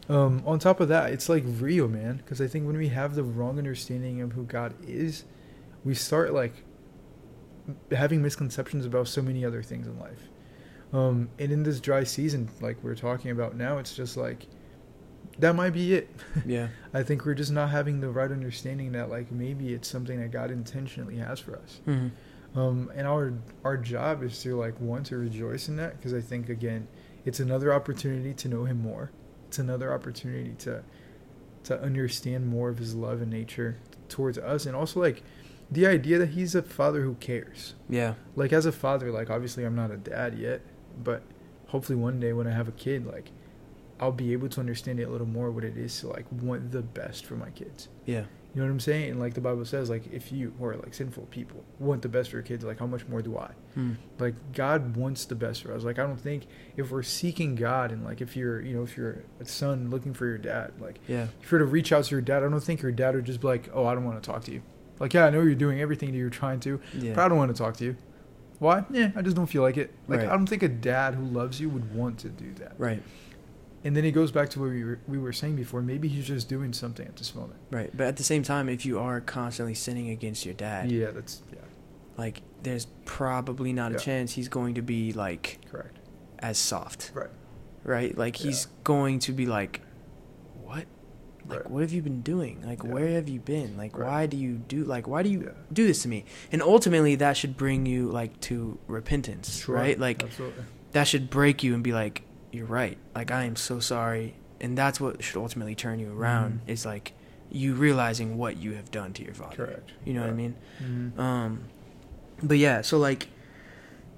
um, 0.10 0.43
on 0.45 0.58
top 0.60 0.80
of 0.80 0.88
that, 0.88 1.12
it's 1.12 1.30
like 1.30 1.43
real, 1.45 1.88
man. 1.88 2.17
Because 2.17 2.41
I 2.41 2.48
think 2.48 2.65
when 2.65 2.78
we 2.78 2.89
have 2.89 3.15
the 3.15 3.24
wrong 3.24 3.58
understanding 3.58 4.22
of 4.22 4.34
who 4.34 4.43
God 4.43 4.74
is, 4.86 5.24
we 5.86 5.93
start 5.93 6.34
like 6.34 6.63
having 7.91 8.22
misconceptions 8.22 8.86
about 8.86 9.08
so 9.08 9.22
many 9.22 9.45
other 9.45 9.62
things 9.62 9.88
in 9.88 10.00
life. 10.00 10.30
Um, 10.91 11.30
and 11.38 11.52
in 11.52 11.62
this 11.62 11.80
dry 11.80 12.04
season, 12.04 12.50
like 12.60 12.84
we're 12.84 12.95
talking 12.95 13.30
about 13.30 13.56
now, 13.56 13.78
it's 13.78 13.95
just 13.95 14.17
like 14.17 14.48
that 15.38 15.56
might 15.56 15.72
be 15.72 15.93
it. 15.93 16.10
Yeah. 16.45 16.69
I 16.93 17.04
think 17.04 17.26
we're 17.26 17.36
just 17.36 17.52
not 17.52 17.69
having 17.69 18.02
the 18.02 18.10
right 18.10 18.32
understanding 18.32 18.91
that 18.93 19.10
like 19.10 19.32
maybe 19.32 19.74
it's 19.74 19.88
something 19.88 20.19
that 20.19 20.32
God 20.32 20.50
intentionally 20.50 21.17
has 21.17 21.39
for 21.39 21.56
us. 21.56 21.82
Mm. 21.88 22.12
Um, 22.56 22.91
and 22.95 23.08
our 23.08 23.34
our 23.63 23.78
job 23.78 24.24
is 24.24 24.41
to 24.41 24.58
like 24.58 24.80
want 24.82 25.06
to 25.08 25.17
rejoice 25.17 25.67
in 25.67 25.76
that 25.76 25.98
because 25.98 26.15
I 26.15 26.22
think 26.22 26.50
again, 26.50 26.88
it's 27.26 27.39
another 27.39 27.72
opportunity 27.72 28.34
to 28.34 28.48
know 28.48 28.63
Him 28.63 28.82
more. 28.82 29.12
It's 29.49 29.57
another 29.57 29.91
opportunity 29.91 30.53
to 30.59 30.83
to 31.63 31.81
understand 31.81 32.47
more 32.47 32.69
of 32.69 32.77
His 32.77 32.93
love 32.93 33.19
and 33.19 33.31
nature 33.31 33.77
towards 34.07 34.38
us, 34.38 34.67
and 34.67 34.75
also 34.75 34.99
like 34.99 35.23
the 35.71 35.88
idea 35.88 36.19
that 36.19 36.29
He's 36.29 36.53
a 36.53 36.62
Father 36.62 37.01
who 37.01 37.15
cares. 37.15 37.73
Yeah. 37.89 38.13
Like 38.35 38.53
as 38.53 38.67
a 38.67 38.71
father, 38.71 39.12
like 39.12 39.31
obviously 39.31 39.65
I'm 39.65 39.75
not 39.75 39.89
a 39.89 39.97
dad 39.97 40.38
yet, 40.38 40.62
but 41.03 41.23
hopefully 41.69 41.97
one 41.97 42.19
day 42.19 42.31
when 42.31 42.45
I 42.45 42.51
have 42.51 42.67
a 42.67 42.73
kid, 42.73 43.07
like 43.07 43.31
I'll 43.99 44.12
be 44.12 44.33
able 44.33 44.49
to 44.49 44.59
understand 44.59 44.99
it 44.99 45.05
a 45.05 45.09
little 45.09 45.25
more 45.25 45.49
what 45.49 45.63
it 45.63 45.77
is 45.77 45.99
to 46.01 46.09
like 46.09 46.25
want 46.31 46.71
the 46.71 46.83
best 46.83 47.25
for 47.25 47.35
my 47.35 47.49
kids. 47.49 47.89
Yeah. 48.05 48.25
You 48.55 48.62
know 48.62 48.67
what 48.67 48.71
I'm 48.73 48.79
saying? 48.79 49.19
Like 49.19 49.35
the 49.35 49.41
Bible 49.41 49.63
says, 49.63 49.91
like 49.91 50.12
if 50.12 50.31
you 50.31 50.53
or 50.59 50.75
like 50.75 50.93
sinful 50.95 51.27
people 51.29 51.63
want 51.77 52.01
the 52.01 52.09
best 52.09 52.31
for 52.31 52.38
your 52.38 52.43
kids, 52.43 52.63
like 52.65 52.79
how 52.79 52.88
much 52.88 53.07
more 53.07 53.21
do 53.21 53.38
I? 53.38 53.51
Mm. 53.77 53.97
Like 54.17 54.33
God 54.53 54.95
wants 54.95 55.25
the 55.25 55.35
best 55.35 55.62
for 55.63 55.71
us. 55.73 55.83
Like 55.83 55.99
I 55.99 56.03
don't 56.07 56.19
think 56.19 56.47
if 56.75 56.89
we're 56.89 57.03
seeking 57.03 57.53
God 57.53 57.91
and 57.91 58.03
like 58.03 58.21
if 58.21 58.35
you're 58.35 58.59
you 58.62 58.75
know 58.75 58.81
if 58.81 58.97
you're 58.97 59.23
a 59.39 59.45
son 59.45 59.91
looking 59.91 60.13
for 60.15 60.25
your 60.25 60.39
dad, 60.39 60.71
like 60.79 60.99
Yeah. 61.07 61.27
if 61.43 61.51
you're 61.51 61.59
to 61.59 61.65
reach 61.65 61.91
out 61.91 62.05
to 62.05 62.12
your 62.12 62.21
dad, 62.21 62.43
I 62.43 62.49
don't 62.49 62.59
think 62.59 62.81
your 62.81 62.91
dad 62.91 63.13
would 63.13 63.25
just 63.25 63.39
be 63.39 63.47
like, 63.47 63.69
oh 63.71 63.85
I 63.85 63.93
don't 63.93 64.03
want 64.05 64.21
to 64.21 64.27
talk 64.31 64.43
to 64.45 64.51
you. 64.51 64.63
Like 64.99 65.13
yeah 65.13 65.25
I 65.27 65.29
know 65.29 65.41
you're 65.41 65.53
doing 65.55 65.79
everything 65.79 66.12
that 66.12 66.17
you're 66.17 66.29
trying 66.31 66.59
to, 66.62 66.81
Yeah. 66.97 67.13
but 67.13 67.21
I 67.25 67.27
don't 67.27 67.38
want 67.38 67.55
to 67.55 67.63
talk 67.63 67.77
to 67.77 67.85
you. 67.85 67.97
Why? 68.57 68.83
Yeah, 68.89 69.12
I 69.15 69.21
just 69.21 69.35
don't 69.35 69.45
feel 69.47 69.62
like 69.62 69.77
it. 69.77 69.93
Like 70.07 70.21
Right. 70.21 70.27
I 70.29 70.31
don't 70.31 70.47
think 70.47 70.63
a 70.63 70.67
dad 70.67 71.13
who 71.13 71.23
loves 71.23 71.62
you 71.62 71.69
would 71.69 71.93
want 71.93 72.17
to 72.19 72.29
do 72.29 72.51
that. 72.55 72.73
Right. 72.79 73.01
And 73.83 73.95
then 73.95 74.03
it 74.03 74.11
goes 74.11 74.31
back 74.31 74.49
to 74.51 74.59
what 74.59 74.69
we 74.71 74.83
were 74.83 74.99
we 75.07 75.17
were 75.17 75.31
saying 75.33 75.55
before. 75.55 75.81
Maybe 75.81 76.07
he's 76.09 76.27
just 76.27 76.49
doing 76.49 76.73
something 76.73 77.07
at 77.07 77.15
this 77.15 77.33
moment. 77.33 77.59
Right. 77.71 77.89
But 77.95 78.07
at 78.07 78.17
the 78.17 78.23
same 78.23 78.43
time, 78.43 78.67
if 78.69 78.85
you 78.85 78.99
are 78.99 79.21
constantly 79.21 79.73
sinning 79.73 80.09
against 80.09 80.45
your 80.45 80.53
dad, 80.53 80.91
Yeah, 80.91 81.11
that's 81.11 81.41
yeah, 81.53 81.59
like 82.17 82.41
there's 82.63 82.87
probably 83.05 83.71
not 83.71 83.91
Yeah. 83.91 83.97
a 83.97 83.99
chance 84.01 84.33
he's 84.33 84.49
going 84.49 84.73
to 84.75 84.81
be 84.81 85.13
like 85.13 85.59
correct. 85.71 85.97
as 86.39 86.57
soft. 86.57 87.11
Right. 87.13 87.29
Right? 87.85 88.17
Like 88.17 88.35
he's 88.35 88.65
going 88.83 89.19
to 89.19 89.31
be 89.31 89.45
like 89.45 89.81
what? 90.61 90.85
Like 91.47 91.59
Right. 91.61 91.69
what 91.71 91.81
have 91.81 91.93
you 91.93 92.01
been 92.01 92.21
doing? 92.21 92.61
Like 92.65 92.83
Yeah. 92.83 92.89
where 92.91 93.07
have 93.07 93.29
you 93.29 93.39
been? 93.39 93.77
Like 93.77 93.97
Right. 93.97 94.07
why 94.07 94.25
do 94.25 94.35
you 94.35 94.55
do 94.57 94.83
like 94.83 95.07
why 95.07 95.23
do 95.23 95.29
you 95.29 95.43
Yeah. 95.43 95.51
do 95.71 95.87
this 95.87 96.01
to 96.03 96.09
me? 96.09 96.25
And 96.51 96.61
ultimately 96.61 97.15
that 97.15 97.37
should 97.37 97.55
bring 97.55 97.85
you 97.85 98.09
like 98.11 98.39
to 98.41 98.77
repentance, 98.87 99.59
Sure. 99.61 99.75
right? 99.75 99.97
Like 99.97 100.21
Absolutely. 100.23 100.63
that 100.91 101.07
should 101.07 101.29
break 101.29 101.63
you 101.63 101.73
and 101.73 101.81
be 101.81 101.93
like 101.93 102.23
you're 102.51 102.65
right. 102.65 102.97
Like 103.15 103.31
I 103.31 103.43
am 103.45 103.55
so 103.55 103.79
sorry. 103.79 104.35
And 104.62 104.77
that's 104.77 104.99
what 104.99 105.23
should 105.23 105.39
ultimately 105.39 105.75
turn 105.75 105.99
you 105.99 106.12
around 106.12 106.62
Mhm. 106.65 106.71
is 106.71 106.85
like 106.85 107.13
you 107.51 107.73
realizing 107.73 108.38
what 108.38 108.57
you 108.57 108.73
have 108.73 108.91
done 108.91 109.13
to 109.13 109.23
your 109.23 109.33
father. 109.33 109.55
Correct. 109.55 109.91
You 110.05 110.13
know 110.13 110.21
what 110.21 110.27
I 110.27 110.29
Yeah. 110.31 110.35
mean? 110.35 110.55
Mhm. 110.83 111.19
Um, 111.19 111.62
but 112.43 112.57
yeah, 112.57 112.81
so 112.81 112.97
like, 112.97 113.27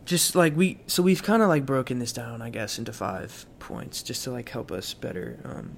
just 0.06 0.36
like 0.36 0.56
we, 0.58 0.80
so 0.88 1.04
we've 1.04 1.22
kind 1.24 1.42
of 1.44 1.48
like 1.48 1.66
broken 1.66 2.00
this 2.00 2.12
down, 2.12 2.42
I 2.42 2.50
guess, 2.50 2.80
into 2.80 2.92
five 2.92 3.46
points, 3.60 4.02
just 4.04 4.24
to 4.24 4.32
like 4.32 4.50
help 4.50 4.72
us 4.72 4.94
better, 4.94 5.38
um, 5.46 5.78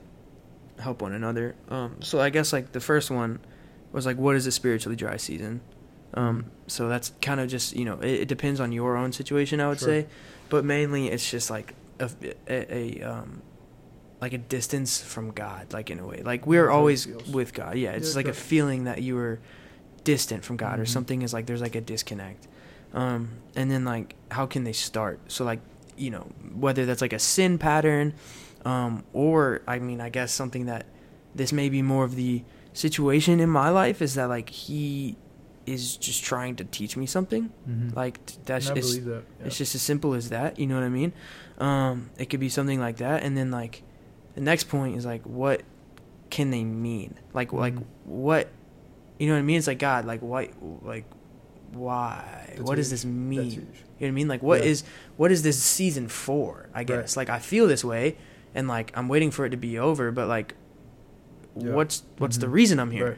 help 0.79 1.01
one 1.01 1.13
another. 1.13 1.55
Um, 1.69 1.97
so 2.01 2.19
I 2.21 2.29
guess 2.29 2.53
like 2.53 2.71
the 2.71 2.79
first 2.79 3.11
one 3.11 3.39
was 3.91 4.05
like, 4.05 4.17
what 4.17 4.35
is 4.35 4.47
a 4.47 4.51
spiritually 4.51 4.95
dry 4.95 5.17
season? 5.17 5.61
Um, 6.15 6.45
so 6.67 6.87
that's 6.87 7.11
kind 7.21 7.39
of 7.39 7.49
just 7.49 7.75
you 7.75 7.85
know 7.85 7.99
it, 7.99 8.21
it 8.21 8.27
depends 8.27 8.59
on 8.59 8.71
your 8.71 8.95
own 8.95 9.11
situation, 9.11 9.59
I 9.59 9.67
would 9.67 9.79
Sure. 9.79 9.87
say, 9.89 10.07
but 10.49 10.63
mainly 10.63 11.07
it's 11.09 11.29
just 11.29 11.49
like 11.49 11.73
a, 11.99 12.09
a, 12.47 12.75
a 12.75 13.01
um. 13.03 13.41
Like 14.21 14.31
a 14.31 14.37
distance 14.37 15.01
from 15.01 15.31
God, 15.31 15.73
like 15.73 15.89
in 15.89 15.99
a 15.99 16.07
way. 16.07 16.21
Like 16.23 16.47
we're 16.47 16.67
That's 16.67 16.73
always 16.73 17.07
with 17.07 17.53
God. 17.53 17.75
Yeah, 17.75 17.91
it's 17.91 18.11
Yeah, 18.11 18.15
like 18.15 18.27
a 18.29 18.33
feeling 18.33 18.85
that 18.85 19.01
you 19.01 19.15
were 19.15 19.41
distant 20.05 20.45
from 20.45 20.55
God 20.55 20.79
or 20.79 20.83
Mhm. 20.83 20.87
something 20.87 21.21
is 21.23 21.33
like 21.33 21.45
there's 21.45 21.59
like 21.59 21.75
a 21.75 21.81
disconnect. 21.81 22.47
Um, 22.93 23.31
and 23.53 23.69
then 23.69 23.83
like 23.83 24.15
how 24.31 24.45
can 24.45 24.63
they 24.63 24.71
start? 24.71 25.19
So 25.27 25.43
like 25.43 25.59
you 25.97 26.09
know 26.09 26.21
whether 26.55 26.85
that's 26.85 27.01
like 27.01 27.11
a 27.11 27.19
sin 27.19 27.57
pattern, 27.57 28.13
um, 28.63 29.03
or 29.11 29.61
I 29.67 29.79
mean 29.79 29.99
I 29.99 30.07
guess 30.07 30.31
something 30.31 30.67
that 30.67 30.85
this 31.35 31.51
may 31.51 31.67
be 31.67 31.81
more 31.81 32.05
of 32.05 32.15
the 32.15 32.43
situation 32.71 33.41
in 33.41 33.49
my 33.49 33.67
life 33.71 34.01
is 34.01 34.13
that 34.15 34.29
like 34.29 34.47
he 34.47 35.17
is 35.65 35.97
just 35.97 36.23
trying 36.23 36.55
to 36.57 36.63
teach 36.63 36.95
me 36.95 37.05
something. 37.05 37.51
Mhm. 37.69 37.93
Like 37.93 38.19
that's 38.45 38.69
it's, 38.69 38.97
that. 38.99 39.23
Yeah. 39.39 39.45
it's 39.47 39.57
just 39.57 39.75
as 39.75 39.81
simple 39.81 40.13
as 40.13 40.29
that. 40.29 40.57
You 40.59 40.67
know 40.67 40.75
what 40.75 40.83
I 40.85 40.89
mean? 40.89 41.11
Um, 41.59 42.09
it 42.17 42.29
could 42.29 42.39
be 42.39 42.49
something 42.49 42.79
like 42.79 42.97
that, 42.97 43.23
and 43.23 43.37
then 43.37 43.51
like 43.51 43.83
the 44.35 44.41
next 44.41 44.65
point 44.65 44.97
is 44.97 45.05
like 45.05 45.23
what 45.25 45.61
can 46.29 46.49
they 46.49 46.63
mean? 46.63 47.15
Like 47.33 47.53
like 47.53 47.75
Mhm. 47.75 47.83
what 48.05 48.49
you 49.19 49.27
know 49.27 49.33
what 49.33 49.39
I 49.39 49.43
mean? 49.43 49.57
It's 49.57 49.67
like 49.67 49.79
God, 49.79 50.05
like 50.05 50.21
why 50.21 50.49
like 50.81 51.05
why? 51.71 52.45
That's 52.49 52.61
what 52.61 52.75
does 52.75 52.87
huge. 52.87 52.91
this 52.91 53.03
That's 53.03 53.05
mean? 53.05 53.51
You 53.51 53.57
know 53.61 53.67
what 53.99 54.07
I 54.07 54.11
mean? 54.11 54.27
Like 54.27 54.43
what 54.43 54.61
Yeah. 54.61 54.69
is 54.69 54.83
what 55.17 55.31
is 55.31 55.43
this 55.43 55.61
season 55.61 56.07
for? 56.07 56.69
I 56.73 56.83
guess 56.83 57.15
like 57.15 57.29
I 57.29 57.39
feel 57.39 57.67
this 57.67 57.83
way, 57.83 58.17
and 58.55 58.67
like 58.67 58.91
I'm 58.95 59.07
waiting 59.07 59.31
for 59.31 59.45
it 59.45 59.49
to 59.51 59.57
be 59.57 59.77
over, 59.77 60.11
but 60.11 60.27
like 60.27 60.55
Yeah. 61.55 61.73
what's 61.73 62.03
what's 62.17 62.37
the 62.37 62.47
Mhm. 62.47 62.51
reason 62.53 62.79
I'm 62.79 62.91
here? 62.91 63.07
Right. 63.09 63.17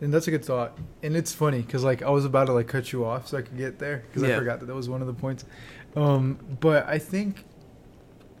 And 0.00 0.12
that's 0.12 0.26
a 0.26 0.32
good 0.32 0.44
thought. 0.44 0.76
And 1.04 1.14
it's 1.16 1.32
funny 1.32 1.62
because 1.62 1.84
like 1.84 2.02
I 2.02 2.10
was 2.10 2.24
about 2.24 2.46
to 2.46 2.52
like 2.52 2.66
cut 2.66 2.92
you 2.92 3.04
off 3.04 3.28
so 3.28 3.38
I 3.38 3.42
could 3.42 3.56
get 3.56 3.78
there 3.78 4.02
because 4.08 4.24
I 4.24 4.36
forgot 4.36 4.58
that 4.60 4.66
that 4.66 4.74
was 4.74 4.88
one 4.88 5.00
of 5.00 5.06
the 5.06 5.14
points. 5.14 5.44
Um, 5.94 6.38
but 6.60 6.88
I 6.88 6.98
think 6.98 7.44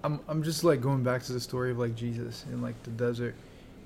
I'm 0.04 0.20
I'm 0.28 0.42
just 0.42 0.64
like 0.64 0.80
going 0.80 1.02
back 1.02 1.22
to 1.24 1.32
the 1.32 1.40
story 1.40 1.70
of 1.70 1.78
like 1.78 1.94
Jesus 1.94 2.44
in 2.50 2.60
like 2.62 2.80
the 2.82 2.90
desert 2.90 3.34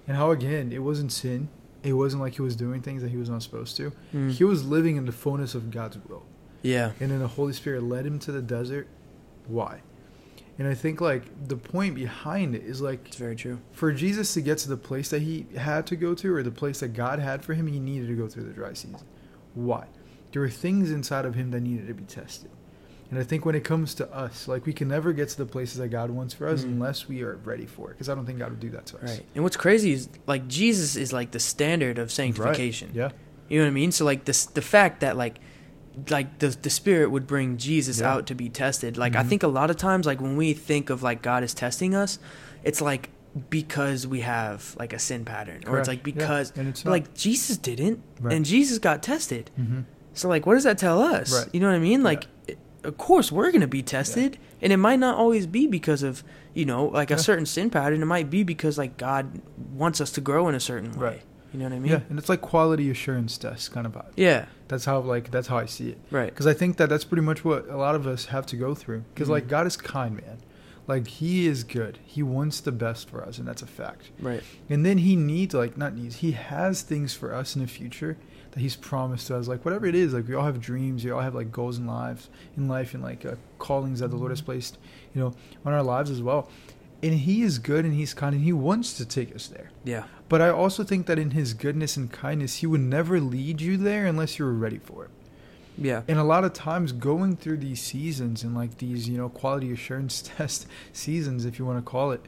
and 0.06 0.16
how 0.16 0.30
again 0.30 0.72
it 0.72 0.78
wasn't 0.78 1.12
sin. 1.12 1.48
It 1.82 1.92
wasn't 1.92 2.22
like 2.22 2.34
he 2.34 2.42
was 2.42 2.56
doing 2.56 2.82
things 2.82 3.02
that 3.02 3.10
he 3.10 3.16
was 3.16 3.28
not 3.30 3.42
supposed 3.42 3.76
to. 3.76 3.92
Mm. 4.14 4.30
He 4.32 4.44
was 4.44 4.64
living 4.64 4.96
in 4.96 5.06
the 5.06 5.12
fullness 5.12 5.54
of 5.54 5.70
God's 5.70 5.98
will. 6.08 6.24
Yeah. 6.62 6.92
And 7.00 7.10
then 7.10 7.20
the 7.20 7.28
Holy 7.28 7.52
Spirit 7.52 7.82
led 7.84 8.06
him 8.06 8.18
to 8.20 8.32
the 8.32 8.42
desert. 8.42 8.88
Why? 9.46 9.82
And 10.58 10.66
I 10.66 10.74
think 10.74 11.00
like 11.00 11.48
the 11.48 11.56
point 11.56 11.94
behind 11.94 12.54
it 12.56 12.64
is 12.64 12.80
like 12.80 13.06
It's 13.06 13.16
very 13.18 13.36
true. 13.36 13.58
for 13.72 13.92
Jesus 13.92 14.32
to 14.34 14.40
get 14.40 14.58
to 14.58 14.68
the 14.68 14.76
place 14.76 15.10
that 15.10 15.22
he 15.22 15.46
had 15.56 15.86
to 15.88 15.96
go 15.96 16.14
to, 16.14 16.34
or 16.34 16.42
the 16.42 16.50
place 16.50 16.80
that 16.80 16.88
God 16.88 17.18
had 17.18 17.44
for 17.44 17.54
him, 17.54 17.66
he 17.66 17.78
needed 17.78 18.08
to 18.08 18.14
go 18.16 18.26
through 18.26 18.44
the 18.44 18.52
dry 18.54 18.72
season. 18.72 18.96
Why? 19.54 19.86
There 20.32 20.40
were 20.42 20.50
things 20.50 20.90
inside 20.90 21.24
of 21.24 21.34
him 21.34 21.50
that 21.50 21.60
needed 21.60 21.86
to 21.88 21.94
be 21.94 22.04
tested. 22.04 22.50
And 23.10 23.18
I 23.20 23.22
think 23.22 23.44
when 23.44 23.54
it 23.54 23.62
comes 23.64 23.94
to 23.94 24.12
us, 24.12 24.48
like 24.48 24.66
we 24.66 24.72
can 24.72 24.88
never 24.88 25.12
get 25.12 25.28
to 25.30 25.36
the 25.38 25.46
places 25.46 25.78
that 25.78 25.88
God 25.88 26.10
wants 26.10 26.34
for 26.34 26.48
us 26.48 26.62
Mhm. 26.62 26.72
unless 26.72 27.06
we 27.08 27.22
are 27.22 27.36
ready 27.44 27.66
for 27.66 27.90
it. 27.90 27.94
Because 27.94 28.08
I 28.08 28.14
don't 28.14 28.26
think 28.26 28.38
God 28.38 28.50
would 28.50 28.60
do 28.60 28.70
that 28.70 28.86
to 28.86 28.96
us. 28.98 29.10
Right. 29.10 29.26
And 29.34 29.44
what's 29.44 29.56
crazy 29.56 29.92
is 29.92 30.08
like 30.26 30.48
Jesus 30.48 30.96
is 30.96 31.12
like 31.12 31.30
the 31.30 31.38
standard 31.40 31.98
of 31.98 32.10
sanctification. 32.10 32.90
Yeah. 32.94 33.10
You 33.48 33.58
know 33.58 33.64
what 33.66 33.70
I 33.70 33.74
mean? 33.74 33.92
So 33.92 34.04
like 34.04 34.24
this 34.24 34.44
the 34.46 34.62
fact 34.62 35.00
that 35.00 35.16
like 35.16 35.38
like 36.10 36.40
the 36.40 36.48
the 36.48 36.68
spirit 36.70 37.10
would 37.10 37.26
bring 37.26 37.56
Jesus 37.56 38.00
Yeah. 38.00 38.12
out 38.12 38.26
to 38.26 38.34
be 38.34 38.48
tested. 38.48 38.96
Like 38.98 39.14
I 39.16 39.22
Mhm. 39.22 39.28
think 39.28 39.42
a 39.44 39.48
lot 39.48 39.70
of 39.70 39.76
times 39.76 40.04
like 40.04 40.20
when 40.20 40.36
we 40.36 40.52
think 40.52 40.90
of 40.90 41.02
like 41.02 41.22
God 41.22 41.42
is 41.44 41.54
testing 41.54 41.94
us, 41.94 42.18
it's 42.64 42.80
like 42.80 43.10
because 43.50 44.06
we 44.06 44.20
have 44.22 44.74
like 44.78 44.92
a 44.92 44.98
sin 44.98 45.24
pattern 45.24 45.62
or 45.66 45.78
it's 45.78 45.88
like 45.88 46.02
because 46.02 46.52
And 46.56 46.68
it's 46.68 46.84
like 46.84 47.14
Jesus 47.14 47.56
didn't 47.58 48.00
Right. 48.20 48.34
and 48.34 48.44
Jesus 48.44 48.78
got 48.78 49.02
tested. 49.02 49.50
hmm 49.56 49.80
So 50.14 50.28
like 50.28 50.44
what 50.46 50.54
does 50.54 50.64
that 50.64 50.78
tell 50.78 51.00
us? 51.02 51.32
Right. 51.32 51.48
You 51.54 51.60
know 51.60 51.68
what 51.68 51.76
I 51.76 51.78
mean? 51.78 52.00
Yeah. 52.00 52.04
Like 52.04 52.26
it, 52.48 52.58
of 52.86 52.96
course 52.98 53.30
we're 53.32 53.50
going 53.50 53.60
to 53.60 53.66
be 53.66 53.82
tested 53.82 54.38
and 54.62 54.72
it 54.72 54.76
might 54.78 54.98
not 54.98 55.16
always 55.16 55.46
be 55.46 55.66
because 55.66 56.02
of, 56.02 56.22
you 56.54 56.64
know, 56.64 56.86
like 56.86 57.10
a 57.10 57.18
certain 57.18 57.44
sin 57.46 57.68
pattern. 57.70 58.00
It 58.02 58.06
might 58.06 58.30
be 58.30 58.42
because 58.42 58.78
like 58.78 58.96
God 58.96 59.40
wants 59.74 60.00
us 60.00 60.10
to 60.12 60.20
grow 60.20 60.48
in 60.48 60.54
a 60.54 60.60
certain 60.60 60.92
way. 60.92 60.98
Right. 61.06 61.22
You 61.52 61.58
know 61.60 61.66
what 61.66 61.74
I 61.74 61.78
mean? 61.78 61.92
Yeah. 61.92 62.00
And 62.10 62.18
it's 62.18 62.28
like 62.28 62.40
quality 62.40 62.90
assurance 62.90 63.38
test 63.38 63.72
kind 63.72 63.86
of 63.86 63.92
vibe. 63.92 64.12
Yeah. 64.16 64.46
That's 64.68 64.84
how 64.84 65.00
like 65.00 65.30
that's 65.30 65.48
how 65.48 65.58
I 65.58 65.66
see 65.66 65.90
it. 65.90 65.98
Right. 66.10 66.30
Because 66.30 66.46
I 66.46 66.54
think 66.54 66.76
that 66.78 66.88
that's 66.88 67.04
pretty 67.04 67.22
much 67.22 67.44
what 67.44 67.68
a 67.68 67.76
lot 67.76 67.94
of 67.94 68.06
us 68.06 68.26
have 68.26 68.46
to 68.46 68.56
go 68.56 68.74
through. 68.74 69.04
Because 69.14 69.28
like 69.28 69.44
Mhm. 69.44 69.48
God 69.48 69.66
is 69.66 69.76
kind, 69.76 70.16
man. 70.16 70.38
Like 70.86 71.06
He 71.06 71.46
is 71.46 71.64
good. 71.64 71.98
He 72.04 72.22
wants 72.22 72.60
the 72.60 72.72
best 72.72 73.08
for 73.10 73.24
us, 73.24 73.38
and 73.38 73.46
that's 73.48 73.62
a 73.62 73.66
fact. 73.66 74.10
Right. 74.20 74.42
And 74.70 74.86
then 74.86 74.98
He 74.98 75.16
needs, 75.16 75.52
like, 75.52 75.76
not 75.76 75.94
needs. 75.96 76.16
He 76.16 76.32
has 76.32 76.82
things 76.82 77.12
for 77.14 77.34
us 77.34 77.56
in 77.56 77.62
the 77.62 77.66
future 77.68 78.16
that 78.56 78.62
He's 78.62 78.74
promised 78.74 79.26
to 79.26 79.36
us. 79.36 79.48
Like 79.48 79.66
whatever 79.66 79.84
it 79.84 79.94
is, 79.94 80.14
like 80.14 80.26
we 80.26 80.34
all 80.34 80.46
have 80.46 80.62
dreams. 80.62 81.04
We 81.04 81.10
all 81.10 81.20
have 81.20 81.34
like 81.34 81.52
goals 81.52 81.76
in 81.76 81.86
lives, 81.86 82.30
in 82.56 82.68
life, 82.68 82.94
and 82.94 83.02
like 83.02 83.26
uh, 83.26 83.34
callings 83.58 84.00
that 84.00 84.08
the 84.08 84.16
Lord 84.16 84.32
has 84.32 84.40
placed, 84.40 84.78
you 85.14 85.20
know, 85.20 85.34
on 85.66 85.74
our 85.74 85.82
lives 85.82 86.10
as 86.10 86.22
well. 86.22 86.48
And 87.02 87.12
He 87.12 87.42
is 87.42 87.58
good, 87.58 87.84
and 87.84 87.92
He's 87.92 88.14
kind, 88.14 88.34
and 88.34 88.42
He 88.42 88.54
wants 88.54 88.94
to 88.94 89.04
take 89.04 89.34
us 89.34 89.46
there. 89.46 89.70
Yeah. 89.84 90.04
But 90.30 90.40
I 90.40 90.48
also 90.48 90.84
think 90.84 91.04
that 91.06 91.18
in 91.18 91.32
His 91.32 91.52
goodness 91.52 91.98
and 91.98 92.10
kindness, 92.10 92.56
He 92.56 92.66
would 92.66 92.80
never 92.80 93.20
lead 93.20 93.60
you 93.60 93.76
there 93.76 94.06
unless 94.06 94.38
you're 94.38 94.50
ready 94.50 94.78
for 94.78 95.04
it. 95.04 95.10
Yeah. 95.76 96.00
And 96.08 96.18
a 96.18 96.24
lot 96.24 96.44
of 96.44 96.54
times 96.54 96.92
going 96.92 97.36
through 97.36 97.58
these 97.58 97.82
seasons 97.82 98.42
and 98.42 98.54
like 98.54 98.78
these, 98.78 99.06
you 99.06 99.18
know, 99.18 99.28
quality 99.28 99.70
assurance 99.70 100.22
test 100.36 100.66
seasons, 100.94 101.44
if 101.44 101.58
you 101.58 101.66
want 101.66 101.78
to 101.78 101.82
call 101.82 102.10
it, 102.10 102.22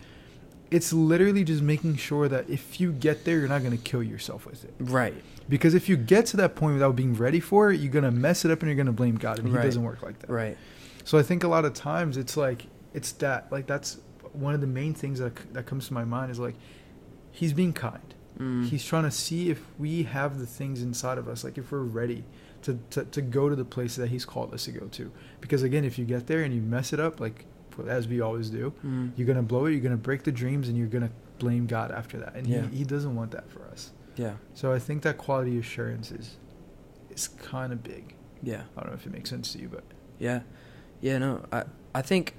it's 0.70 0.92
literally 0.92 1.44
just 1.44 1.62
making 1.62 1.96
sure 1.96 2.28
that 2.28 2.48
if 2.48 2.80
you 2.80 2.92
get 2.92 3.24
there, 3.24 3.38
you're 3.38 3.48
not 3.48 3.62
going 3.62 3.76
to 3.76 3.82
kill 3.82 4.02
yourself 4.02 4.46
with 4.46 4.64
it. 4.64 4.74
Right. 4.78 5.14
Because 5.48 5.74
if 5.74 5.88
you 5.88 5.96
get 5.96 6.26
to 6.26 6.36
that 6.38 6.54
point 6.54 6.74
without 6.74 6.94
being 6.94 7.14
ready 7.14 7.40
for 7.40 7.72
it, 7.72 7.80
you're 7.80 7.92
going 7.92 8.04
to 8.04 8.10
mess 8.10 8.44
it 8.44 8.50
up 8.50 8.60
and 8.60 8.68
you're 8.68 8.76
going 8.76 8.86
to 8.86 8.92
blame 8.92 9.16
God. 9.16 9.38
And 9.38 9.52
Right. 9.52 9.62
He 9.62 9.68
doesn't 9.68 9.82
work 9.82 10.02
like 10.02 10.18
that. 10.20 10.30
Right. 10.30 10.58
So 11.04 11.18
I 11.18 11.22
think 11.22 11.42
a 11.42 11.48
lot 11.48 11.64
of 11.64 11.72
times 11.72 12.16
it's 12.16 12.36
like, 12.36 12.66
it's 12.92 13.12
that, 13.12 13.50
like, 13.50 13.66
that's 13.66 13.98
one 14.32 14.54
of 14.54 14.60
the 14.60 14.66
main 14.66 14.92
things 14.92 15.20
that, 15.20 15.34
that 15.54 15.64
comes 15.64 15.88
to 15.88 15.94
my 15.94 16.04
mind 16.04 16.30
is 16.30 16.38
like, 16.38 16.54
He's 17.30 17.52
being 17.52 17.72
kind. 17.72 18.14
Mm. 18.38 18.68
He's 18.68 18.84
trying 18.84 19.04
to 19.04 19.10
see 19.10 19.48
if 19.48 19.62
we 19.78 20.02
have 20.02 20.38
the 20.38 20.46
things 20.46 20.82
inside 20.82 21.18
of 21.18 21.28
us, 21.28 21.44
like 21.44 21.56
if 21.56 21.70
we're 21.70 21.80
ready 21.80 22.24
to, 22.62 22.78
to, 22.90 23.04
to 23.04 23.22
go 23.22 23.48
to 23.48 23.56
the 23.56 23.64
place 23.64 23.96
that 23.96 24.08
He's 24.08 24.24
called 24.24 24.52
us 24.52 24.64
to 24.64 24.72
go 24.72 24.86
to. 24.86 25.10
Because 25.40 25.62
again, 25.62 25.84
if 25.84 25.98
you 25.98 26.04
get 26.04 26.26
there 26.26 26.42
and 26.42 26.54
you 26.54 26.60
mess 26.60 26.92
it 26.92 27.00
up, 27.00 27.20
like 27.20 27.46
as 27.86 28.08
we 28.08 28.20
always 28.20 28.50
do, 28.50 28.72
Mm. 28.84 29.12
you're 29.16 29.26
gonna 29.26 29.42
blow 29.42 29.66
it. 29.66 29.72
You're 29.72 29.80
gonna 29.80 29.96
break 29.96 30.24
the 30.24 30.32
dreams, 30.32 30.68
and 30.68 30.76
you're 30.76 30.88
gonna 30.88 31.10
blame 31.38 31.66
God 31.66 31.90
after 31.92 32.18
that. 32.18 32.34
And 32.34 32.46
Yeah. 32.46 32.62
he, 32.68 32.78
he 32.78 32.84
doesn't 32.84 33.14
want 33.14 33.30
that 33.32 33.48
for 33.50 33.62
us. 33.66 33.92
Yeah. 34.16 34.34
So 34.54 34.72
I 34.72 34.78
think 34.80 35.02
that 35.02 35.18
quality 35.18 35.58
assurance 35.58 36.10
is 36.10 36.36
is 37.10 37.28
kind 37.28 37.72
of 37.72 37.82
big. 37.82 38.14
Yeah. 38.42 38.62
I 38.76 38.80
don't 38.80 38.90
know 38.90 38.96
if 38.96 39.06
it 39.06 39.12
makes 39.12 39.30
sense 39.30 39.52
to 39.52 39.58
you, 39.60 39.68
but 39.68 39.84
Yeah. 40.18 40.40
Yeah, 41.00 41.18
no. 41.18 41.44
I 41.52 41.64
I 41.94 42.02
think 42.02 42.34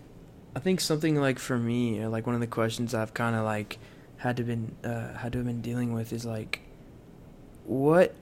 I 0.56 0.60
think 0.60 0.82
something 0.82 1.16
like 1.16 1.38
for 1.40 1.58
me, 1.58 2.06
like 2.08 2.26
one 2.26 2.34
of 2.36 2.42
the 2.42 2.48
questions 2.48 2.94
I've 2.94 3.14
kind 3.14 3.36
of 3.36 3.46
like 3.46 3.78
had 4.18 4.36
to 4.38 4.44
been 4.44 4.76
uh 4.84 5.14
had 5.14 5.32
to 5.34 5.38
have 5.40 5.48
been 5.48 5.62
dealing 5.62 5.94
with 5.94 6.12
is 6.12 6.26
like 6.26 6.62
what 7.66 8.16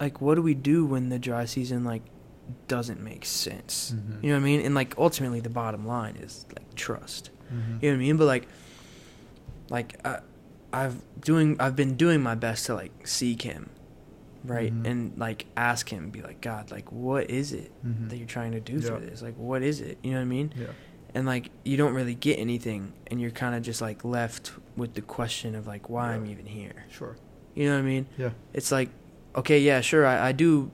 like 0.00 0.20
what 0.20 0.34
do 0.36 0.42
we 0.42 0.54
do 0.54 0.84
when 0.86 1.08
the 1.08 1.18
dry 1.18 1.44
season 1.44 1.84
like 1.84 2.02
doesn't 2.68 3.00
make 3.02 3.24
sense? 3.24 3.92
Mhm. 3.94 4.22
You 4.22 4.30
know 4.30 4.36
what 4.36 4.42
I 4.42 4.44
mean? 4.44 4.60
And 4.60 4.74
like 4.74 4.94
ultimately 4.98 5.40
the 5.40 5.50
bottom 5.50 5.86
line 5.86 6.16
is 6.16 6.46
like 6.54 6.74
trust. 6.74 7.30
Mhm. 7.52 7.82
You 7.82 7.90
know 7.90 7.96
what 7.96 8.02
I 8.02 8.06
mean? 8.06 8.16
But 8.16 8.24
like, 8.26 8.48
like 9.70 10.00
I, 10.06 10.20
I've 10.72 10.96
doing, 11.20 11.56
I've 11.60 11.76
been 11.76 11.96
doing 11.96 12.22
my 12.22 12.34
best 12.34 12.66
to 12.66 12.74
like 12.74 13.06
seek 13.06 13.42
Him, 13.42 13.70
right, 14.44 14.72
Mhm. 14.72 14.86
and 14.86 15.18
like 15.18 15.46
ask 15.56 15.88
Him, 15.88 16.10
be 16.10 16.22
like, 16.22 16.40
God, 16.40 16.70
like, 16.70 16.90
what 16.92 17.30
is 17.30 17.52
it 17.52 17.72
Mhm. 17.84 18.08
that 18.10 18.16
you're 18.16 18.26
trying 18.26 18.52
to 18.52 18.60
do 18.60 18.74
Yeah. 18.74 18.80
through 18.80 19.06
this? 19.06 19.22
Like, 19.22 19.36
what 19.36 19.62
is 19.62 19.80
it? 19.80 19.98
You 20.02 20.12
know 20.12 20.18
what 20.18 20.22
I 20.22 20.26
mean? 20.26 20.52
yeah, 20.56 20.66
And 21.14 21.26
like, 21.26 21.50
you 21.64 21.76
don't 21.76 21.94
really 21.94 22.14
get 22.14 22.38
anything, 22.38 22.92
and 23.06 23.20
you're 23.20 23.30
kind 23.30 23.54
of 23.54 23.62
just 23.62 23.80
like 23.80 24.04
left 24.04 24.52
with 24.76 24.94
the 24.94 25.02
question 25.02 25.54
of 25.54 25.66
like, 25.66 25.88
why 25.88 26.12
I'm 26.14 26.26
even 26.26 26.46
here. 26.46 26.84
sure, 26.90 27.16
You 27.54 27.66
know 27.68 27.72
what 27.74 27.78
I 27.80 27.82
mean? 27.82 28.06
yeah, 28.18 28.30
It's 28.52 28.70
like, 28.70 28.90
okay, 29.34 29.58
yeah, 29.60 29.80
sure, 29.80 30.04
I, 30.06 30.28
I 30.28 30.32
do, 30.32 30.70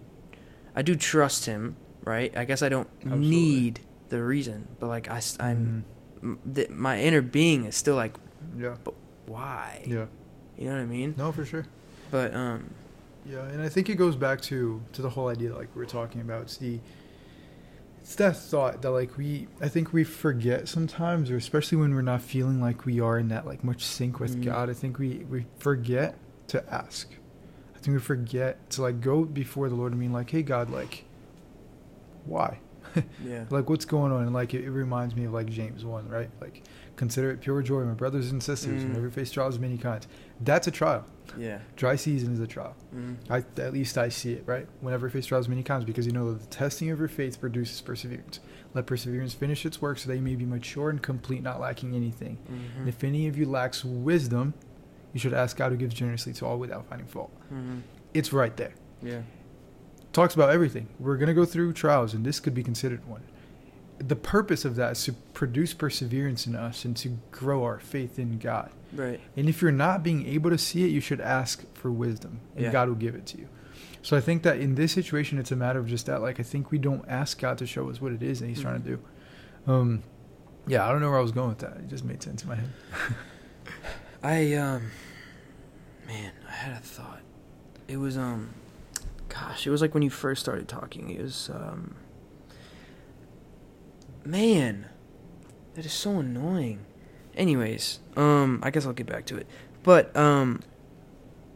I 0.74 0.82
do 0.82 0.94
trust 0.96 1.46
Him, 1.46 1.76
right? 2.04 2.34
I 2.36 2.44
guess 2.44 2.62
I 2.62 2.68
don't 2.68 2.88
Absolutely. 3.02 3.28
need 3.28 3.80
the 4.08 4.22
reason, 4.22 4.68
but 4.80 4.86
like 4.88 5.08
I, 5.10 5.20
am 5.40 5.84
Mhm. 6.22 6.22
m- 6.22 6.38
th- 6.54 6.70
my 6.70 7.00
inner 7.00 7.22
being 7.22 7.64
is 7.64 7.76
still 7.76 7.96
like 7.96 8.14
yeah, 8.58 8.76
but 8.84 8.94
why 9.26 9.82
yeah. 9.86 10.06
you 10.58 10.66
know 10.66 10.72
what 10.74 10.80
i 10.82 10.84
mean 10.84 11.14
No, 11.16 11.30
for 11.32 11.44
sure. 11.44 11.64
but 12.10 12.34
um 12.34 12.70
Yeah, 13.24 13.44
and 13.44 13.62
I 13.62 13.68
think 13.68 13.88
it 13.88 13.94
goes 13.96 14.16
back 14.16 14.40
to 14.50 14.82
to 14.94 15.00
the 15.02 15.10
whole 15.10 15.28
idea 15.28 15.54
like 15.54 15.68
we're 15.76 15.84
talking 15.86 16.20
about. 16.20 16.42
It's 16.42 16.56
the 16.58 16.80
it's 18.00 18.16
that 18.16 18.36
thought 18.36 18.82
that 18.82 18.90
like 18.90 19.16
we 19.16 19.46
I 19.60 19.68
think 19.68 19.92
we 19.92 20.02
forget 20.04 20.68
sometimes, 20.68 21.30
or 21.30 21.36
especially 21.36 21.78
when 21.78 21.94
we're 21.94 22.02
not 22.02 22.20
feeling 22.20 22.60
like 22.60 22.84
we 22.84 22.98
are 23.00 23.18
in 23.18 23.28
that 23.28 23.46
like 23.46 23.62
much 23.62 23.84
sync 23.84 24.18
with 24.20 24.36
Mhm. 24.40 24.44
God. 24.44 24.68
I 24.70 24.74
think 24.74 24.98
we 24.98 25.24
we 25.30 25.46
forget 25.58 26.16
to 26.48 26.58
ask. 26.74 27.08
I 27.82 27.84
think 27.84 27.96
we 27.96 28.00
forget 28.00 28.70
to 28.70 28.82
like 28.82 29.00
go 29.00 29.24
before 29.24 29.68
the 29.68 29.74
Lord 29.74 29.90
and 29.90 30.00
mean 30.00 30.12
like, 30.12 30.30
hey 30.30 30.42
God, 30.42 30.70
like 30.70 31.04
why? 32.26 32.60
yeah 33.24 33.44
like 33.48 33.70
what's 33.70 33.84
going 33.86 34.12
on 34.12 34.22
and 34.22 34.34
like 34.34 34.52
it, 34.54 34.64
it 34.64 34.70
reminds 34.70 35.16
me 35.16 35.24
of 35.24 35.32
like 35.32 35.46
james 35.46 35.82
1 35.82 36.08
right 36.10 36.28
like 36.42 36.62
consider 36.96 37.30
it 37.30 37.40
pure 37.40 37.62
joy 37.62 37.82
my 37.84 37.94
brothers 37.94 38.32
and 38.32 38.42
sisters 38.42 38.82
Mm. 38.82 38.88
whenever 38.88 39.04
you 39.06 39.10
face 39.10 39.30
trials 39.30 39.54
of 39.54 39.62
many 39.62 39.78
kinds 39.78 40.06
that's 40.42 40.66
a 40.66 40.70
trial 40.70 41.06
yeah 41.38 41.60
dry 41.76 41.96
season 41.96 42.34
is 42.34 42.40
a 42.40 42.46
trial 42.46 42.74
mm. 42.94 43.16
I, 43.30 43.38
at 43.62 43.72
least 43.72 43.96
I 43.96 44.10
see 44.10 44.32
it, 44.34 44.42
right? 44.46 44.66
Whenever 44.82 45.06
you 45.06 45.10
face 45.12 45.24
trials 45.24 45.48
many 45.48 45.62
kinds, 45.62 45.84
because 45.86 46.04
you 46.06 46.12
know 46.12 46.32
that 46.34 46.40
the 46.42 46.46
testing 46.54 46.90
of 46.90 46.98
your 46.98 47.08
faith 47.08 47.40
produces 47.40 47.80
perseverance. 47.80 48.40
Let 48.74 48.84
perseverance 48.86 49.32
finish 49.32 49.64
its 49.64 49.80
work 49.80 49.98
so 49.98 50.08
that 50.10 50.16
you 50.16 50.20
may 50.22 50.34
be 50.34 50.44
mature 50.44 50.90
and 50.90 51.00
complete, 51.00 51.42
not 51.42 51.60
lacking 51.60 51.94
anything. 51.94 52.36
Mhm. 52.50 52.80
And 52.80 52.88
if 52.88 53.02
any 53.04 53.26
of 53.28 53.38
you 53.38 53.46
lacks 53.46 53.82
wisdom, 53.84 54.52
you 55.12 55.20
should 55.20 55.34
ask 55.34 55.56
God 55.56 55.72
who 55.72 55.78
gives 55.78 55.94
generously 55.94 56.32
to 56.34 56.46
all 56.46 56.58
without 56.58 56.86
finding 56.88 57.06
fault. 57.06 57.30
Mhm. 57.52 57.82
It's 58.14 58.32
right 58.32 58.56
there. 58.56 58.72
yeah 59.02 59.22
Talks 60.12 60.34
about 60.34 60.50
everything. 60.50 60.88
We're 61.00 61.16
going 61.16 61.28
to 61.28 61.34
go 61.34 61.46
through 61.46 61.72
trials, 61.72 62.12
and 62.12 62.22
this 62.24 62.38
could 62.38 62.54
be 62.54 62.62
considered 62.62 63.06
one. 63.08 63.22
The 63.98 64.14
purpose 64.16 64.64
of 64.66 64.76
that 64.76 64.92
is 64.92 65.04
to 65.04 65.12
produce 65.32 65.72
perseverance 65.72 66.46
in 66.46 66.54
us 66.54 66.84
and 66.84 66.94
to 66.98 67.16
grow 67.30 67.62
our 67.64 67.78
faith 67.78 68.18
in 68.18 68.38
God. 68.38 68.70
right 68.94 69.18
And 69.38 69.48
if 69.48 69.62
you're 69.62 69.72
not 69.72 70.02
being 70.02 70.26
able 70.26 70.50
to 70.50 70.58
see 70.58 70.84
it, 70.84 70.88
you 70.90 71.00
should 71.00 71.20
ask 71.22 71.64
for 71.74 71.90
wisdom, 71.90 72.40
and 72.54 72.64
Yeah. 72.66 72.72
God 72.72 72.88
will 72.88 72.94
give 72.96 73.14
it 73.14 73.24
to 73.26 73.38
you. 73.38 73.48
So 74.02 74.14
I 74.16 74.20
think 74.20 74.42
that 74.42 74.58
in 74.58 74.74
this 74.74 74.92
situation, 74.92 75.38
it's 75.38 75.50
a 75.52 75.56
matter 75.56 75.78
of 75.78 75.86
just 75.86 76.04
that. 76.06 76.20
Like 76.20 76.38
I 76.38 76.42
think 76.42 76.70
we 76.70 76.76
don't 76.78 77.04
ask 77.08 77.38
God 77.40 77.56
to 77.58 77.66
show 77.66 77.88
us 77.88 78.00
what 78.02 78.12
it 78.12 78.22
is 78.22 78.40
that 78.40 78.48
He's 78.48 78.60
trying 78.60 78.82
to 78.82 78.86
do. 78.86 78.98
Um, 79.72 80.02
yeah, 80.66 80.86
I 80.86 80.90
don't 80.92 81.00
know 81.00 81.08
where 81.08 81.18
I 81.18 81.22
was 81.22 81.32
going 81.32 81.48
with 81.48 81.58
that. 81.60 81.76
It 81.78 81.88
just 81.88 82.04
made 82.04 82.22
sense 82.22 82.42
in 82.42 82.48
my 82.50 82.56
head. 82.56 82.68
i 84.22 84.54
um 84.54 84.90
man 86.06 86.32
i 86.48 86.52
had 86.52 86.72
a 86.76 86.80
thought 86.80 87.20
it 87.88 87.96
was 87.96 88.16
um 88.16 88.50
gosh 89.28 89.66
it 89.66 89.70
was 89.70 89.80
like 89.80 89.94
when 89.94 90.02
you 90.02 90.10
first 90.10 90.40
started 90.40 90.68
talking 90.68 91.10
it 91.10 91.20
was 91.22 91.50
um 91.52 91.94
man 94.24 94.88
that 95.74 95.84
is 95.84 95.92
so 95.92 96.18
annoying 96.18 96.78
anyways 97.34 97.98
um 98.16 98.60
i 98.62 98.70
guess 98.70 98.86
i'll 98.86 98.92
get 98.92 99.06
back 99.06 99.24
to 99.26 99.36
it 99.36 99.46
but 99.82 100.14
um 100.16 100.60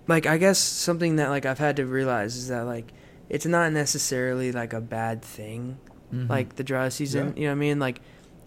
like 0.09 0.25
I 0.25 0.37
guess 0.39 0.61
something 0.61 1.17
that 1.17 1.31
like 1.31 1.47
I've 1.47 1.59
had 1.59 1.75
to 1.79 1.85
realize 1.85 2.37
is 2.37 2.47
that 2.47 2.61
like 2.65 2.93
it's 3.29 3.45
not 3.45 3.73
necessarily 3.73 4.53
like 4.53 4.73
a 4.73 4.81
bad 4.81 5.21
thing 5.21 5.79
Mhm. 6.15 6.29
like 6.31 6.55
the 6.55 6.63
dry 6.63 6.89
season. 6.91 7.31
Yeah. 7.35 7.35
You 7.35 7.43
know 7.47 7.51
what 7.51 7.57
I 7.57 7.59
mean? 7.59 7.81
Like 7.81 8.01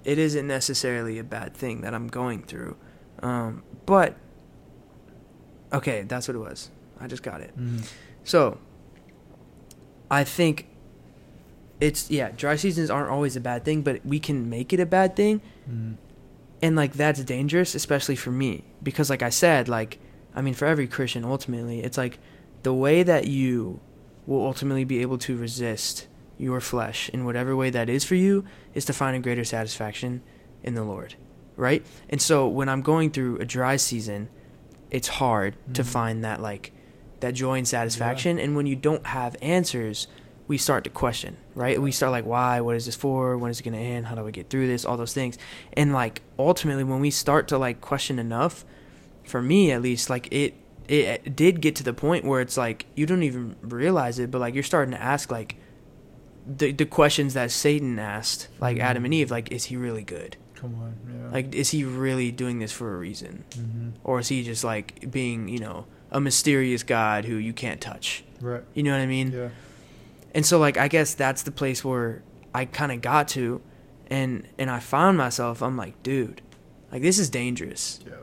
it 0.05 0.17
isn't 0.17 0.47
necessarily 0.47 1.19
a 1.19 1.23
bad 1.25 1.53
thing 1.53 1.81
that 1.81 1.93
I'm 1.93 2.07
going 2.07 2.43
through. 2.43 2.77
Um, 3.21 3.63
but 3.85 4.15
okay, 5.73 6.03
that's 6.07 6.27
what 6.27 6.35
it 6.35 6.39
was. 6.39 6.69
I 6.99 7.07
just 7.07 7.23
got 7.23 7.41
it. 7.41 7.57
Mhm. 7.57 7.87
So 8.23 8.57
I 10.11 10.23
think 10.23 10.67
it's 11.79 12.09
yeah, 12.11 12.31
dry 12.35 12.55
seasons 12.55 12.89
aren't 12.89 13.09
always 13.09 13.35
a 13.35 13.39
bad 13.41 13.63
thing, 13.63 13.81
but 13.81 14.05
we 14.05 14.19
can 14.19 14.49
make 14.49 14.73
it 14.73 14.79
a 14.79 14.85
bad 14.85 15.15
thing 15.15 15.41
Mhm. 15.69 15.95
and 16.61 16.75
like 16.75 16.93
that's 16.93 17.23
dangerous 17.23 17.73
especially 17.75 18.15
for 18.17 18.31
me 18.31 18.63
because 18.83 19.09
like 19.09 19.21
i 19.21 19.29
said 19.29 19.69
like 19.69 19.97
i 20.35 20.41
mean 20.41 20.53
for 20.53 20.65
every 20.65 20.87
christian 20.87 21.23
ultimately 21.23 21.79
it's 21.81 21.97
like 21.97 22.17
the 22.63 22.73
way 22.73 23.01
that 23.03 23.27
you 23.27 23.79
will 24.27 24.45
ultimately 24.45 24.83
be 24.83 25.01
able 25.01 25.17
to 25.17 25.37
resist 25.37 26.07
your 26.37 26.59
flesh 26.59 27.07
in 27.13 27.23
whatever 27.23 27.55
way 27.55 27.69
that 27.69 27.87
is 27.87 28.03
for 28.03 28.15
you 28.15 28.43
is 28.73 28.83
to 28.83 28.91
find 28.91 29.15
a 29.15 29.19
greater 29.19 29.45
satisfaction 29.45 30.21
in 30.63 30.73
the 30.73 30.83
lord 30.83 31.15
right 31.59 31.85
and 32.09 32.21
so 32.21 32.47
when 32.47 32.67
i'm 32.69 32.81
going 32.81 33.11
through 33.11 33.37
a 33.37 33.45
dry 33.45 33.75
season 33.75 34.29
it's 34.89 35.07
hard 35.07 35.55
to 35.73 35.83
Mhm. 35.83 35.85
find 35.85 36.23
that 36.23 36.41
like 36.41 36.71
that 37.19 37.33
joy 37.33 37.57
and 37.57 37.67
satisfaction 37.67 38.39
and 38.39 38.55
when 38.55 38.65
you 38.65 38.75
don't 38.75 39.05
have 39.07 39.35
answers 39.41 40.07
we 40.47 40.57
start 40.57 40.83
to 40.83 40.89
question, 40.89 41.37
right? 41.53 41.79
We 41.79 41.91
start 41.91 42.11
like, 42.11 42.25
why? 42.25 42.59
What 42.59 42.75
is 42.75 42.87
this 42.87 42.95
for? 42.95 43.37
When 43.37 43.51
is 43.51 43.59
it 43.59 43.63
going 43.63 43.75
to 43.75 43.79
end? 43.79 44.07
How 44.07 44.15
do 44.15 44.25
I 44.25 44.31
get 44.31 44.49
through 44.49 44.65
this? 44.65 44.83
All 44.83 44.97
those 44.97 45.13
things. 45.13 45.37
And 45.73 45.93
like 45.93 46.23
ultimately, 46.39 46.83
when 46.83 46.99
we 47.01 47.11
start 47.11 47.47
to 47.49 47.57
like 47.59 47.81
question 47.81 48.17
enough, 48.17 48.65
for 49.23 49.43
me 49.43 49.71
at 49.71 49.83
least, 49.83 50.09
like 50.09 50.27
it 50.33 50.55
it 50.87 51.35
did 51.35 51.61
get 51.61 51.75
to 51.75 51.83
the 51.83 51.93
point 51.93 52.25
where 52.25 52.41
it's 52.41 52.57
like 52.57 52.87
you 52.95 53.05
don't 53.05 53.21
even 53.21 53.57
realize 53.61 54.17
it, 54.17 54.31
but 54.31 54.41
like 54.41 54.55
you're 54.55 54.63
starting 54.63 54.91
to 54.91 54.99
ask 54.99 55.29
like 55.29 55.55
the 56.47 56.71
the 56.71 56.85
questions 56.85 57.35
that 57.35 57.51
Satan 57.51 57.99
asked, 57.99 58.47
like 58.59 58.79
Adam 58.79 59.05
and 59.05 59.13
Eve, 59.13 59.29
like 59.29 59.51
is 59.51 59.65
he 59.65 59.77
really 59.77 60.03
good? 60.03 60.35
Come 60.59 60.75
on. 60.75 60.93
Yeah. 61.07 61.31
Like 61.31 61.55
is 61.55 61.69
he 61.71 61.83
really 61.83 62.31
doing 62.31 62.59
this 62.59 62.71
for 62.71 62.93
a 62.93 62.97
reason, 62.97 63.43
Mhm. 63.51 63.93
or 64.03 64.19
is 64.19 64.27
he 64.27 64.43
just 64.43 64.63
like 64.63 65.09
being 65.11 65.47
you 65.47 65.59
know 65.59 65.85
a 66.11 66.19
mysterious 66.19 66.83
God 66.83 67.25
who 67.25 67.35
you 67.35 67.53
can't 67.53 67.79
touch? 67.79 68.23
Right. 68.41 68.63
You 68.73 68.83
know 68.83 68.91
what 68.91 69.01
I 69.01 69.05
mean? 69.07 69.31
Yeah. 69.31 69.49
and 70.35 70.45
so 70.45 70.59
like 70.59 70.77
i 70.77 70.87
guess 70.87 71.15
that's 71.15 71.41
the 71.41 71.51
place 71.51 71.83
where 71.83 72.21
i 72.53 72.63
kind 72.63 72.91
of 72.91 73.01
got 73.01 73.27
to 73.27 73.61
and 74.11 74.47
and 74.59 74.69
i 74.69 74.79
found 74.79 75.17
myself 75.17 75.59
i'm 75.63 75.75
like 75.75 75.95
dude 76.03 76.39
like 76.91 77.01
this 77.01 77.17
is 77.17 77.31
dangerous 77.31 77.99
Yeah. 78.05 78.13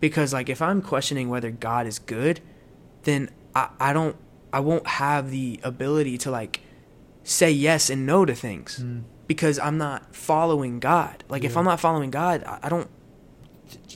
because 0.00 0.32
like 0.32 0.48
if 0.48 0.60
i'm 0.60 0.82
questioning 0.82 1.28
whether 1.28 1.52
god 1.52 1.86
is 1.86 2.00
good 2.00 2.40
then 3.04 3.30
i 3.54 3.68
i 3.78 3.92
don't 3.92 4.16
i 4.52 4.58
won't 4.58 4.86
have 4.88 5.30
the 5.30 5.60
ability 5.62 6.18
to 6.18 6.30
like 6.32 6.58
say 7.22 7.52
yes 7.52 7.88
and 7.88 8.04
no 8.04 8.24
to 8.24 8.34
things 8.34 8.80
Mm. 8.82 9.02
Because 9.26 9.58
i'm 9.58 9.78
not 9.78 10.14
following 10.14 10.78
god 10.80 11.24
like 11.28 11.44
if 11.44 11.56
i'm 11.56 11.64
not 11.64 11.80
following 11.80 12.10
god 12.10 12.42
I, 12.44 12.58
I 12.64 12.68
don't 12.68 12.88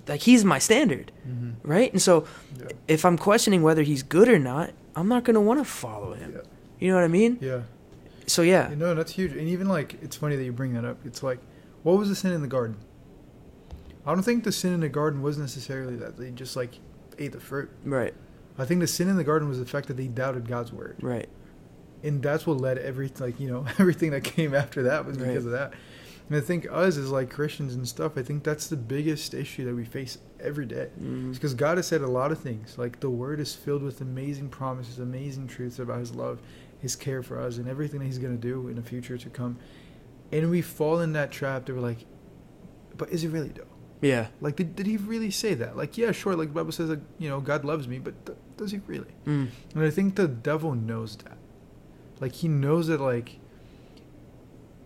like 0.07 0.21
he's 0.23 0.45
my 0.45 0.59
standard 0.59 1.13
Mhm. 1.29 1.55
right 1.63 1.93
and 1.93 2.01
so 2.01 2.25
Yeah. 2.59 2.69
if 2.89 3.05
i'm 3.05 3.19
questioning 3.19 3.63
whether 3.63 3.83
he's 3.83 4.03
good 4.03 4.29
or 4.29 4.39
not 4.39 4.71
i'm 4.97 5.09
not 5.09 5.25
going 5.25 5.35
to 5.35 5.41
want 5.41 5.61
to 5.61 5.65
follow 5.65 6.15
him 6.15 6.33
Yeah. 6.35 6.41
you 6.79 6.89
know 6.91 6.95
what 6.97 7.05
i 7.05 7.09
mean 7.09 7.39
Yeah. 7.41 7.61
so 8.27 8.43
yeah 8.43 8.71
You 8.71 8.77
know, 8.77 8.95
that's 8.95 9.13
huge. 9.13 9.33
And 9.33 9.49
even 9.49 9.69
like, 9.69 9.95
it's 10.03 10.17
funny 10.17 10.37
that 10.37 10.45
you 10.45 10.53
bring 10.53 10.75
that 10.75 10.85
up. 10.85 10.99
It's 11.05 11.23
like, 11.23 11.39
what 11.83 11.97
was 11.99 12.09
the 12.11 12.15
sin 12.15 12.33
in 12.33 12.43
the 12.43 12.47
garden? 12.49 12.77
I 14.07 14.13
don't 14.15 14.23
think 14.23 14.45
the 14.45 14.53
sin 14.53 14.73
in 14.75 14.81
the 14.81 14.89
garden 14.89 15.23
was 15.23 15.39
necessarily 15.39 15.97
that 15.97 16.17
they 16.19 16.31
just 16.31 16.55
like 16.57 16.79
ate 17.19 17.33
the 17.33 17.41
fruit. 17.41 17.71
right 17.85 18.15
I 18.59 18.65
think 18.65 18.81
the 18.81 18.87
sin 18.87 19.09
in 19.09 19.17
the 19.17 19.25
garden 19.25 19.49
was 19.49 19.59
the 19.59 19.67
fact 19.67 19.87
that 19.89 19.97
they 19.97 20.09
doubted 20.09 20.49
God's 20.49 20.73
word, 20.73 20.97
right 21.01 21.29
and 22.03 22.23
that's 22.23 22.47
what 22.47 22.59
led 22.59 22.79
every 22.79 23.11
like 23.19 23.39
you 23.41 23.49
know 23.51 23.67
everything 23.79 24.11
that 24.13 24.25
came 24.25 24.55
after 24.55 24.83
that 24.85 25.05
was 25.07 25.17
Right. 25.19 25.29
because 25.29 25.45
of 25.47 25.53
that. 25.53 25.73
And 26.29 26.37
I 26.37 26.41
think 26.41 26.67
us 26.71 26.99
as 26.99 27.11
like 27.11 27.31
Christians 27.31 27.75
and 27.75 27.89
stuff, 27.89 28.19
I 28.19 28.23
think 28.23 28.45
that's 28.45 28.67
the 28.67 28.77
biggest 28.77 29.33
issue 29.33 29.65
that 29.65 29.75
we 29.75 29.87
face 29.87 30.19
every 30.39 30.67
day. 30.67 30.91
Because 31.33 31.55
God 31.55 31.79
has 31.79 31.87
said 31.87 32.03
a 32.03 32.07
lot 32.07 32.33
of 32.33 32.39
things. 32.39 32.77
Like 32.77 33.01
the 33.01 33.09
Word 33.09 33.41
is 33.41 33.55
filled 33.55 33.83
with 33.83 34.03
amazing 34.03 34.51
promises, 34.51 34.99
amazing 34.99 35.47
truths 35.49 35.79
about 35.79 36.01
His 36.01 36.15
love, 36.15 36.43
His 36.81 36.97
care 36.97 37.23
for 37.23 37.41
us, 37.41 37.57
and 37.57 37.67
everything 37.67 38.01
that 38.01 38.05
He's 38.07 38.19
going 38.19 38.39
to 38.39 38.41
do 38.41 38.69
in 38.69 38.77
the 38.77 38.83
future 38.83 39.17
to 39.17 39.31
come. 39.31 39.57
And 40.31 40.51
we 40.51 40.61
fall 40.61 41.01
in 41.01 41.15
that 41.15 41.31
trap 41.31 41.65
that 41.65 41.73
we're 41.75 41.81
like, 41.81 42.05
but 42.99 43.09
is 43.09 43.25
it 43.25 43.29
really 43.31 43.49
though? 43.49 43.63
Yeah. 44.03 44.27
Like, 44.43 44.57
did, 44.57 44.77
did 44.77 44.85
He 44.87 44.99
really 44.99 45.31
say 45.31 45.55
that? 45.55 45.79
Like, 45.79 45.97
yeah, 45.97 46.13
sure. 46.13 46.37
Like 46.37 46.49
the 46.49 46.55
Bible 46.55 46.73
says 46.73 46.91
that 46.91 47.01
you 47.19 47.31
know 47.31 47.41
God 47.41 47.65
loves 47.65 47.89
me, 47.89 47.99
but 48.01 48.27
th- 48.27 48.37
does 48.59 48.71
He 48.73 48.81
really? 48.87 49.15
Mm. 49.27 49.49
And 49.75 49.83
I 49.83 49.89
think 49.89 50.17
the 50.17 50.29
devil 50.29 50.75
knows 50.75 51.17
that. 51.17 51.39
Like 52.21 52.33
he 52.33 52.49
knows 52.49 52.87
that 52.89 53.01
like 53.01 53.39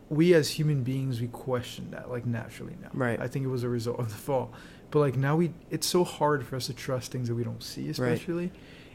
we 0.09 0.35
as 0.35 0.51
human 0.51 0.83
beings 0.83 1.21
we 1.21 1.29
question 1.29 1.91
that 1.93 2.11
like 2.11 2.27
naturally 2.27 2.77
now. 2.83 2.91
Right. 2.93 3.19
I 3.21 3.29
think 3.29 3.45
it 3.45 3.49
was 3.49 3.63
a 3.63 3.69
result 3.69 3.99
of 3.99 4.11
the 4.11 4.17
fall. 4.17 4.53
But 4.91 4.99
like 5.01 5.17
now 5.17 5.37
we 5.37 5.53
it's 5.71 5.87
so 5.87 6.05
hard 6.05 6.47
for 6.47 6.57
us 6.57 6.67
to 6.67 6.75
trust 6.75 7.13
things 7.13 7.29
that 7.29 7.35
we 7.35 7.45
don't 7.45 7.63
see 7.63 7.89
especially. 7.89 8.53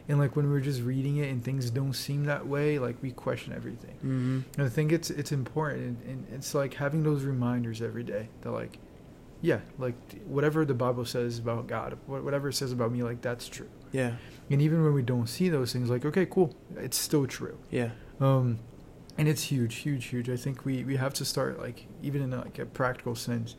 And 0.08 0.18
like 0.18 0.36
when 0.36 0.48
we're 0.50 0.60
just 0.60 0.80
reading 0.82 1.18
it 1.18 1.28
and 1.28 1.44
things 1.44 1.68
don't 1.70 1.92
seem 1.92 2.24
that 2.26 2.46
way, 2.46 2.78
like 2.78 2.96
we 3.02 3.10
question 3.10 3.52
everything. 3.52 3.96
hmm 4.00 4.40
And 4.56 4.66
I 4.66 4.70
think 4.70 4.92
it's 4.92 5.10
it's 5.10 5.32
important 5.32 5.98
and, 6.06 6.24
and 6.28 6.34
it's 6.34 6.54
like 6.54 6.74
having 6.74 7.02
those 7.02 7.24
reminders 7.24 7.82
every 7.82 8.04
day 8.04 8.28
that 8.42 8.52
like 8.52 8.78
yeah, 9.40 9.60
like 9.78 9.94
whatever 10.24 10.64
the 10.64 10.74
Bible 10.74 11.04
says 11.04 11.38
about 11.38 11.68
God, 11.68 11.96
whatever 12.06 12.48
it 12.48 12.54
says 12.54 12.72
about 12.72 12.90
me, 12.90 13.02
like 13.04 13.20
that's 13.22 13.48
true. 13.48 13.68
Yeah. 13.92 14.14
And 14.50 14.60
even 14.60 14.82
when 14.82 14.94
we 14.94 15.02
don't 15.02 15.28
see 15.28 15.48
those 15.48 15.72
things, 15.72 15.90
like 15.90 16.04
okay, 16.04 16.26
cool, 16.26 16.54
it's 16.76 16.96
still 16.96 17.26
true. 17.26 17.58
Yeah. 17.70 17.90
Um, 18.20 18.58
and 19.16 19.28
it's 19.28 19.42
huge, 19.44 19.76
huge, 19.76 20.06
huge. 20.06 20.30
I 20.30 20.36
think 20.36 20.64
we, 20.64 20.84
we 20.84 20.96
have 20.96 21.14
to 21.14 21.24
start 21.24 21.58
like 21.58 21.86
even 22.02 22.22
in 22.22 22.30
like 22.30 22.58
a 22.58 22.66
practical 22.66 23.14
sense, 23.14 23.56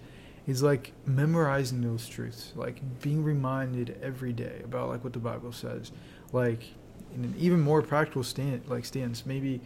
is 0.47 0.63
like 0.63 0.93
memorizing 1.05 1.81
those 1.81 2.07
truths, 2.07 2.53
like 2.55 2.81
being 3.01 3.23
reminded 3.23 3.97
every 4.01 4.33
day 4.33 4.61
about 4.63 4.89
like 4.89 5.03
what 5.03 5.13
the 5.13 5.19
Bible 5.19 5.51
says, 5.51 5.91
like 6.31 6.63
in 7.13 7.23
an 7.25 7.35
even 7.37 7.59
more 7.59 7.81
practical 7.81 8.23
stand 8.23 8.61
like 8.67 8.85
stance. 8.85 9.25
Maybe 9.25 9.61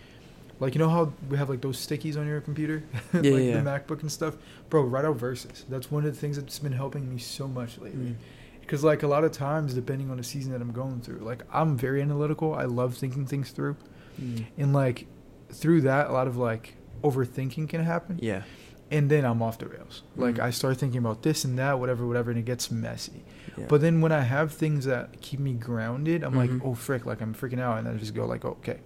like 0.59 0.73
you 0.75 0.79
know 0.79 0.89
how 0.89 1.13
we 1.29 1.37
have 1.37 1.49
like 1.49 1.61
those 1.61 1.77
stickies 1.85 2.17
on 2.17 2.25
your 2.27 2.41
computer, 2.41 2.83
Yeah, 3.13 3.19
like 3.19 3.43
yeah. 3.43 3.59
the 3.61 3.69
MacBook 3.69 4.01
and 4.01 4.11
stuff, 4.11 4.35
bro. 4.69 4.81
Write 4.83 5.05
out 5.05 5.17
verses. 5.17 5.65
That's 5.69 5.91
one 5.91 6.05
of 6.05 6.13
the 6.13 6.19
things 6.19 6.37
that's 6.37 6.57
been 6.59 6.71
helping 6.73 7.09
me 7.09 7.19
so 7.19 7.47
much 7.47 7.77
lately 7.79 8.11
Mm. 8.11 8.15
because 8.61 8.83
like 8.83 9.03
a 9.03 9.07
lot 9.07 9.23
of 9.23 9.31
times 9.31 9.73
depending 9.73 10.09
on 10.09 10.17
the 10.17 10.23
season 10.23 10.51
that 10.53 10.61
i'm 10.61 10.71
going 10.71 11.01
through 11.01 11.19
like 11.19 11.43
i'm 11.51 11.75
very 11.77 12.01
analytical 12.01 12.55
i 12.55 12.63
love 12.63 12.95
thinking 12.95 13.25
things 13.25 13.51
through 13.51 13.75
Mm. 14.21 14.45
and 14.57 14.73
like 14.73 15.07
through 15.51 15.81
that 15.81 16.09
a 16.09 16.11
lot 16.13 16.27
of 16.27 16.37
like 16.37 16.75
overthinking 17.03 17.67
can 17.69 17.83
happen 17.83 18.19
Yeah. 18.21 18.43
and 18.91 19.09
then 19.09 19.25
i'm 19.25 19.41
off 19.41 19.57
the 19.59 19.67
rails 19.67 20.03
like 20.15 20.35
Mhm. 20.35 20.43
i 20.43 20.49
start 20.51 20.77
thinking 20.77 20.99
about 20.99 21.21
this 21.23 21.43
and 21.45 21.57
that 21.59 21.79
whatever 21.79 22.05
whatever 22.07 22.29
and 22.31 22.39
it 22.39 22.45
gets 22.45 22.71
messy 22.71 23.23
Yeah. 23.57 23.65
but 23.67 23.81
then 23.81 24.01
when 24.01 24.11
i 24.11 24.21
have 24.21 24.51
things 24.51 24.85
that 24.85 25.19
keep 25.21 25.39
me 25.39 25.53
grounded 25.53 26.23
i'm 26.23 26.33
Mhm. 26.33 26.37
like 26.37 26.51
oh 26.65 26.73
frick 26.75 27.05
like 27.05 27.21
i'm 27.21 27.33
freaking 27.33 27.59
out 27.59 27.77
and 27.77 27.87
then 27.87 27.95
i 27.95 27.97
just 27.97 28.13
go 28.15 28.25
like 28.25 28.45
oh, 28.45 28.57
okay 28.61 28.79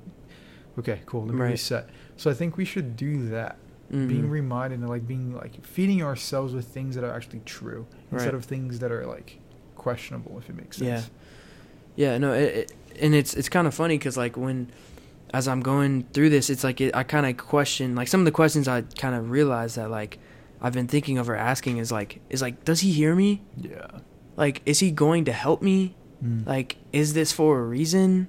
okay 0.80 1.01
cool 1.05 1.25
let 1.25 1.34
me 1.36 1.41
Right. 1.41 1.51
reset 1.51 1.89
so 2.17 2.30
i 2.32 2.34
think 2.34 2.57
we 2.57 2.65
should 2.65 2.95
do 2.95 3.28
that 3.30 3.57
being 3.89 4.25
Mhm. 4.25 4.30
reminded 4.30 4.80
and 4.80 4.89
like 4.89 5.07
being 5.07 5.34
like 5.34 5.63
feeding 5.65 6.03
ourselves 6.03 6.53
with 6.53 6.65
things 6.67 6.95
that 6.95 7.03
are 7.05 7.11
actually 7.13 7.41
true 7.45 7.86
instead 8.11 8.34
of 8.34 8.43
things 8.45 8.80
that 8.80 8.91
are 8.91 9.05
like 9.05 9.39
questionable 9.75 10.38
if 10.39 10.49
it 10.49 10.55
makes 10.57 10.80
Yeah. 10.80 10.97
sense 10.97 11.11
Yeah, 11.95 12.19
no, 12.19 12.32
it, 12.34 12.55
it, 12.55 12.71
and 13.01 13.15
it's 13.15 13.34
it's 13.34 13.49
kind 13.49 13.65
of 13.67 13.73
funny 13.73 13.97
because 13.97 14.17
like 14.17 14.38
when, 14.38 14.69
as 15.34 15.47
I'm 15.47 15.61
going 15.61 16.03
through 16.13 16.30
this, 16.30 16.49
it's 16.49 16.63
like 16.63 16.80
it, 16.82 16.95
I 16.95 17.03
kind 17.03 17.25
of 17.25 17.38
question 17.38 17.95
like 17.95 18.07
some 18.07 18.21
of 18.21 18.25
the 18.25 18.32
questions 18.32 18.67
I 18.67 18.82
kind 18.82 19.15
of 19.15 19.30
realize 19.30 19.75
that 19.75 19.89
like 19.89 20.19
I've 20.61 20.73
been 20.73 20.88
thinking 20.88 21.17
of 21.17 21.30
or 21.30 21.36
asking 21.36 21.78
is 21.78 21.91
like 21.91 22.21
is 22.30 22.41
like 22.41 22.63
does 22.65 22.82
he 22.82 22.91
hear 22.91 23.15
me? 23.15 23.41
yeah 23.57 23.88
Like 24.36 24.61
is 24.65 24.80
he 24.80 24.91
going 24.91 25.25
to 25.25 25.34
help 25.34 25.61
me? 25.61 25.95
Mm. 26.23 26.45
Like 26.45 26.78
is 26.93 27.13
this 27.13 27.32
for 27.32 27.59
a 27.59 27.63
reason? 27.63 28.28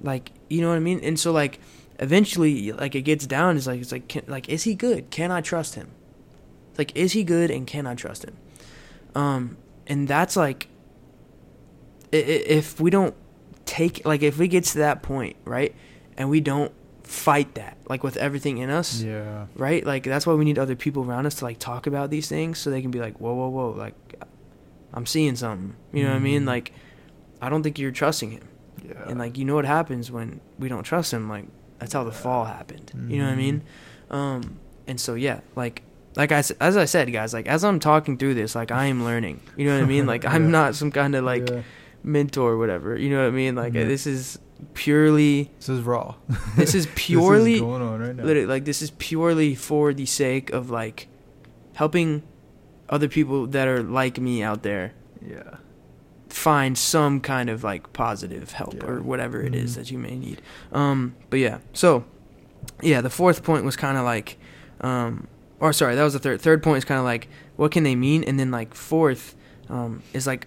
Like 0.00 0.32
you 0.50 0.60
know 0.60 0.68
what 0.68 0.76
I 0.76 0.80
mean? 0.80 1.00
And 1.02 1.18
so 1.18 1.32
like 1.32 1.60
eventually 1.98 2.72
like 2.72 2.94
it 2.94 3.02
gets 3.02 3.26
down 3.26 3.56
is 3.56 3.66
like 3.66 3.80
it's 3.80 3.92
like 3.92 4.08
can, 4.08 4.24
like 4.26 4.48
is 4.48 4.64
he 4.64 4.74
good? 4.74 5.10
Can 5.10 5.30
I 5.30 5.40
trust 5.40 5.76
him? 5.76 5.90
Like 6.76 6.96
is 6.96 7.12
he 7.12 7.22
good 7.22 7.50
and 7.50 7.66
can 7.66 7.86
I 7.86 7.94
trust 7.94 8.24
him? 8.24 8.36
Um 9.14 9.56
and 9.86 10.08
that's 10.08 10.36
like 10.36 10.68
if 12.10 12.80
we 12.80 12.90
don't 12.90 13.14
take 13.64 14.04
like 14.04 14.22
if 14.22 14.38
we 14.38 14.48
get 14.48 14.64
to 14.64 14.78
that 14.78 15.02
point 15.02 15.36
right 15.44 15.74
and 16.16 16.28
we 16.30 16.40
don't 16.40 16.72
fight 17.04 17.54
that 17.56 17.76
like 17.88 18.02
with 18.02 18.16
everything 18.16 18.58
in 18.58 18.70
us 18.70 19.02
yeah. 19.02 19.46
right? 19.56 19.84
Like 19.84 20.04
that's 20.04 20.26
why 20.26 20.34
we 20.34 20.44
need 20.44 20.58
other 20.58 20.76
people 20.76 21.04
around 21.04 21.26
us 21.26 21.34
to 21.36 21.44
like 21.44 21.58
talk 21.58 21.86
about 21.86 22.10
these 22.10 22.28
things 22.28 22.58
so 22.58 22.70
they 22.70 22.80
can 22.80 22.90
be 22.90 23.00
like 23.00 23.18
whoa 23.20 23.34
whoa 23.34 23.48
whoa 23.48 23.70
like 23.70 23.94
i'm 24.94 25.04
seeing 25.06 25.36
something. 25.36 25.74
You 25.92 26.04
know 26.04 26.10
what 26.10 26.16
i 26.16 26.20
mean? 26.20 26.42
Mhm. 26.42 26.46
like 26.46 26.72
i 27.40 27.48
don't 27.48 27.62
think 27.62 27.78
you're 27.78 27.90
trusting 27.90 28.30
him. 28.30 28.48
Yeah. 28.86 29.08
And 29.08 29.18
like 29.18 29.36
you 29.36 29.44
know 29.44 29.54
what 29.54 29.64
happens 29.64 30.10
when 30.10 30.40
we 30.58 30.68
don't 30.68 30.84
trust 30.84 31.12
him? 31.12 31.28
Like 31.28 31.46
that's 31.78 31.92
how 31.92 32.04
the 32.04 32.10
Yeah. 32.10 32.16
fall 32.16 32.44
happened. 32.44 32.92
You 33.08 33.18
know 33.18 33.26
what 33.26 33.32
i 33.32 33.36
mean? 33.36 33.62
Um 34.10 34.58
and 34.86 35.00
so 35.00 35.14
yeah 35.14 35.40
like 35.56 35.82
like 36.14 36.30
I, 36.30 36.38
as 36.60 36.76
I 36.76 36.84
said 36.84 37.10
guys 37.12 37.32
like 37.34 37.46
as 37.46 37.64
i'm 37.64 37.80
talking 37.80 38.16
through 38.18 38.34
this 38.34 38.54
like 38.54 38.70
i 38.70 38.86
am 38.86 39.04
learning. 39.04 39.40
You 39.56 39.66
know 39.66 39.74
what 39.76 39.82
i 39.84 39.86
mean? 39.86 40.06
Like 40.06 40.24
i'm 40.34 40.50
not 40.50 40.74
some 40.76 40.90
kind 40.92 41.14
of 41.14 41.24
like 41.24 41.48
yeah. 41.50 41.62
mentor, 42.04 42.56
whatever. 42.58 42.96
You 42.96 43.10
know 43.10 43.22
what 43.22 43.28
I 43.28 43.30
mean? 43.30 43.54
Like 43.54 43.72
Mhm. 43.72 43.86
this 43.88 44.06
is 44.06 44.38
purely 44.74 45.50
This 45.58 45.68
is 45.68 45.80
raw. 45.82 46.14
this 46.56 46.74
is 46.74 46.86
purely 46.94 47.52
This 47.52 47.54
is 47.56 47.60
going 47.60 47.82
on 47.82 48.00
right 48.00 48.16
now. 48.16 48.22
literally 48.24 48.46
like 48.46 48.64
this 48.64 48.82
is 48.82 48.90
purely 48.92 49.54
for 49.54 49.92
the 49.94 50.06
sake 50.06 50.50
of 50.50 50.70
like 50.70 51.08
helping 51.74 52.22
other 52.88 53.08
people 53.08 53.46
that 53.48 53.68
are 53.68 53.82
like 53.82 54.18
me 54.18 54.42
out 54.42 54.62
there 54.62 54.92
Yeah. 55.26 55.56
find 56.28 56.76
some 56.76 57.20
kind 57.20 57.48
of 57.50 57.62
like 57.64 57.92
positive 57.92 58.52
help 58.52 58.74
Yeah. 58.74 58.86
or 58.86 59.00
whatever 59.02 59.40
it 59.42 59.54
is 59.54 59.72
Mhm. 59.72 59.74
that 59.76 59.90
you 59.90 59.98
may 59.98 60.16
need. 60.16 60.40
Um, 60.72 61.14
but 61.30 61.38
yeah, 61.38 61.58
so 61.72 62.04
yeah, 62.82 63.00
the 63.00 63.10
fourth 63.10 63.42
point 63.42 63.64
was 63.64 63.76
kind 63.76 63.96
of 63.98 64.04
like, 64.04 64.38
um, 64.80 65.26
or 65.60 65.72
sorry, 65.72 65.94
that 65.94 66.02
was 66.02 66.12
the 66.12 66.18
third. 66.18 66.40
Third 66.40 66.62
point 66.62 66.78
is 66.78 66.84
kind 66.84 66.98
of 66.98 67.04
like, 67.04 67.28
what 67.56 67.70
can 67.72 67.82
they 67.84 67.94
mean? 67.94 68.24
And 68.24 68.38
then 68.38 68.50
like 68.50 68.74
fourth 68.74 69.34
um, 69.68 70.02
is 70.12 70.26
like, 70.26 70.46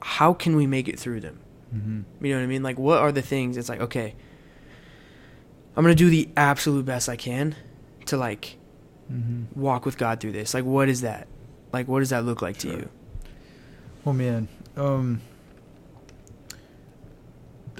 how 0.00 0.32
can 0.34 0.56
we 0.56 0.66
make 0.66 0.88
it 0.88 0.98
through 0.98 1.20
them? 1.20 1.38
Mm-hmm. 1.74 2.24
You 2.24 2.32
know 2.32 2.38
what 2.38 2.44
I 2.44 2.46
mean? 2.46 2.62
Like, 2.62 2.78
what 2.78 2.98
are 2.98 3.10
the 3.12 3.22
things? 3.22 3.56
It's 3.56 3.68
like, 3.68 3.80
okay, 3.80 4.14
I'm 5.76 5.82
gonna 5.82 5.94
do 5.94 6.08
the 6.10 6.28
absolute 6.36 6.84
best 6.84 7.08
I 7.08 7.16
can 7.16 7.56
to 8.06 8.16
like 8.16 8.58
Mm-hmm. 9.12 9.60
walk 9.60 9.84
with 9.84 9.98
God 9.98 10.18
through 10.18 10.32
this. 10.32 10.54
Like, 10.54 10.64
what 10.64 10.88
is 10.88 11.02
that? 11.02 11.28
Like, 11.74 11.88
what 11.88 11.98
does 11.98 12.08
that 12.08 12.24
look 12.24 12.40
like 12.40 12.56
to 12.58 12.68
you? 12.68 12.88
Oh 14.06 14.14
man, 14.14 14.48
um, 14.78 15.20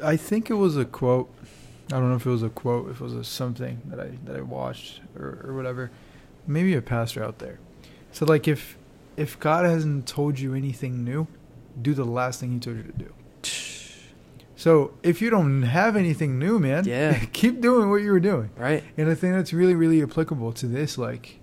I 0.03 0.17
think 0.19 0.51
it 0.51 0.55
was 0.55 0.77
a 0.77 0.85
quote. 0.85 1.33
I 1.87 1.97
don't 1.99 2.11
know 2.11 2.17
if 2.17 2.27
it 2.27 2.31
was 2.31 2.43
a 2.43 2.51
quote, 2.51 2.91
if 2.91 3.01
it 3.01 3.05
was 3.05 3.15
a 3.15 3.25
something 3.25 3.81
that 3.87 4.01
I 4.01 4.11
that 4.25 4.37
I 4.37 4.41
watched 4.43 5.01
or, 5.17 5.41
or 5.45 5.55
whatever. 5.55 5.91
Maybe 6.47 6.75
a 6.75 6.83
pastor 6.83 7.25
out 7.25 7.39
there. 7.39 7.59
So 8.13 8.27
like 8.27 8.47
if 8.49 8.77
if 9.17 9.39
God 9.41 9.65
hasn't 9.65 10.07
told 10.07 10.39
you 10.39 10.55
anything 10.55 11.05
new, 11.05 11.27
do 11.81 11.95
the 11.95 12.05
last 12.05 12.41
thing 12.41 12.53
He 12.53 12.59
told 12.59 12.77
you 12.77 12.83
to 12.83 12.93
do. 12.93 13.15
So 14.65 14.95
if 15.03 15.21
you 15.21 15.29
don't 15.29 15.61
have 15.65 15.95
anything 15.95 16.39
new, 16.39 16.59
man, 16.59 16.87
Yeah. 16.87 17.19
keep 17.35 17.61
doing 17.61 17.91
what 17.91 17.97
you 17.97 18.11
were 18.11 18.19
doing. 18.19 18.49
Right? 18.57 18.83
And 18.97 19.11
I 19.11 19.15
think 19.15 19.35
that's 19.35 19.53
really, 19.53 19.75
really 19.75 20.03
applicable 20.03 20.55
to 20.55 20.67
this. 20.67 20.97
Like, 20.97 21.39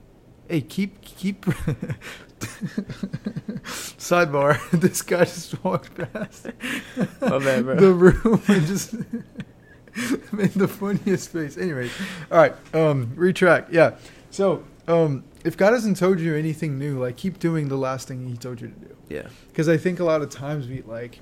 hey, 0.50 0.62
keep, 0.62 1.00
keep. 1.02 1.46
Sidebar: 4.00 4.58
This 4.82 5.04
guy 5.04 5.26
just 5.26 5.64
walked 5.64 5.94
past 5.94 6.48
My 7.22 7.38
bad, 7.38 7.64
bro. 7.64 7.76
the 7.76 7.94
room 7.94 8.42
and 8.48 8.66
just 8.66 8.96
made 10.34 10.54
the 10.56 10.68
funniest 10.68 11.30
face. 11.32 11.60
Anyways, 11.60 11.92
all 12.32 12.40
right. 12.40 12.56
Um, 12.74 13.14
retract. 13.16 13.72
Yeah. 13.72 13.98
So, 14.32 14.64
um, 14.88 15.26
if 15.46 15.56
God 15.56 15.74
hasn't 15.74 15.98
told 15.98 16.20
you 16.20 16.34
anything 16.36 16.80
new, 16.80 17.00
like 17.00 17.18
keep 17.18 17.38
doing 17.38 17.68
the 17.68 17.78
last 17.78 18.08
thing 18.08 18.28
He 18.28 18.36
told 18.36 18.60
you 18.62 18.70
to 18.70 18.74
do. 18.74 18.96
Yeah. 19.10 19.28
Because 19.50 19.70
I 19.70 19.78
think 19.78 20.00
a 20.00 20.04
lot 20.04 20.24
of 20.24 20.32
times 20.32 20.68
we 20.68 20.82
like 20.82 21.20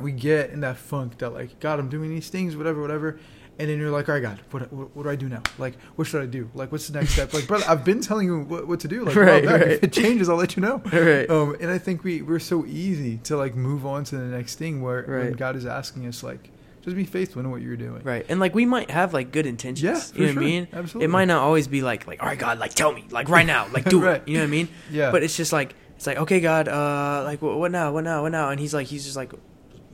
we 0.00 0.12
get 0.12 0.50
in 0.50 0.60
that 0.60 0.76
funk 0.76 1.18
that 1.18 1.30
like 1.30 1.58
God, 1.60 1.78
I'm 1.78 1.88
doing 1.88 2.10
these 2.10 2.28
things, 2.28 2.56
whatever, 2.56 2.80
whatever, 2.80 3.18
and 3.58 3.70
then 3.70 3.78
you're 3.78 3.90
like, 3.90 4.08
all 4.08 4.14
right, 4.16 4.22
God, 4.22 4.38
what, 4.50 4.70
what, 4.72 4.94
what 4.94 5.02
do 5.04 5.08
I 5.08 5.16
do 5.16 5.28
now? 5.28 5.42
Like, 5.58 5.78
what 5.94 6.06
should 6.06 6.22
I 6.22 6.26
do? 6.26 6.50
Like, 6.54 6.70
what's 6.72 6.88
the 6.88 6.98
next 6.98 7.12
step? 7.14 7.32
Like, 7.32 7.46
brother, 7.46 7.64
I've 7.66 7.84
been 7.84 8.00
telling 8.02 8.26
you 8.26 8.40
what, 8.40 8.68
what 8.68 8.80
to 8.80 8.88
do. 8.88 9.04
Like, 9.04 9.16
Right, 9.16 9.26
right, 9.26 9.44
back. 9.44 9.60
right. 9.62 9.70
if 9.72 9.82
it 9.82 9.92
changes, 9.94 10.28
I'll 10.28 10.36
let 10.36 10.56
you 10.56 10.60
know. 10.62 10.82
Right. 10.92 11.28
Um, 11.30 11.56
and 11.60 11.70
I 11.70 11.78
think 11.78 12.04
we 12.04 12.20
we're 12.22 12.38
so 12.38 12.66
easy 12.66 13.16
to 13.24 13.36
like 13.36 13.54
move 13.54 13.86
on 13.86 14.04
to 14.04 14.16
the 14.16 14.24
next 14.24 14.56
thing 14.56 14.82
where 14.82 15.02
when 15.06 15.32
God 15.32 15.56
is 15.56 15.64
asking 15.64 16.06
us 16.06 16.22
like, 16.22 16.50
just 16.82 16.94
be 16.94 17.04
faithful 17.04 17.40
in 17.40 17.50
what 17.50 17.62
you're 17.62 17.76
doing. 17.76 18.02
Right. 18.04 18.24
And 18.28 18.38
like 18.38 18.54
we 18.54 18.64
might 18.66 18.90
have 18.90 19.12
like 19.14 19.32
good 19.32 19.46
intentions. 19.46 19.82
Yeah, 19.82 19.98
for 19.98 20.18
you 20.18 20.26
know 20.26 20.32
sure. 20.32 20.34
what 20.34 20.42
I 20.42 20.46
mean? 20.46 20.68
Absolutely. 20.72 21.04
It 21.06 21.08
might 21.08 21.24
not 21.24 21.42
always 21.42 21.66
be 21.66 21.80
like 21.82 22.06
like, 22.06 22.22
all 22.22 22.28
right, 22.28 22.38
God, 22.38 22.58
like 22.58 22.74
tell 22.74 22.92
me, 22.92 23.04
like 23.10 23.28
right 23.28 23.46
now, 23.46 23.66
like 23.72 23.84
do 23.88 24.00
Right. 24.02 24.16
it. 24.20 24.28
You 24.28 24.34
know 24.34 24.40
what 24.42 24.48
I 24.48 24.50
mean? 24.50 24.68
Yeah. 24.92 25.10
But 25.10 25.22
it's 25.24 25.36
just 25.36 25.52
like 25.52 25.74
it's 25.96 26.06
like, 26.06 26.18
okay, 26.18 26.40
God, 26.40 26.68
uh 26.68 27.22
like 27.24 27.40
what, 27.42 27.56
what 27.58 27.72
now? 27.72 27.90
What 27.92 28.04
now? 28.04 28.22
What 28.22 28.30
now? 28.32 28.50
And 28.50 28.60
he's 28.60 28.74
like 28.74 28.86
he's 28.86 29.04
just 29.04 29.16
like 29.16 29.32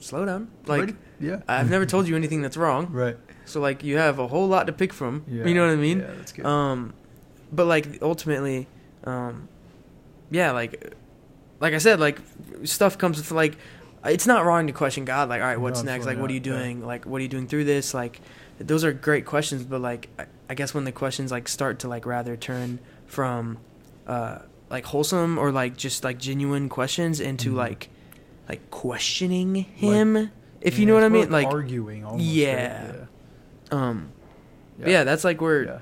slow 0.02 0.24
down. 0.24 0.50
Like 0.66 0.94
yeah. 1.20 1.40
I've 1.48 1.70
never 1.70 1.86
told 1.86 2.08
you 2.08 2.16
anything 2.16 2.42
that's 2.42 2.56
wrong. 2.56 2.88
Right. 2.92 3.16
So 3.44 3.60
like 3.60 3.82
you 3.82 3.96
have 3.98 4.18
a 4.18 4.26
whole 4.28 4.46
lot 4.48 4.66
to 4.66 4.72
pick 4.72 4.92
from. 4.92 5.24
Yeah. 5.28 5.44
You 5.46 5.54
know 5.54 5.66
what 5.66 5.72
I 5.72 5.76
mean? 5.76 6.00
Yeah, 6.00 6.10
that's 6.16 6.32
good. 6.32 6.46
Um, 6.46 6.94
but 7.52 7.66
like 7.66 8.00
ultimately, 8.02 8.68
um, 9.04 9.48
yeah, 10.30 10.52
like, 10.52 10.94
like 11.60 11.74
I 11.74 11.78
said, 11.78 11.98
like 12.00 12.18
stuff 12.64 12.98
comes 12.98 13.18
with 13.18 13.30
like, 13.32 13.56
it's 14.04 14.26
not 14.26 14.44
wrong 14.44 14.66
to 14.68 14.72
question 14.72 15.04
God. 15.04 15.28
Like, 15.28 15.40
all 15.40 15.46
right, 15.48 15.60
what's 15.60 15.82
No, 15.82 15.92
next? 15.92 16.06
Like, 16.06 16.18
what 16.18 16.30
are 16.30 16.34
you 16.34 16.40
not, 16.40 16.46
yeah. 16.46 16.58
doing? 16.58 16.86
Like, 16.86 17.04
what 17.04 17.18
are 17.18 17.22
you 17.22 17.28
doing 17.28 17.46
through 17.46 17.64
this? 17.64 17.94
Like, 17.94 18.20
those 18.58 18.84
are 18.84 18.92
great 18.92 19.26
questions. 19.26 19.64
But 19.64 19.80
like, 19.80 20.08
I, 20.18 20.26
I 20.50 20.54
guess 20.54 20.72
when 20.74 20.84
the 20.84 20.92
questions 20.92 21.30
like 21.30 21.48
start 21.48 21.80
to 21.80 21.88
like 21.88 22.06
rather 22.06 22.36
turn 22.36 22.78
from, 23.06 23.58
uh, 24.06 24.38
like 24.70 24.86
wholesome 24.86 25.36
or 25.38 25.52
like 25.52 25.76
just 25.76 26.02
like 26.04 26.18
genuine 26.18 26.68
questions 26.68 27.20
into 27.20 27.50
Mhm. 27.52 27.56
like, 27.56 27.88
like 28.52 28.70
questioning 28.70 29.54
Him. 29.54 30.30
if 30.60 30.78
you 30.78 30.84
know 30.84 30.92
what 30.92 31.04
I 31.04 31.08
mean, 31.08 31.30
like, 31.30 31.46
arguing. 31.46 32.04
Almost, 32.04 32.22
right? 32.22 32.34
Yeah. 32.34 32.92
um, 33.70 34.12
yeah. 34.78 35.04
that's 35.04 35.24
like 35.24 35.40
where 35.40 35.64
yeah. 35.64 35.78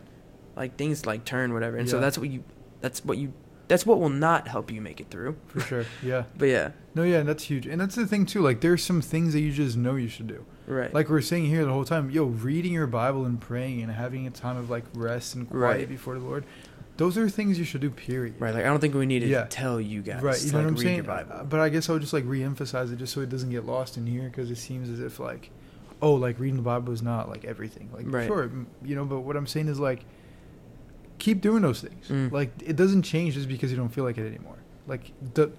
like 0.54 0.76
things 0.76 1.04
like 1.04 1.24
turn 1.24 1.52
whatever 1.52 1.76
and 1.76 1.88
so 1.90 1.98
that's 1.98 2.16
what 2.16 2.28
you 2.28 2.44
that's 2.80 3.04
what 3.04 3.18
you 3.18 3.32
that's 3.66 3.84
what 3.84 3.98
will 3.98 4.08
not 4.08 4.46
help 4.46 4.70
you 4.70 4.80
make 4.80 5.00
it 5.00 5.10
through 5.10 5.36
for 5.48 5.60
sure. 5.60 5.84
Yeah. 6.00 6.24
but 6.38 6.46
yeah 6.46 6.70
No, 6.94 7.02
yeah, 7.02 7.18
and 7.18 7.28
that's 7.28 7.44
huge, 7.44 7.66
and 7.66 7.80
that's 7.80 7.96
the 7.96 8.06
thing 8.06 8.24
too. 8.24 8.40
Like, 8.40 8.60
there's 8.60 8.84
some 8.84 9.00
things 9.00 9.32
that 9.32 9.40
you 9.40 9.52
just 9.52 9.76
know 9.76 9.94
you 9.96 10.08
should 10.08 10.26
do. 10.28 10.44
right 10.66 10.92
Like 10.94 11.08
we 11.08 11.16
are 11.16 11.22
saying 11.22 11.46
here 11.46 11.64
the 11.64 11.72
whole 11.72 11.84
time, 11.84 12.08
yo, 12.10 12.24
reading 12.24 12.72
your 12.72 12.86
Bible 12.86 13.24
and 13.24 13.40
praying 13.40 13.82
and 13.82 13.90
having 13.90 14.26
a 14.26 14.30
time 14.30 14.56
of 14.56 14.70
like 14.70 14.84
rest 14.94 15.34
and 15.34 15.48
quiet 15.48 15.60
Right. 15.78 15.88
before 15.88 16.14
the 16.14 16.24
Lord. 16.24 16.44
Those 17.00 17.16
are 17.18 17.28
things 17.28 17.58
you 17.58 17.64
should 17.64 17.80
do. 17.80 17.90
Period. 17.90 18.34
right 18.38 18.54
like 18.54 18.64
i 18.64 18.68
don't 18.68 18.78
think 18.80 18.94
we 18.94 19.06
need 19.06 19.20
to 19.20 19.26
Yeah. 19.26 19.46
tell 19.48 19.80
you 19.80 20.02
guys 20.02 20.22
Right. 20.22 20.36
to, 20.36 20.46
You 20.46 20.52
know 20.52 20.58
like, 20.58 20.64
what 20.66 20.68
I'm 20.70 20.74
read 20.76 20.82
saying? 20.84 20.96
your 20.96 21.04
bible 21.04 21.46
But 21.48 21.60
I 21.60 21.68
guess 21.70 21.88
I 21.88 21.92
would 21.94 22.02
just 22.02 22.12
like 22.12 22.24
re-emphasize 22.26 22.92
it 22.92 22.96
just 22.98 23.12
so 23.14 23.20
it 23.22 23.28
doesn't 23.30 23.50
get 23.50 23.64
lost 23.64 23.96
in 23.96 24.06
here 24.06 24.24
because 24.28 24.50
it 24.50 24.56
seems 24.58 24.88
as 24.88 25.00
if 25.00 25.18
like, 25.18 25.50
oh, 26.02 26.12
like 26.14 26.38
reading 26.38 26.56
the 26.56 26.62
Bible 26.62 26.92
is 26.92 27.02
not 27.02 27.28
like 27.28 27.44
everything. 27.44 27.88
Like, 27.92 28.04
Right. 28.08 28.26
sure, 28.26 28.44
m- 28.44 28.66
you 28.84 28.94
know. 28.96 29.04
But 29.04 29.20
what 29.20 29.36
I'm 29.36 29.46
saying 29.46 29.68
is 29.68 29.78
like, 29.80 30.04
keep 31.18 31.40
doing 31.40 31.62
those 31.62 31.80
things. 31.82 32.08
Mm. 32.08 32.32
Like, 32.32 32.50
it 32.64 32.76
doesn't 32.76 33.02
change 33.02 33.34
just 33.34 33.48
because 33.48 33.70
you 33.70 33.76
don't 33.76 33.90
feel 33.90 34.04
like 34.04 34.18
it 34.18 34.26
anymore. 34.26 34.56
Like 34.86 35.12
the 35.34 35.50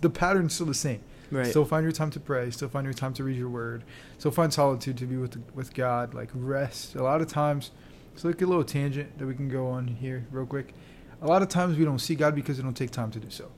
the 0.00 0.10
pattern's 0.10 0.54
still 0.54 0.66
the 0.66 0.74
same. 0.74 1.00
right 1.30 1.46
Still 1.46 1.64
find 1.64 1.82
your 1.84 1.92
time 1.92 2.10
to 2.10 2.20
pray. 2.20 2.50
Still 2.50 2.68
find 2.68 2.84
your 2.84 2.94
time 2.94 3.12
to 3.14 3.24
read 3.24 3.36
your 3.36 3.48
word. 3.50 3.84
Still 4.18 4.30
find 4.30 4.52
solitude 4.52 4.96
to 4.98 5.06
be 5.06 5.16
with 5.16 5.36
with 5.54 5.74
God. 5.74 6.14
Like 6.14 6.30
rest. 6.34 6.94
A 6.94 7.02
lot 7.02 7.20
of 7.20 7.28
times, 7.28 7.70
it's 8.18 8.24
like 8.24 8.42
a 8.42 8.46
little 8.46 8.64
tangent 8.64 9.16
that 9.16 9.26
we 9.28 9.34
can 9.36 9.48
go 9.48 9.68
on 9.68 9.86
here 9.86 10.26
real 10.32 10.44
quick. 10.44 10.74
A 11.22 11.26
lot 11.28 11.40
of 11.40 11.48
times 11.48 11.78
we 11.78 11.84
don't 11.84 12.00
see 12.00 12.16
God 12.16 12.34
because 12.34 12.56
we 12.56 12.64
don't 12.64 12.76
take 12.76 12.90
time 12.90 13.12
to 13.12 13.20
do 13.20 13.30
so. 13.30 13.48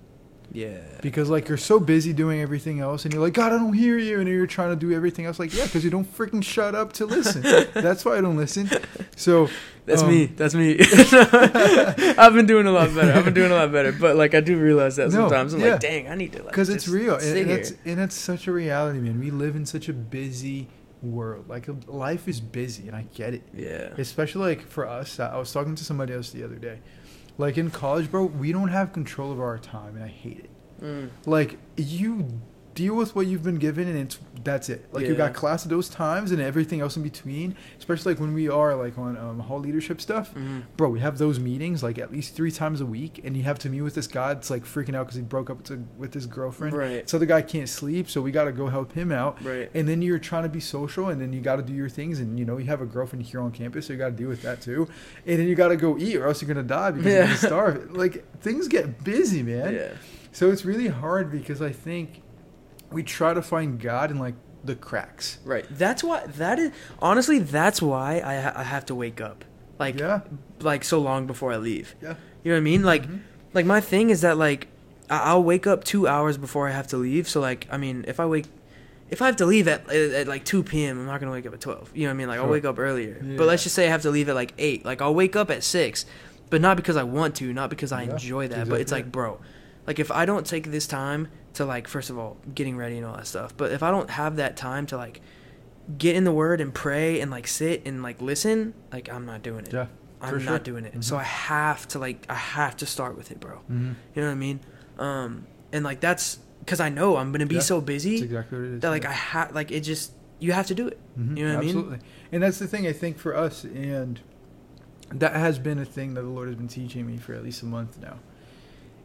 yeah 0.52 0.76
Because 1.00 1.30
like 1.30 1.48
you're 1.48 1.56
so 1.56 1.80
busy 1.80 2.12
doing 2.12 2.42
everything 2.42 2.78
else, 2.78 3.06
and 3.06 3.14
you're 3.14 3.22
like, 3.22 3.32
God, 3.32 3.54
I 3.54 3.56
don't 3.56 3.72
hear 3.72 3.96
you, 3.96 4.20
and 4.20 4.28
you're 4.28 4.46
trying 4.46 4.68
to 4.68 4.76
do 4.76 4.92
everything 4.92 5.24
else. 5.24 5.38
Like, 5.38 5.54
yeah, 5.54 5.64
because 5.64 5.82
you 5.82 5.88
don't 5.88 6.04
freaking 6.04 6.44
shut 6.44 6.74
up 6.74 6.92
to 6.94 7.06
listen. 7.06 7.40
That's 7.72 8.04
why 8.04 8.18
I 8.18 8.20
don't 8.20 8.36
listen. 8.36 8.68
So 9.16 9.48
that's 9.86 10.02
um, 10.02 10.08
me 10.08 10.26
that's 10.26 10.54
me 10.54 10.76
i've 12.18 12.34
been 12.34 12.46
doing 12.46 12.66
a 12.66 12.70
lot 12.70 12.94
better 12.94 13.12
i've 13.12 13.24
been 13.24 13.34
doing 13.34 13.50
a 13.50 13.54
lot 13.54 13.72
better 13.72 13.90
but 13.90 14.14
like 14.14 14.34
i 14.34 14.40
do 14.40 14.56
realize 14.56 14.96
that 14.96 15.06
No, 15.06 15.22
sometimes 15.22 15.54
i'm 15.54 15.60
yeah. 15.60 15.70
like 15.72 15.80
dang 15.80 16.06
i 16.06 16.14
need 16.14 16.32
to 16.32 16.42
like 16.42 16.48
because 16.48 16.68
it's 16.68 16.86
real 16.86 17.16
and, 17.16 17.36
and 17.36 17.50
it's 17.50 17.72
and 17.84 17.98
it's 17.98 18.14
such 18.14 18.46
a 18.46 18.52
reality 18.52 19.00
man 19.00 19.18
we 19.18 19.30
live 19.30 19.56
in 19.56 19.64
such 19.66 19.88
a 19.88 19.92
busy 19.92 20.68
world. 21.02 21.48
Like 21.48 21.68
life 21.86 22.28
is 22.28 22.40
busy 22.40 22.86
and 22.88 22.96
i 22.96 23.06
get 23.14 23.34
it. 23.34 23.42
Yeah. 23.54 23.90
Especially 23.98 24.48
like 24.48 24.66
for 24.66 24.86
us 24.86 25.18
i 25.20 25.36
was 25.36 25.52
talking 25.52 25.74
to 25.74 25.84
somebody 25.84 26.12
else 26.12 26.30
the 26.30 26.44
other 26.44 26.56
day. 26.56 26.80
Like 27.38 27.58
in 27.58 27.70
college 27.70 28.10
bro 28.10 28.24
we 28.24 28.52
don't 28.52 28.68
have 28.68 28.92
control 28.92 29.32
of 29.32 29.40
our 29.40 29.58
time 29.58 29.96
and 29.96 30.04
i 30.04 30.08
hate 30.08 30.38
it. 30.38 30.50
Mm. 30.82 31.10
like 31.26 31.58
you 31.76 32.40
deal 32.82 32.94
with 32.94 33.10
what 33.16 33.26
you've 33.26 33.42
been 33.50 33.58
given 33.68 33.84
and 33.88 33.98
it's 34.04 34.18
that's 34.42 34.68
it. 34.74 34.80
Like 34.94 35.04
you 35.04 35.12
Yeah. 35.12 35.24
got 35.24 35.34
class 35.34 35.64
at 35.66 35.70
those 35.70 35.88
times 35.88 36.32
and 36.32 36.40
everything 36.40 36.80
else 36.80 36.96
in 36.96 37.02
between 37.02 37.48
especially 37.78 38.12
like 38.12 38.20
when 38.24 38.32
we 38.32 38.48
are 38.48 38.74
like 38.84 38.96
on 39.04 39.16
um, 39.24 39.38
hall 39.40 39.60
leadership 39.60 40.00
stuff. 40.00 40.26
Mhm. 40.34 40.62
bro 40.78 40.88
we 40.96 41.00
have 41.00 41.18
those 41.18 41.38
meetings 41.50 41.82
like 41.82 41.98
at 41.98 42.10
least 42.16 42.34
three 42.34 42.50
times 42.62 42.80
a 42.80 42.86
week 42.86 43.20
and 43.24 43.36
you 43.36 43.42
have 43.42 43.58
to 43.64 43.68
meet 43.68 43.82
with 43.82 43.94
this 43.94 44.06
guy 44.06 44.32
that's 44.34 44.50
like 44.54 44.64
freaking 44.64 44.94
out 44.96 45.04
because 45.06 45.16
he 45.16 45.22
broke 45.22 45.50
up 45.50 45.62
to, 45.64 45.74
with 45.98 46.12
his 46.14 46.26
girlfriend. 46.26 46.74
Right. 46.74 47.08
So 47.10 47.18
the 47.18 47.26
guy 47.34 47.42
can't 47.42 47.68
sleep 47.68 48.08
so 48.08 48.22
we 48.22 48.30
got 48.30 48.44
to 48.44 48.52
go 48.52 48.66
help 48.68 48.92
him 48.92 49.10
out. 49.12 49.34
Right. 49.44 49.70
And 49.74 49.86
then 49.88 50.00
you're 50.00 50.18
trying 50.30 50.44
to 50.44 50.48
be 50.48 50.60
social 50.60 51.08
and 51.10 51.20
then 51.20 51.32
you 51.34 51.40
got 51.50 51.56
to 51.56 51.62
do 51.62 51.74
your 51.74 51.88
things 51.98 52.18
and 52.20 52.38
you 52.38 52.44
know 52.44 52.56
you 52.58 52.66
have 52.74 52.80
a 52.80 52.86
girlfriend 52.86 53.24
here 53.30 53.40
on 53.40 53.50
campus 53.52 53.86
so 53.86 53.92
you 53.92 53.98
got 53.98 54.10
to 54.14 54.18
deal 54.22 54.28
with 54.28 54.42
that 54.42 54.60
too. 54.62 54.88
And 55.26 55.38
then 55.38 55.46
you 55.48 55.54
got 55.54 55.68
to 55.68 55.76
go 55.76 55.98
eat 55.98 56.16
or 56.16 56.26
else 56.28 56.40
you're 56.40 56.48
gonna 56.54 56.62
die 56.80 56.90
because 56.92 57.12
you're 57.12 57.22
gonna 57.24 57.36
starve. 57.36 57.92
Like 57.92 58.24
things 58.40 58.68
get 58.68 59.04
busy 59.04 59.42
man. 59.42 59.74
Yeah. 59.74 59.92
So 60.32 60.50
it's 60.52 60.64
really 60.64 60.86
hard 60.88 61.30
because 61.32 61.60
i 61.60 61.72
think 61.72 62.22
we 62.92 63.02
try 63.02 63.32
to 63.34 63.42
find 63.42 63.78
god 63.80 64.10
in 64.10 64.18
like 64.18 64.34
the 64.64 64.74
cracks 64.74 65.38
right 65.44 65.64
that's 65.70 66.02
why 66.04 66.26
that 66.26 66.58
is 66.58 66.70
honestly 67.00 67.38
that's 67.38 67.80
why 67.80 68.20
i, 68.24 68.36
ha- 68.40 68.52
I 68.56 68.62
have 68.64 68.84
to 68.86 68.94
wake 68.94 69.20
up 69.20 69.44
like 69.78 69.98
yeah 69.98 70.20
like 70.60 70.84
so 70.84 71.00
long 71.00 71.26
before 71.26 71.52
i 71.52 71.56
leave 71.56 71.94
yeah 72.02 72.14
you 72.44 72.50
know 72.50 72.56
what 72.56 72.60
i 72.60 72.60
mean 72.60 72.82
like 72.82 73.06
Mhm. 73.06 73.20
like 73.54 73.64
my 73.66 73.80
thing 73.80 74.10
is 74.10 74.20
that 74.20 74.36
like 74.36 74.68
I- 75.08 75.30
I'll 75.30 75.42
wake 75.42 75.66
up 75.66 75.82
two 75.82 76.06
hours 76.06 76.36
before 76.38 76.68
I 76.68 76.70
have 76.70 76.86
to 76.88 76.96
leave. 76.96 77.28
So 77.28 77.40
like 77.40 77.66
I 77.68 77.76
mean, 77.78 78.04
if 78.06 78.20
I 78.20 78.26
wake, 78.26 78.46
if 79.10 79.20
I 79.20 79.26
have 79.26 79.34
to 79.42 79.44
leave 79.46 79.66
at, 79.66 79.90
at, 79.90 80.28
like 80.28 80.44
two 80.44 80.62
p.m., 80.62 81.00
I'm 81.00 81.06
not 81.06 81.18
gonna 81.18 81.32
wake 81.32 81.46
up 81.46 81.52
at 81.52 81.60
twelve. 81.60 81.90
You 81.96 82.02
know 82.04 82.10
what 82.10 82.14
I 82.14 82.18
mean? 82.18 82.28
Like 82.28 82.38
I'll 82.38 82.46
wake 82.48 82.64
up 82.64 82.78
earlier. 82.78 83.20
Yeah. 83.20 83.36
But 83.36 83.48
let's 83.48 83.64
just 83.64 83.74
say 83.74 83.88
I 83.88 83.90
have 83.90 84.02
to 84.02 84.10
leave 84.10 84.28
at 84.28 84.36
like 84.36 84.54
eight. 84.56 84.84
Like 84.84 85.02
I'll 85.02 85.12
wake 85.12 85.34
up 85.34 85.50
at 85.50 85.64
six, 85.64 86.06
but 86.48 86.60
not 86.60 86.76
because 86.76 86.94
I 86.96 87.02
want 87.02 87.34
to, 87.36 87.52
not 87.52 87.70
because 87.70 87.90
I 87.90 88.02
Yeah, 88.04 88.12
enjoy 88.12 88.46
that. 88.54 88.68
But 88.68 88.80
it's 88.82 88.92
like, 88.92 89.10
bro, 89.10 89.40
like 89.84 89.98
if 89.98 90.12
I 90.12 90.26
don't 90.26 90.46
take 90.46 90.70
this 90.70 90.86
time 90.86 91.26
to 91.54 91.64
like 91.64 91.88
first 91.88 92.10
of 92.10 92.18
all 92.18 92.36
getting 92.54 92.76
ready 92.76 92.96
and 92.96 93.06
all 93.06 93.16
that 93.16 93.26
stuff. 93.26 93.56
But 93.56 93.72
if 93.72 93.82
I 93.82 93.90
don't 93.90 94.10
have 94.10 94.36
that 94.36 94.56
time 94.56 94.86
to 94.86 94.96
like 94.96 95.20
get 95.98 96.14
in 96.14 96.24
the 96.24 96.32
word 96.32 96.60
and 96.60 96.72
pray 96.72 97.20
and 97.20 97.30
like 97.30 97.46
sit 97.48 97.82
and 97.86 98.02
like 98.02 98.20
listen, 98.22 98.74
like 98.92 99.12
I'm 99.12 99.26
not 99.26 99.42
doing 99.42 99.66
it. 99.66 99.72
Yeah, 99.72 99.86
I'm 100.20 100.30
for 100.30 100.38
not 100.44 100.62
doing 100.64 100.84
it. 100.84 100.94
Mhm. 100.94 101.04
So 101.04 101.16
I 101.16 101.24
have 101.24 101.88
to 101.88 101.98
like 101.98 102.24
I 102.28 102.34
have 102.34 102.76
to 102.78 102.86
start 102.86 103.16
with 103.16 103.30
it, 103.30 103.40
bro. 103.40 103.56
Mm-hmm. 103.70 103.92
You 104.14 104.22
know 104.22 104.28
what 104.28 104.32
I 104.32 104.34
mean? 104.36 104.60
Um, 104.98 105.46
and 105.72 105.84
like 105.84 106.00
that's 106.00 106.38
because 106.60 106.78
I 106.80 106.88
know 106.88 107.16
I'm 107.16 107.32
gonna 107.32 107.46
be 107.46 107.56
Yeah, 107.56 107.60
so 107.62 107.76
That's 107.80 107.86
busy 107.86 108.22
exactly 108.22 108.58
what 108.58 108.64
it 108.66 108.74
is. 108.74 108.80
that 108.82 108.90
like 108.90 109.02
yeah. 109.04 109.10
I 109.10 109.14
have 109.14 109.54
like 109.54 109.70
it 109.72 109.80
just 109.80 110.12
you 110.38 110.52
have 110.52 110.66
to 110.68 110.74
do 110.74 110.86
it. 110.88 110.98
Mhm, 111.18 111.36
You 111.36 111.44
know 111.48 111.54
what 111.54 111.58
I 111.58 111.60
mean? 111.66 111.68
Absolutely. 111.76 111.98
And 112.32 112.42
that's 112.42 112.58
the 112.58 112.66
thing 112.66 112.86
I 112.86 112.92
think 112.92 113.18
for 113.18 113.34
us, 113.36 113.64
and 113.64 114.20
that 115.12 115.34
has 115.34 115.58
been 115.58 115.78
a 115.78 115.84
thing 115.84 116.14
that 116.14 116.22
the 116.22 116.28
Lord 116.28 116.48
has 116.48 116.56
been 116.56 116.68
teaching 116.68 117.06
me 117.06 117.16
for 117.16 117.34
at 117.34 117.42
least 117.42 117.62
a 117.62 117.66
month 117.66 117.98
now, 118.00 118.18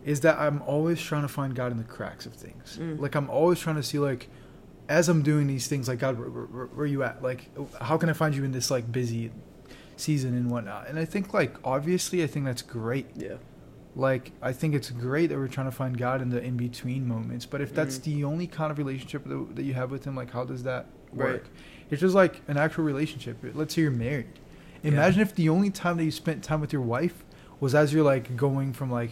is 0.05 0.21
that 0.21 0.37
I'm 0.39 0.61
always 0.61 1.01
trying 1.01 1.23
to 1.23 1.27
find 1.27 1.53
God 1.55 1.71
in 1.73 1.77
the 1.77 1.83
cracks 1.83 2.25
of 2.25 2.33
things. 2.33 2.77
Mm. 2.79 2.99
Like 3.01 3.15
I'm 3.15 3.29
always 3.29 3.59
trying 3.59 3.75
to 3.75 3.83
see 3.83 3.99
like, 3.99 4.29
as 4.87 5.09
I'm 5.09 5.23
doing 5.23 5.47
these 5.47 5.67
things, 5.67 5.87
like 5.87 5.97
God, 5.99 6.17
where, 6.17 6.29
where, 6.29 6.65
where 6.67 6.83
are 6.83 6.85
you 6.85 7.01
at? 7.03 7.23
Like, 7.23 7.49
how 7.81 7.97
can 7.97 8.07
I 8.09 8.13
find 8.13 8.33
you 8.35 8.43
in 8.43 8.51
this 8.51 8.69
like 8.69 8.89
busy 8.91 9.31
season 9.97 10.35
and 10.37 10.49
whatnot? 10.51 10.87
And 10.87 10.99
I 10.99 11.05
think 11.05 11.33
like 11.33 11.55
obviously, 11.63 12.23
I 12.23 12.27
think 12.27 12.45
that's 12.45 12.61
great. 12.61 13.07
Yeah. 13.15 13.37
Like 13.95 14.31
I 14.43 14.53
think 14.53 14.75
it's 14.75 14.91
great 14.91 15.27
that 15.31 15.37
we're 15.39 15.47
trying 15.47 15.67
to 15.67 15.75
find 15.75 15.97
God 15.97 16.21
in 16.21 16.29
the 16.29 16.39
in 16.43 16.55
between 16.55 17.07
moments. 17.07 17.47
But 17.47 17.61
if 17.61 17.73
that's 17.73 17.97
Mhm. 17.97 18.03
the 18.03 18.23
only 18.25 18.45
kind 18.45 18.71
of 18.71 18.77
relationship 18.77 19.23
that, 19.25 19.55
that 19.55 19.63
you 19.63 19.73
have 19.73 19.89
with 19.89 20.05
Him, 20.05 20.15
like 20.15 20.31
how 20.31 20.43
does 20.45 20.63
that 20.63 20.85
Right. 21.13 21.33
work? 21.33 21.47
It's 21.89 22.01
just 22.01 22.13
like 22.13 22.41
an 22.47 22.57
actual 22.57 22.83
relationship. 22.83 23.37
Let's 23.55 23.73
say 23.73 23.81
you're 23.81 23.91
married. 23.91 24.27
Yeah. 24.83 24.91
Imagine 24.91 25.21
if 25.21 25.33
the 25.33 25.49
only 25.49 25.71
time 25.71 25.97
that 25.97 26.03
you 26.03 26.11
spent 26.11 26.43
time 26.43 26.61
with 26.61 26.71
your 26.73 26.81
wife 26.83 27.23
was 27.59 27.73
as 27.73 27.93
you're 27.93 28.03
like 28.03 28.35
going 28.35 28.73
from 28.73 28.91
like 28.91 29.11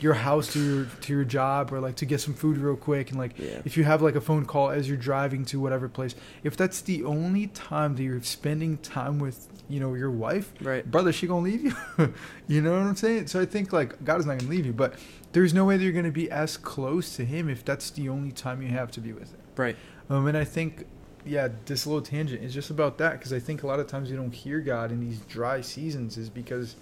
your 0.00 0.14
house 0.14 0.52
to 0.54 0.58
your 0.58 0.84
to 1.02 1.12
your 1.12 1.24
job 1.24 1.72
or 1.72 1.80
like 1.80 1.96
to 1.96 2.06
get 2.06 2.20
some 2.20 2.34
food 2.34 2.56
real 2.58 2.76
quick 2.76 3.10
and 3.10 3.18
like 3.18 3.38
Yeah. 3.38 3.60
if 3.64 3.76
you 3.76 3.84
have 3.84 4.00
like 4.02 4.14
a 4.14 4.20
phone 4.20 4.44
call 4.46 4.70
as 4.70 4.88
you're 4.88 4.96
driving 4.96 5.44
to 5.46 5.60
whatever 5.60 5.88
place. 5.88 6.14
If 6.42 6.56
that's 6.56 6.80
the 6.80 7.04
only 7.04 7.48
time 7.48 7.96
that 7.96 8.02
you're 8.02 8.22
spending 8.22 8.78
time 8.78 9.18
with, 9.18 9.46
you 9.68 9.78
know, 9.80 9.94
your 9.94 10.10
wife, 10.10 10.52
Right. 10.60 10.88
brother, 10.90 11.12
she 11.12 11.26
gonna 11.26 11.42
leave 11.44 11.64
you. 11.64 11.74
you 12.48 12.62
know 12.62 12.72
what 12.72 12.80
I'm 12.86 12.96
saying? 12.96 13.26
So 13.28 13.40
I 13.40 13.46
think 13.46 13.72
like 13.72 14.02
God 14.04 14.20
is 14.20 14.26
not 14.26 14.38
gonna 14.38 14.50
leave 14.50 14.66
you, 14.66 14.72
but 14.72 14.94
there's 15.32 15.52
no 15.54 15.64
way 15.64 15.76
that 15.76 15.82
you're 15.84 15.92
gonna 15.92 16.10
be 16.10 16.30
as 16.30 16.56
close 16.56 17.16
to 17.16 17.24
Him 17.24 17.48
if 17.48 17.64
that's 17.64 17.90
the 17.90 18.08
only 18.08 18.32
time 18.32 18.62
you 18.62 18.68
have 18.68 18.90
to 18.92 19.00
be 19.00 19.12
with 19.12 19.30
Him. 19.32 19.40
Right. 19.56 19.76
Um, 20.10 20.26
and 20.26 20.36
I 20.36 20.44
think, 20.44 20.86
yeah, 21.24 21.48
this 21.66 21.86
little 21.86 22.02
tangent 22.02 22.42
is 22.42 22.52
just 22.52 22.70
about 22.70 22.98
that 22.98 23.12
because 23.12 23.32
I 23.32 23.38
think 23.38 23.62
a 23.62 23.66
lot 23.66 23.78
of 23.80 23.86
times 23.86 24.10
we 24.10 24.16
don't 24.16 24.34
hear 24.34 24.60
God 24.60 24.90
in 24.90 25.00
these 25.00 25.20
dry 25.20 25.60
seasons 25.60 26.16
is 26.18 26.28
because 26.28 26.74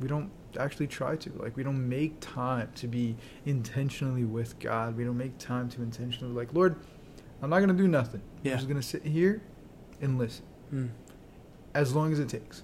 we 0.00 0.08
don't 0.08 0.30
actually 0.58 0.86
try 0.86 1.16
to. 1.16 1.32
Like 1.36 1.56
we 1.56 1.62
don't 1.62 1.88
make 1.88 2.18
time 2.20 2.70
to 2.76 2.86
be 2.86 3.16
intentionally 3.46 4.24
with 4.24 4.58
God. 4.58 4.96
We 4.96 5.04
don't 5.04 5.16
make 5.18 5.38
time 5.38 5.68
to 5.70 5.82
intentionally 5.82 6.32
like, 6.34 6.52
Lord, 6.54 6.76
I'm 7.42 7.50
not 7.50 7.60
gonna 7.60 7.72
do 7.74 7.88
nothing. 7.88 8.22
Yeah. 8.42 8.52
I'm 8.52 8.58
just 8.58 8.68
gonna 8.68 8.82
sit 8.82 9.04
here 9.04 9.42
and 10.00 10.18
listen 10.18 10.44
Mm. 10.72 10.90
as 11.74 11.94
long 11.94 12.12
as 12.12 12.18
it 12.18 12.28
takes. 12.28 12.62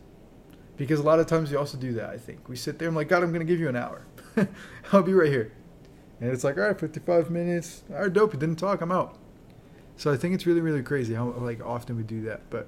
Because 0.77 0.99
a 1.01 1.03
lot 1.05 1.21
of 1.21 1.27
times 1.27 1.51
we 1.51 1.57
also 1.57 1.79
do 1.79 1.93
that, 1.95 2.11
I 2.11 2.19
think. 2.19 2.49
We 2.49 2.57
sit 2.57 2.79
there 2.79 2.89
and 2.89 2.97
like, 2.97 3.09
God, 3.09 3.23
I'm 3.23 3.31
going 3.33 3.47
to 3.47 3.51
give 3.51 3.61
you 3.61 3.69
an 3.69 3.77
hour. 3.77 4.05
I'll 4.93 5.03
be 5.05 5.15
right 5.15 5.31
here. 5.31 5.53
And 6.21 6.31
it's 6.33 6.43
like, 6.45 6.57
all 6.59 6.65
right, 6.65 6.79
55 6.79 7.31
minutes. 7.31 7.85
All 7.93 8.03
right, 8.03 8.13
dope. 8.13 8.35
You 8.35 8.41
didn't 8.41 8.59
talk. 8.59 8.81
I'm 8.81 8.91
out. 8.91 9.17
So 9.97 10.13
I 10.13 10.17
think 10.17 10.35
it's 10.35 10.47
really, 10.47 10.61
really 10.61 10.83
crazy 10.83 11.15
how 11.15 11.31
like 11.31 11.65
often 11.65 11.97
we 11.97 12.03
do 12.03 12.23
that. 12.23 12.43
But 12.51 12.67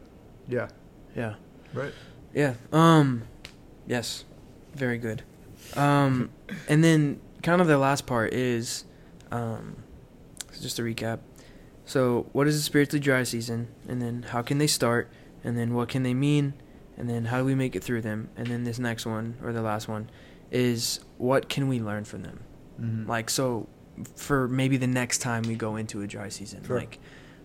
yeah, 0.48 0.68
Yeah. 1.16 1.34
right. 1.74 1.92
Yeah. 2.32 2.54
Um 2.72 3.24
yes. 3.88 4.24
Very 4.76 4.98
good. 4.98 5.22
Um 5.74 6.30
and 6.68 6.84
then 6.84 7.20
kind 7.42 7.60
of 7.60 7.66
the 7.66 7.78
last 7.78 8.06
part 8.06 8.32
is 8.32 8.84
um 9.30 9.76
just 10.60 10.76
to 10.76 10.82
recap. 10.82 11.20
So 11.84 12.26
what 12.32 12.46
is 12.46 12.56
a 12.56 12.60
spiritually 12.62 13.00
dry 13.00 13.22
season 13.22 13.68
and 13.88 14.00
then 14.02 14.24
how 14.30 14.42
can 14.42 14.58
they 14.58 14.66
start 14.66 15.08
and 15.44 15.56
then 15.56 15.74
what 15.74 15.88
can 15.88 16.02
they 16.02 16.14
mean 16.14 16.54
and 16.96 17.08
then 17.08 17.26
how 17.26 17.38
do 17.38 17.44
we 17.44 17.54
make 17.54 17.76
it 17.76 17.84
through 17.84 18.02
them 18.02 18.28
and 18.36 18.46
then 18.48 18.64
this 18.64 18.78
next 18.78 19.06
one 19.06 19.36
or 19.42 19.52
the 19.52 19.62
last 19.62 19.86
one 19.88 20.08
is 20.50 21.00
what 21.18 21.48
can 21.48 21.68
we 21.68 21.80
learn 21.80 22.04
from 22.04 22.22
them? 22.22 22.40
Mm-hmm. 22.80 23.08
Like 23.08 23.30
so 23.30 23.68
for 24.14 24.46
maybe 24.48 24.76
the 24.76 24.86
next 24.86 25.18
time 25.18 25.42
we 25.44 25.54
go 25.54 25.76
into 25.76 26.02
a 26.02 26.06
dry 26.06 26.28
season. 26.28 26.64
Sure. 26.64 26.78
Like 26.78 26.98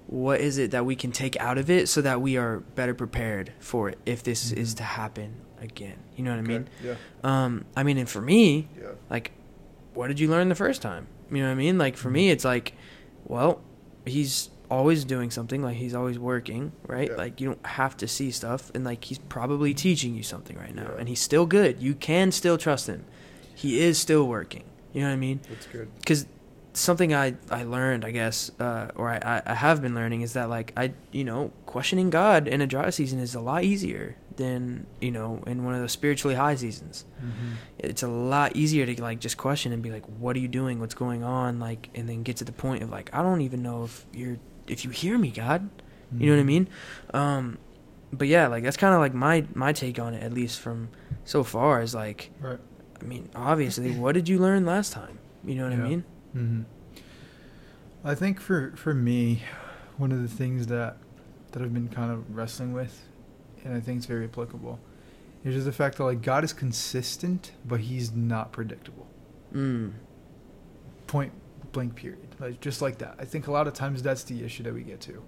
what 0.07 0.41
is 0.41 0.57
it 0.57 0.71
that 0.71 0.85
we 0.85 0.95
can 0.95 1.11
take 1.11 1.37
out 1.39 1.57
of 1.57 1.69
it 1.69 1.87
so 1.87 2.01
that 2.01 2.21
we 2.21 2.35
are 2.37 2.59
better 2.75 2.93
prepared 2.93 3.53
for 3.59 3.89
it 3.89 3.97
if 4.05 4.23
this 4.23 4.51
is 4.51 4.73
Mhm. 4.73 4.77
to 4.77 4.83
happen 4.83 5.35
again. 5.61 5.97
You 6.15 6.23
know 6.23 6.31
what 6.31 6.39
I 6.39 6.43
mean? 6.43 6.67
Yeah. 6.83 6.95
Um 7.23 7.65
I 7.75 7.83
mean 7.83 7.97
and 7.97 8.09
for 8.09 8.21
me, 8.21 8.67
Yeah. 8.79 8.89
like 9.09 9.31
what 9.93 10.07
did 10.07 10.19
you 10.19 10.29
learn 10.29 10.49
the 10.49 10.55
first 10.55 10.81
time? 10.81 11.07
You 11.31 11.37
know 11.37 11.45
what 11.45 11.51
I 11.51 11.55
mean? 11.55 11.77
Like 11.77 11.95
for 11.97 12.07
Mm-hmm. 12.09 12.13
me 12.13 12.31
it's 12.31 12.43
like 12.45 12.73
well, 13.25 13.61
he's 14.05 14.49
always 14.69 15.03
doing 15.05 15.29
something, 15.29 15.61
like 15.61 15.75
he's 15.75 15.93
always 15.93 16.17
working, 16.17 16.71
right? 16.87 17.09
Yeah. 17.09 17.15
Like 17.17 17.39
you 17.41 17.47
don't 17.47 17.65
have 17.65 17.95
to 17.97 18.07
see 18.07 18.31
stuff 18.31 18.71
and 18.73 18.83
like 18.83 19.03
he's 19.05 19.19
probably 19.19 19.73
teaching 19.73 20.15
you 20.15 20.23
something 20.23 20.57
right 20.57 20.73
now 20.73 20.89
Yeah. 20.93 20.99
and 20.99 21.07
he's 21.09 21.21
still 21.21 21.45
good. 21.45 21.81
You 21.81 21.93
can 21.93 22.31
still 22.31 22.57
trust 22.57 22.87
him. 22.87 23.03
He 23.53 23.79
is 23.79 23.97
still 23.99 24.27
working. 24.27 24.63
You 24.93 25.01
know 25.01 25.07
what 25.07 25.13
I 25.13 25.17
mean? 25.17 25.39
That's 25.49 25.67
good. 25.67 25.87
because 25.99 26.25
something 26.73 27.13
I, 27.13 27.35
I 27.49 27.63
learned, 27.63 28.05
I 28.05 28.11
guess, 28.11 28.49
uh, 28.61 28.87
or 28.95 29.09
I, 29.09 29.17
I, 29.17 29.41
I 29.45 29.53
have 29.55 29.81
been 29.81 29.93
learning 29.93 30.21
is 30.21 30.33
that 30.33 30.49
like 30.49 30.71
I 30.77 30.93
you 31.11 31.23
know 31.25 31.51
questioning 31.65 32.09
God 32.09 32.47
in 32.47 32.61
a 32.61 32.67
dry 32.67 32.89
season 32.91 33.19
is 33.19 33.35
a 33.35 33.41
lot 33.41 33.63
easier 33.65 34.15
than 34.37 34.85
you 34.99 35.11
know 35.11 35.43
in 35.47 35.63
one 35.65 35.73
of 35.73 35.81
those 35.81 35.91
spiritually 35.91 36.35
high 36.35 36.55
seasons. 36.55 37.05
Mm-hmm. 37.19 37.53
It's 37.79 38.03
a 38.03 38.07
lot 38.07 38.55
easier 38.55 38.85
to 38.85 39.01
like 39.01 39.19
just 39.19 39.37
question 39.37 39.71
and 39.73 39.81
be 39.83 39.91
like, 39.91 40.05
what 40.05 40.35
are 40.35 40.39
you 40.39 40.47
doing? 40.47 40.79
What's 40.79 40.95
going 40.95 41.23
on? 41.23 41.59
Like, 41.59 41.89
and 41.95 42.07
then 42.07 42.23
get 42.23 42.37
to 42.37 42.45
the 42.45 42.51
point 42.51 42.83
of 42.83 42.89
like, 42.89 43.09
I 43.13 43.21
don't 43.21 43.41
even 43.41 43.61
know 43.63 43.83
if 43.83 44.05
you're 44.13 44.37
if 44.67 44.85
you 44.85 44.91
hear 44.91 45.17
me, 45.17 45.29
God. 45.31 45.69
You 46.17 46.27
know 46.27 46.33
what 46.35 46.41
I 46.41 46.43
mean? 46.45 46.67
Um, 47.13 47.57
but 48.11 48.27
yeah, 48.27 48.47
like 48.47 48.63
that's 48.63 48.75
kind 48.77 48.93
of 48.93 48.99
like 48.99 49.13
my 49.13 49.45
my 49.53 49.71
take 49.71 49.97
on 49.97 50.13
it, 50.13 50.21
at 50.21 50.33
least 50.33 50.59
from 50.59 50.89
so 51.23 51.43
far. 51.43 51.81
Is 51.81 51.95
like, 51.95 52.31
Right. 52.41 52.59
I 53.01 53.03
mean, 53.05 53.29
obviously, 53.35 53.91
what 53.97 54.13
did 54.13 54.27
you 54.27 54.37
learn 54.37 54.65
last 54.65 54.91
time? 54.91 55.19
You 55.45 55.55
know 55.55 55.63
what 55.69 55.77
Yeah. 55.77 55.83
I 55.85 55.87
mean? 55.87 56.03
hmm 56.33 56.61
I 58.03 58.15
think 58.15 58.39
for 58.39 58.73
for 58.75 58.93
me, 58.93 59.43
one 59.97 60.11
of 60.11 60.21
the 60.21 60.27
things 60.27 60.67
that 60.67 60.97
that 61.51 61.61
I've 61.61 61.73
been 61.73 61.87
kind 61.89 62.11
of 62.11 62.35
wrestling 62.35 62.73
with, 62.73 63.01
and 63.63 63.73
I 63.75 63.79
think 63.79 63.97
it's 63.97 64.05
very 64.05 64.25
applicable, 64.25 64.79
is 65.43 65.53
just 65.55 65.65
the 65.65 65.71
fact 65.71 65.97
that 65.97 66.03
like 66.03 66.21
God 66.21 66.43
is 66.43 66.53
consistent, 66.53 67.51
but 67.65 67.79
He's 67.81 68.11
not 68.11 68.51
predictable. 68.51 69.07
Mm. 69.53 69.93
Point 71.07 71.31
blank. 71.71 71.95
Period. 71.95 72.19
Like 72.39 72.59
just 72.61 72.81
like 72.81 72.97
that. 72.99 73.15
I 73.19 73.25
think 73.25 73.47
a 73.47 73.51
lot 73.51 73.67
of 73.67 73.73
times 73.73 74.01
that's 74.03 74.23
the 74.23 74.43
issue 74.43 74.63
that 74.63 74.73
we 74.73 74.83
get 74.83 74.99
to. 75.01 75.21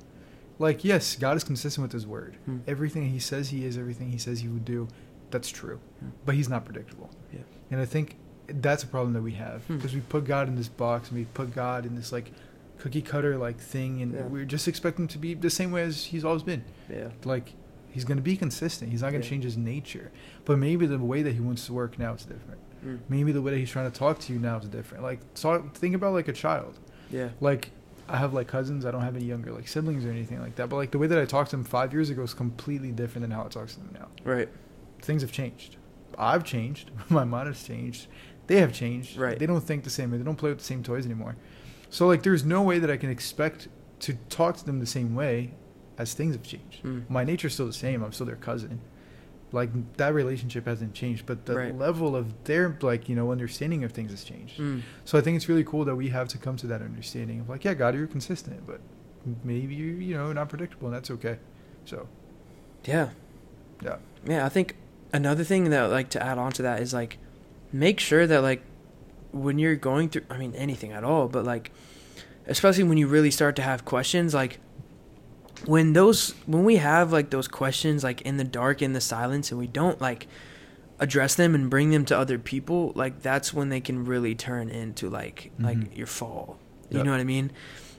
Like 0.59 0.83
yes, 0.83 1.15
God 1.15 1.35
is 1.37 1.43
consistent 1.43 1.83
with 1.83 1.91
His 1.93 2.05
word. 2.07 2.37
Hmm. 2.45 2.59
Everything 2.67 3.09
He 3.09 3.19
says 3.19 3.49
He 3.49 3.65
is, 3.65 3.77
everything 3.77 4.09
He 4.11 4.17
says 4.17 4.39
He 4.41 4.47
would 4.47 4.65
do, 4.65 4.87
that's 5.31 5.49
true. 5.49 5.79
Hmm. 5.99 6.09
But 6.25 6.35
He's 6.35 6.49
not 6.49 6.63
predictable. 6.65 7.09
Yeah. 7.33 7.41
And 7.71 7.81
I 7.81 7.85
think 7.85 8.17
that's 8.47 8.83
a 8.83 8.87
problem 8.87 9.13
that 9.13 9.21
we 9.21 9.33
have 9.33 9.63
Hmm. 9.65 9.77
because 9.77 9.93
we 9.95 10.01
put 10.01 10.25
God 10.25 10.47
in 10.47 10.55
this 10.55 10.67
box 10.67 11.09
and 11.09 11.17
we 11.17 11.25
put 11.25 11.53
God 11.55 11.85
in 11.85 11.95
this 11.95 12.11
like 12.11 12.31
cookie 12.77 13.01
cutter 13.01 13.37
like 13.37 13.57
thing, 13.59 14.01
and 14.01 14.13
Yeah. 14.13 14.25
we 14.27 14.45
just 14.45 14.67
expecting 14.67 15.03
Him 15.05 15.09
to 15.09 15.17
be 15.17 15.33
the 15.33 15.49
same 15.49 15.71
way 15.71 15.83
as 15.83 16.05
He's 16.05 16.23
always 16.23 16.43
been. 16.43 16.63
Yeah. 16.89 17.09
Like 17.25 17.53
He's 17.93 18.03
going 18.05 18.17
to 18.17 18.23
be 18.23 18.35
consistent. 18.35 18.91
He's 18.91 19.01
not 19.01 19.11
going 19.11 19.21
to 19.21 19.27
Yeah. 19.27 19.29
change 19.31 19.43
His 19.43 19.55
nature. 19.57 20.11
But 20.45 20.57
maybe 20.57 20.85
the 20.85 20.97
way 20.99 21.21
that 21.21 21.33
He 21.33 21.39
wants 21.39 21.65
to 21.67 21.73
work 21.73 21.97
now 21.99 22.13
is 22.13 22.25
different. 22.25 22.59
Mm. 22.85 22.99
Maybe 23.07 23.31
the 23.31 23.41
way 23.41 23.51
that 23.51 23.57
He's 23.59 23.69
trying 23.69 23.89
to 23.89 23.97
talk 23.97 24.19
to 24.19 24.33
you 24.33 24.39
now 24.39 24.57
is 24.57 24.67
different. 24.67 25.03
Like 25.03 25.19
so, 25.35 25.69
think 25.75 25.95
about 25.95 26.13
like 26.13 26.27
a 26.27 26.33
child. 26.33 26.79
Yeah. 27.11 27.29
Like 27.39 27.69
I 28.09 28.17
have 28.17 28.33
like 28.33 28.47
cousins. 28.47 28.85
I 28.85 28.91
don't 28.91 29.01
have 29.03 29.15
any 29.15 29.25
younger 29.25 29.51
like 29.51 29.67
siblings 29.67 30.05
or 30.05 30.09
anything 30.09 30.41
like 30.41 30.55
that. 30.55 30.67
But 30.69 30.75
like 30.77 30.91
the 30.91 30.97
way 30.97 31.07
that 31.07 31.19
I 31.19 31.25
talked 31.25 31.51
to 31.51 31.55
them 31.55 31.63
five 31.63 31.93
years 31.93 32.09
ago 32.09 32.23
is 32.23 32.33
completely 32.33 32.91
different 32.91 33.21
than 33.21 33.31
how 33.31 33.45
I 33.45 33.47
talk 33.47 33.67
to 33.67 33.75
them 33.77 33.91
now. 33.93 34.07
Right. 34.23 34.49
Things 35.01 35.21
have 35.21 35.31
changed. 35.31 35.77
I've 36.17 36.43
changed. 36.43 36.91
My 37.09 37.23
mind 37.23 37.47
has 37.47 37.63
changed. 37.63 38.07
They 38.47 38.57
have 38.59 38.73
changed. 38.73 39.17
Right. 39.17 39.39
They 39.39 39.45
don't 39.45 39.61
think 39.61 39.83
the 39.83 39.89
same 39.89 40.11
way. 40.11 40.17
They 40.17 40.23
don't 40.23 40.35
play 40.35 40.49
with 40.49 40.59
the 40.59 40.65
same 40.65 40.83
toys 40.83 41.05
anymore. 41.05 41.35
So 41.89 42.07
like, 42.07 42.23
there's 42.23 42.43
no 42.43 42.61
way 42.63 42.79
that 42.79 42.89
I 42.91 42.97
can 42.97 43.09
expect 43.09 43.67
to 43.99 44.15
talk 44.29 44.57
to 44.57 44.65
them 44.65 44.79
the 44.79 44.85
same 44.85 45.15
way 45.15 45.53
as 45.97 46.13
things 46.13 46.35
have 46.35 46.43
changed. 46.43 46.83
Mm. 46.83 47.09
My 47.09 47.23
nature's 47.23 47.53
still 47.53 47.67
the 47.67 47.73
same. 47.73 48.03
I'm 48.03 48.11
still 48.11 48.25
their 48.25 48.35
cousin. 48.35 48.79
Like 49.51 49.69
that 49.97 50.13
relationship 50.15 50.65
hasn't 50.65 50.93
changed, 50.95 51.25
but 51.27 51.45
the 51.45 51.55
Right. 51.55 51.77
level 51.77 52.15
of 52.15 52.43
their 52.45 52.75
like 52.81 53.07
you 53.07 53.15
know 53.15 53.31
understanding 53.31 53.83
of 53.83 53.91
things 53.91 54.09
has 54.11 54.23
changed. 54.23 54.59
Mm. 54.59 54.81
So 55.05 55.17
I 55.17 55.21
think 55.21 55.35
it's 55.35 55.47
really 55.47 55.63
cool 55.63 55.85
that 55.85 55.95
we 55.95 56.09
have 56.09 56.27
to 56.29 56.37
come 56.39 56.57
to 56.57 56.67
that 56.67 56.81
understanding 56.81 57.39
of 57.41 57.49
like, 57.49 57.63
yeah, 57.63 57.75
God, 57.75 57.93
you're 57.95 58.07
consistent, 58.07 58.65
but 58.65 58.81
maybe 59.43 59.75
you 59.75 59.85
you 59.85 60.15
know 60.17 60.33
not 60.33 60.49
predictable, 60.49 60.87
and 60.87 60.95
that's 60.95 61.11
okay. 61.11 61.37
So 61.85 62.07
Yeah. 62.85 63.09
yeah, 63.83 63.97
Yeah. 64.25 64.45
I 64.45 64.49
think 64.49 64.75
another 65.13 65.43
thing 65.43 65.69
that 65.69 65.91
like 65.91 66.09
to 66.09 66.23
add 66.23 66.39
on 66.39 66.51
to 66.53 66.63
that 66.63 66.81
is 66.81 66.91
like 66.93 67.19
make 67.71 67.99
sure 67.99 68.25
that 68.25 68.41
like 68.41 68.63
when 69.31 69.59
you're 69.59 69.75
going 69.75 70.09
through, 70.09 70.23
I 70.31 70.37
mean 70.37 70.53
anything 70.55 70.91
at 70.91 71.03
all, 71.03 71.27
but 71.27 71.43
like 71.45 71.71
especially 72.47 72.83
when 72.83 72.97
you 72.97 73.05
really 73.07 73.31
start 73.31 73.55
to 73.57 73.61
have 73.61 73.85
questions, 73.85 74.33
like 74.33 74.59
when 75.65 75.93
those 75.93 76.31
when 76.45 76.63
we 76.63 76.75
have 76.77 77.11
like 77.11 77.29
those 77.29 77.47
questions 77.47 78.03
like 78.03 78.21
in 78.21 78.37
the 78.37 78.43
dark 78.43 78.81
in 78.81 78.93
the 78.93 79.01
silence 79.01 79.51
and 79.51 79.59
we 79.59 79.67
don't 79.67 80.01
like 80.01 80.27
address 80.99 81.35
them 81.35 81.55
and 81.55 81.69
bring 81.69 81.89
them 81.91 82.05
to 82.05 82.17
other 82.17 82.37
people 82.37 82.91
like 82.95 83.21
that's 83.21 83.53
when 83.53 83.69
they 83.69 83.79
can 83.81 84.05
really 84.05 84.35
turn 84.35 84.69
into 84.69 85.09
like 85.09 85.51
Mhm. 85.59 85.63
like 85.65 85.97
your 85.97 86.07
fall 86.07 86.57
You 86.89 86.97
Yep. 86.97 87.05
know 87.05 87.11
what 87.11 87.19
I 87.21 87.23
mean? 87.23 87.51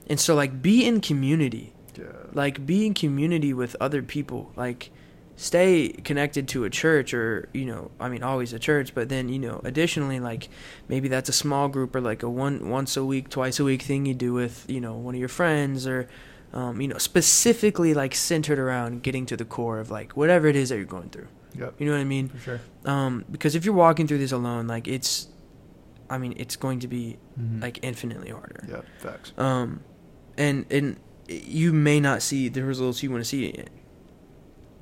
And 0.07 0.19
so 0.19 0.35
like 0.35 0.61
be 0.61 0.85
in 0.85 1.01
community. 1.01 1.73
Yeah. 1.97 2.05
Like 2.33 2.65
be 2.65 2.85
in 2.85 2.93
community 2.93 3.53
with 3.53 3.75
other 3.81 4.01
people. 4.01 4.51
Like 4.55 4.91
stay 5.35 5.89
connected 5.89 6.47
to 6.49 6.63
a 6.63 6.69
church 6.69 7.13
or, 7.13 7.49
you 7.53 7.65
know, 7.65 7.91
I 7.99 8.07
mean 8.07 8.23
always 8.23 8.53
a 8.53 8.59
church, 8.59 8.93
but 8.95 9.09
then, 9.09 9.27
you 9.27 9.39
know, 9.39 9.59
additionally 9.65 10.19
like 10.21 10.47
maybe 10.87 11.07
that's 11.09 11.27
a 11.29 11.33
small 11.33 11.67
group 11.67 11.93
or 11.95 11.99
like 12.01 12.23
a 12.23 12.29
one 12.29 12.69
once 12.69 12.95
a 12.95 13.03
week, 13.03 13.27
twice 13.29 13.59
a 13.59 13.63
week 13.65 13.81
thing 13.81 14.05
you 14.05 14.13
do 14.13 14.31
with, 14.33 14.65
you 14.69 14.79
know, 14.79 14.93
one 14.93 15.13
of 15.15 15.19
your 15.19 15.27
friends 15.29 15.85
or 15.85 16.07
um, 16.55 16.81
you 16.81 16.87
know, 16.87 16.97
specifically 16.97 17.93
like 17.93 18.15
centered 18.15 18.57
around 18.59 19.03
getting 19.03 19.25
to 19.27 19.37
the 19.37 19.45
core 19.45 19.79
of 19.79 19.91
like 19.91 20.13
whatever 20.17 20.47
it 20.47 20.55
is 20.55 20.69
that 20.69 20.77
you're 20.77 20.85
going 20.85 21.09
through. 21.09 21.27
Yep. 21.57 21.75
You 21.79 21.85
know 21.85 21.91
what 21.93 22.01
I 22.01 22.05
mean? 22.05 22.29
For 22.29 22.39
sure. 22.39 22.61
Um, 22.85 23.23
because 23.31 23.55
if 23.55 23.63
you're 23.65 23.75
walking 23.75 24.07
through 24.07 24.17
this 24.19 24.31
alone, 24.31 24.65
like 24.67 24.87
it's, 24.87 25.27
I 26.09 26.17
mean, 26.17 26.33
it's 26.37 26.55
going 26.55 26.79
to 26.79 26.87
be 26.87 27.17
Mhm. 27.39 27.61
like 27.61 27.79
infinitely 27.81 28.29
harder. 28.31 28.63
Yeah. 28.69 28.81
Facts. 28.99 29.31
Um, 29.37 29.81
and 30.37 30.65
and 30.69 30.97
you 31.27 31.71
may 31.73 31.99
not 31.99 32.21
see 32.21 32.49
the 32.49 32.63
results 32.63 33.01
you 33.03 33.09
want 33.11 33.21
to 33.23 33.27
see. 33.29 33.63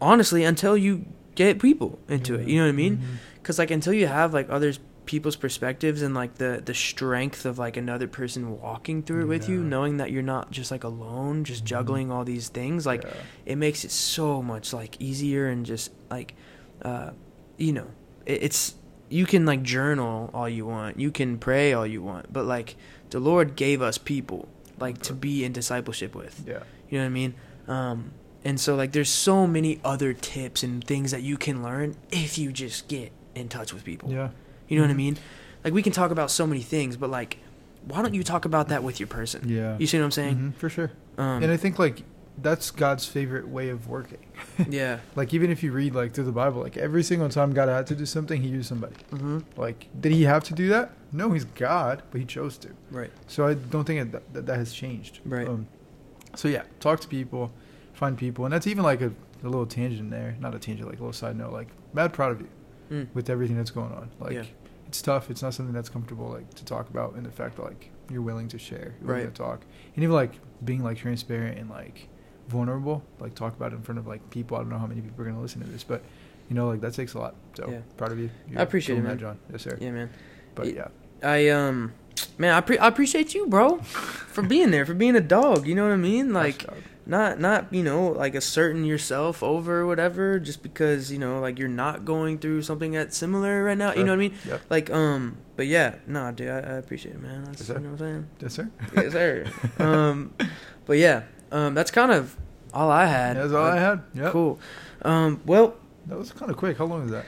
Honestly, 0.01 0.43
until 0.43 0.75
you 0.75 1.05
get 1.35 1.59
people 1.59 1.99
into 2.09 2.35
it, 2.35 2.47
you 2.47 2.57
know 2.57 2.63
what 2.65 2.69
I 2.69 2.73
mean? 2.73 3.01
Because 3.35 3.57
like 3.57 3.71
until 3.71 3.93
you 3.93 4.07
have 4.07 4.33
like 4.33 4.49
others 4.49 4.79
people's 5.05 5.35
perspectives 5.35 6.01
and 6.01 6.13
like 6.15 6.35
the 6.35 6.61
the 6.63 6.73
strength 6.73 7.45
of 7.45 7.57
like 7.59 7.75
another 7.77 8.07
person 8.07 8.59
walking 8.61 9.03
through 9.03 9.23
it 9.23 9.27
with 9.27 9.49
you, 9.49 9.61
knowing 9.63 9.97
that 9.97 10.11
you're 10.11 10.21
not 10.21 10.49
just 10.51 10.71
like 10.71 10.83
alone, 10.83 11.43
just 11.43 11.63
Mhm. 11.63 11.67
juggling 11.67 12.11
all 12.11 12.23
these 12.23 12.47
things, 12.49 12.85
like 12.85 13.03
Yeah. 13.03 13.13
it 13.45 13.57
makes 13.57 13.83
it 13.83 13.91
so 13.91 14.41
much 14.41 14.71
like 14.73 14.95
easier 15.01 15.47
and 15.47 15.65
just 15.65 15.91
like 16.09 16.35
uh 16.83 17.11
you 17.57 17.71
know 17.73 17.87
it, 18.25 18.43
it's 18.43 18.75
you 19.09 19.25
can 19.25 19.45
like 19.45 19.61
journal 19.61 20.29
all 20.33 20.49
you 20.49 20.65
want 20.65 20.99
you 20.99 21.11
can 21.11 21.37
pray 21.37 21.71
all 21.73 21.85
you 21.85 22.01
want 22.01 22.31
but 22.33 22.45
like 22.45 22.75
the 23.11 23.19
lord 23.19 23.55
gave 23.55 23.79
us 23.81 23.97
people 23.97 24.47
like 24.79 24.97
to 25.01 25.13
be 25.13 25.43
in 25.45 25.51
discipleship 25.53 26.15
with 26.15 26.43
Yeah. 26.47 26.63
you 26.89 26.97
know 26.97 27.03
what 27.03 27.07
i 27.07 27.09
mean 27.09 27.33
um 27.67 28.11
and 28.43 28.59
so 28.59 28.75
like 28.75 28.91
there's 28.91 29.09
so 29.09 29.45
many 29.45 29.79
other 29.85 30.13
tips 30.13 30.63
and 30.63 30.83
things 30.83 31.11
that 31.11 31.21
you 31.21 31.37
can 31.37 31.61
learn 31.61 31.95
if 32.11 32.37
you 32.39 32.51
just 32.51 32.87
get 32.87 33.11
in 33.35 33.47
touch 33.49 33.71
with 33.71 33.83
people 33.83 34.09
Yeah. 34.11 34.29
You 34.67 34.77
know 34.77 34.83
what 34.83 34.89
i 34.91 34.93
Mhm. 34.93 34.97
mean 34.97 35.17
like 35.63 35.73
we 35.73 35.81
can 35.81 35.93
talk 35.93 36.11
about 36.11 36.29
so 36.31 36.45
many 36.47 36.61
things 36.61 36.97
but 36.97 37.09
like 37.09 37.37
why 37.85 38.01
don't 38.01 38.13
you 38.13 38.23
talk 38.23 38.45
about 38.45 38.69
that 38.69 38.83
with 38.83 38.99
your 38.99 39.07
person 39.07 39.41
Yeah. 39.47 39.77
you 39.77 39.87
see 39.87 39.97
what 39.99 40.05
i'm 40.05 40.11
saying 40.11 40.35
Mhm, 40.37 40.55
For 40.55 40.69
sure. 40.69 40.91
um 41.17 41.43
and 41.43 41.51
I 41.51 41.57
think 41.57 41.79
like 41.79 42.03
that's 42.41 42.71
God's 42.71 43.05
favorite 43.05 43.47
way 43.47 43.69
of 43.69 43.87
working. 43.87 44.17
yeah 44.67 44.97
Like 45.15 45.35
even 45.35 45.51
if 45.51 45.61
you 45.61 45.71
read 45.71 45.93
like 45.93 46.13
through 46.15 46.23
the 46.23 46.31
Bible, 46.31 46.61
like 46.63 46.75
every 46.77 47.03
single 47.03 47.29
time 47.29 47.53
God 47.53 47.69
had 47.69 47.85
to 47.87 47.95
do 47.95 48.07
something, 48.07 48.41
He 48.41 48.47
used 48.49 48.67
somebody. 48.67 48.95
Mm-hmm. 49.11 49.39
Like, 49.55 49.87
did 50.01 50.11
He 50.13 50.23
have 50.23 50.43
to 50.45 50.53
do 50.55 50.67
that? 50.69 50.93
No, 51.11 51.31
He's 51.31 51.45
God, 51.45 52.01
but 52.09 52.19
He 52.19 52.25
chose 52.25 52.57
to. 52.57 52.69
right 52.89 53.11
So 53.27 53.45
I 53.45 53.53
don't 53.53 53.83
think 53.85 54.11
that 54.11 54.33
that, 54.33 54.47
that 54.47 54.57
has 54.57 54.73
changed. 54.73 55.19
Right. 55.23 55.47
Um, 55.47 55.67
so 56.35 56.47
yeah, 56.47 56.63
talk 56.79 57.01
to 57.01 57.07
people, 57.07 57.51
find 57.93 58.17
people, 58.17 58.45
and 58.45 58.53
that's 58.53 58.65
even 58.65 58.83
like 58.83 59.01
a, 59.01 59.11
a 59.43 59.47
little 59.47 59.67
tangent 59.67 60.09
there. 60.09 60.35
Not 60.39 60.55
a 60.55 60.59
tangent, 60.59 60.89
like 60.89 60.97
a 60.97 61.01
little 61.03 61.13
side 61.13 61.37
note. 61.37 61.53
Like, 61.53 61.67
mad 61.93 62.13
proud 62.13 62.31
of 62.31 62.41
you 62.41 62.47
Mm. 62.93 63.07
with 63.13 63.29
everything 63.29 63.57
that's 63.57 63.71
going 63.71 63.91
on. 63.91 64.09
Like, 64.19 64.33
Yeah. 64.33 64.43
it's 64.87 65.01
tough. 65.01 65.29
It's 65.31 65.41
not 65.41 65.53
something 65.53 65.73
that's 65.73 65.89
comfortable 65.89 66.29
like 66.29 66.53
to 66.55 66.65
talk 66.65 66.89
about, 66.89 67.15
and 67.15 67.25
the 67.25 67.31
fact 67.31 67.55
that 67.55 67.63
like 67.63 67.89
you're 68.11 68.21
willing 68.21 68.47
to 68.49 68.59
share, 68.59 68.93
you're 68.99 69.07
willing 69.07 69.25
Right. 69.25 69.33
to 69.35 69.41
talk, 69.41 69.61
and 69.95 70.03
even 70.03 70.13
like 70.13 70.33
being 70.63 70.83
like 70.83 70.97
transparent 70.97 71.57
and 71.57 71.69
like 71.69 72.07
vulnerable. 72.49 73.03
Like 73.19 73.33
talk 73.35 73.55
about 73.55 73.71
it 73.73 73.77
in 73.77 73.81
front 73.81 73.99
of 73.99 74.05
like 74.07 74.29
people. 74.29 74.57
I 74.57 74.59
don't 74.61 74.69
know 74.69 74.77
how 74.77 74.87
many 74.87 75.01
people 75.01 75.23
are 75.23 75.27
gonna 75.27 75.41
listen 75.41 75.61
to 75.61 75.67
this, 75.69 75.83
but 75.83 76.03
you 76.49 76.55
know, 76.55 76.67
like 76.67 76.81
that 76.81 76.93
takes 76.93 77.13
a 77.13 77.19
lot. 77.19 77.35
So 77.55 77.69
Yeah. 77.69 77.79
proud 77.97 78.11
of 78.11 78.19
you. 78.19 78.29
I 78.55 78.61
appreciate 78.61 78.97
it, 78.97 79.01
man. 79.01 79.11
that, 79.11 79.19
John. 79.21 79.37
Yes, 79.51 79.61
sir. 79.63 79.77
yeah 79.79 79.91
man 79.91 80.09
But 80.55 80.73
yeah, 80.75 80.89
I 81.23 81.49
um, 81.49 81.93
man, 82.37 82.53
I, 82.53 82.61
pre- 82.61 82.77
I 82.77 82.87
appreciate 82.89 83.33
you, 83.33 83.47
bro, 83.47 83.77
for 83.79 84.43
being 84.43 84.69
there, 84.71 84.85
for 84.85 84.93
being 84.93 85.15
a 85.15 85.21
dog. 85.21 85.65
You 85.65 85.73
know 85.73 85.83
what 85.83 85.93
I 85.93 85.97
mean? 85.97 86.31
Like. 86.43 86.65
Not 87.05 87.39
not 87.39 87.73
you 87.73 87.83
know 87.83 88.07
like 88.09 88.35
asserting 88.35 88.85
yourself 88.85 89.43
over 89.43 89.85
whatever, 89.85 90.39
just 90.39 90.63
because 90.63 91.11
you 91.11 91.19
know 91.19 91.39
like 91.39 91.59
you're 91.59 91.67
not 91.67 92.05
going 92.05 92.37
through 92.39 92.61
something 92.61 92.91
that's 92.93 93.17
similar 93.17 93.63
right 93.63 93.77
now. 93.77 93.93
You 93.93 94.03
know 94.03 94.11
what 94.11 94.17
I 94.23 94.29
mean? 94.29 94.33
Yep. 94.47 94.61
Like 94.69 94.89
um, 94.89 95.37
but 95.55 95.67
yeah, 95.67 95.95
nah, 96.07 96.31
dude, 96.31 96.49
I, 96.49 96.57
I 96.57 96.73
appreciate 96.77 97.15
it, 97.15 97.21
man. 97.21 97.43
That's 97.45 97.61
Yes, 97.61 97.69
you 97.69 97.75
know 97.75 97.91
what 97.91 97.91
I'm 97.91 97.97
saying 97.97 98.27
Yes, 98.39 98.53
sir. 98.53 98.69
yes, 98.95 99.11
sir. 99.11 99.45
um, 99.83 100.33
but 100.85 100.97
yeah, 100.97 101.23
um, 101.51 101.73
that's 101.73 101.91
kind 101.91 102.11
of 102.11 102.35
all 102.73 102.89
I 102.89 103.05
had. 103.05 103.37
That's 103.37 103.53
all 103.53 103.65
I 103.65 103.77
had. 103.79 104.01
Yep. 104.15 104.31
Cool. 104.31 104.59
Um, 105.03 105.41
well, 105.45 105.75
That 106.07 106.17
was 106.17 106.31
kind 106.31 106.49
of 106.49 106.57
quick. 106.57 106.77
How 106.77 106.85
long 106.85 107.05
is 107.05 107.11
that? 107.11 107.25